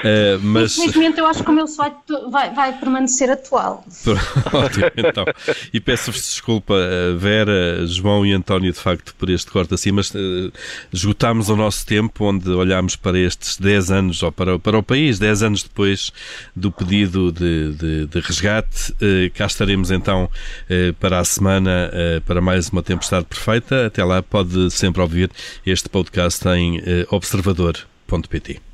Uh, 0.00 0.40
mas... 0.42 0.78
Infelizmente 0.78 1.18
eu 1.18 1.26
acho 1.26 1.44
que 1.44 1.50
o 1.50 1.52
meu 1.52 1.66
site 1.66 1.96
vai, 2.30 2.52
vai 2.52 2.72
permanecer 2.78 3.30
atual. 3.30 3.84
Ótimo, 4.52 4.90
então 4.96 5.24
e 5.72 5.80
peço-vos 5.80 6.20
desculpa, 6.20 6.74
eh, 6.74 7.14
Vera, 7.16 7.86
João 7.86 8.24
e 8.24 8.32
António, 8.32 8.72
de 8.72 8.78
facto, 8.78 9.14
por 9.16 9.30
este 9.30 9.50
corte 9.50 9.74
assim, 9.74 9.92
mas 9.92 10.10
uh, 10.10 10.52
esgotámos 10.92 11.48
o 11.48 11.56
nosso 11.56 11.86
tempo 11.86 12.24
onde 12.24 12.48
olhámos 12.50 12.96
para 12.96 13.18
estes 13.18 13.56
10 13.56 13.90
anos, 13.90 14.22
ou 14.22 14.32
para, 14.32 14.58
para 14.58 14.78
o 14.78 14.82
país, 14.82 15.18
10 15.18 15.42
anos 15.42 15.62
depois 15.62 16.12
do 16.54 16.70
pedido 16.70 17.32
de, 17.32 17.72
de, 17.72 18.06
de 18.06 18.20
resgate. 18.20 18.92
Uh, 18.92 19.30
cá 19.34 19.46
estaremos 19.46 19.90
então 19.90 20.24
uh, 20.24 20.92
para 20.94 21.18
a 21.18 21.24
semana 21.24 21.90
para 22.26 22.40
mais 22.40 22.68
uma 22.68 22.82
tempestade 22.82 23.26
perfeita. 23.26 23.86
Até 23.86 24.04
lá, 24.04 24.22
pode 24.22 24.70
sempre 24.70 25.00
ouvir 25.02 25.30
este 25.64 25.88
podcast 25.88 26.46
em 26.48 26.80
observador.pt. 27.10 28.71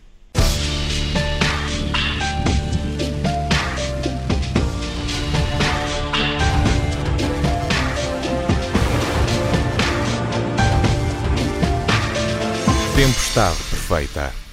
Tempestade 12.99 13.57
perfeita. 13.71 14.48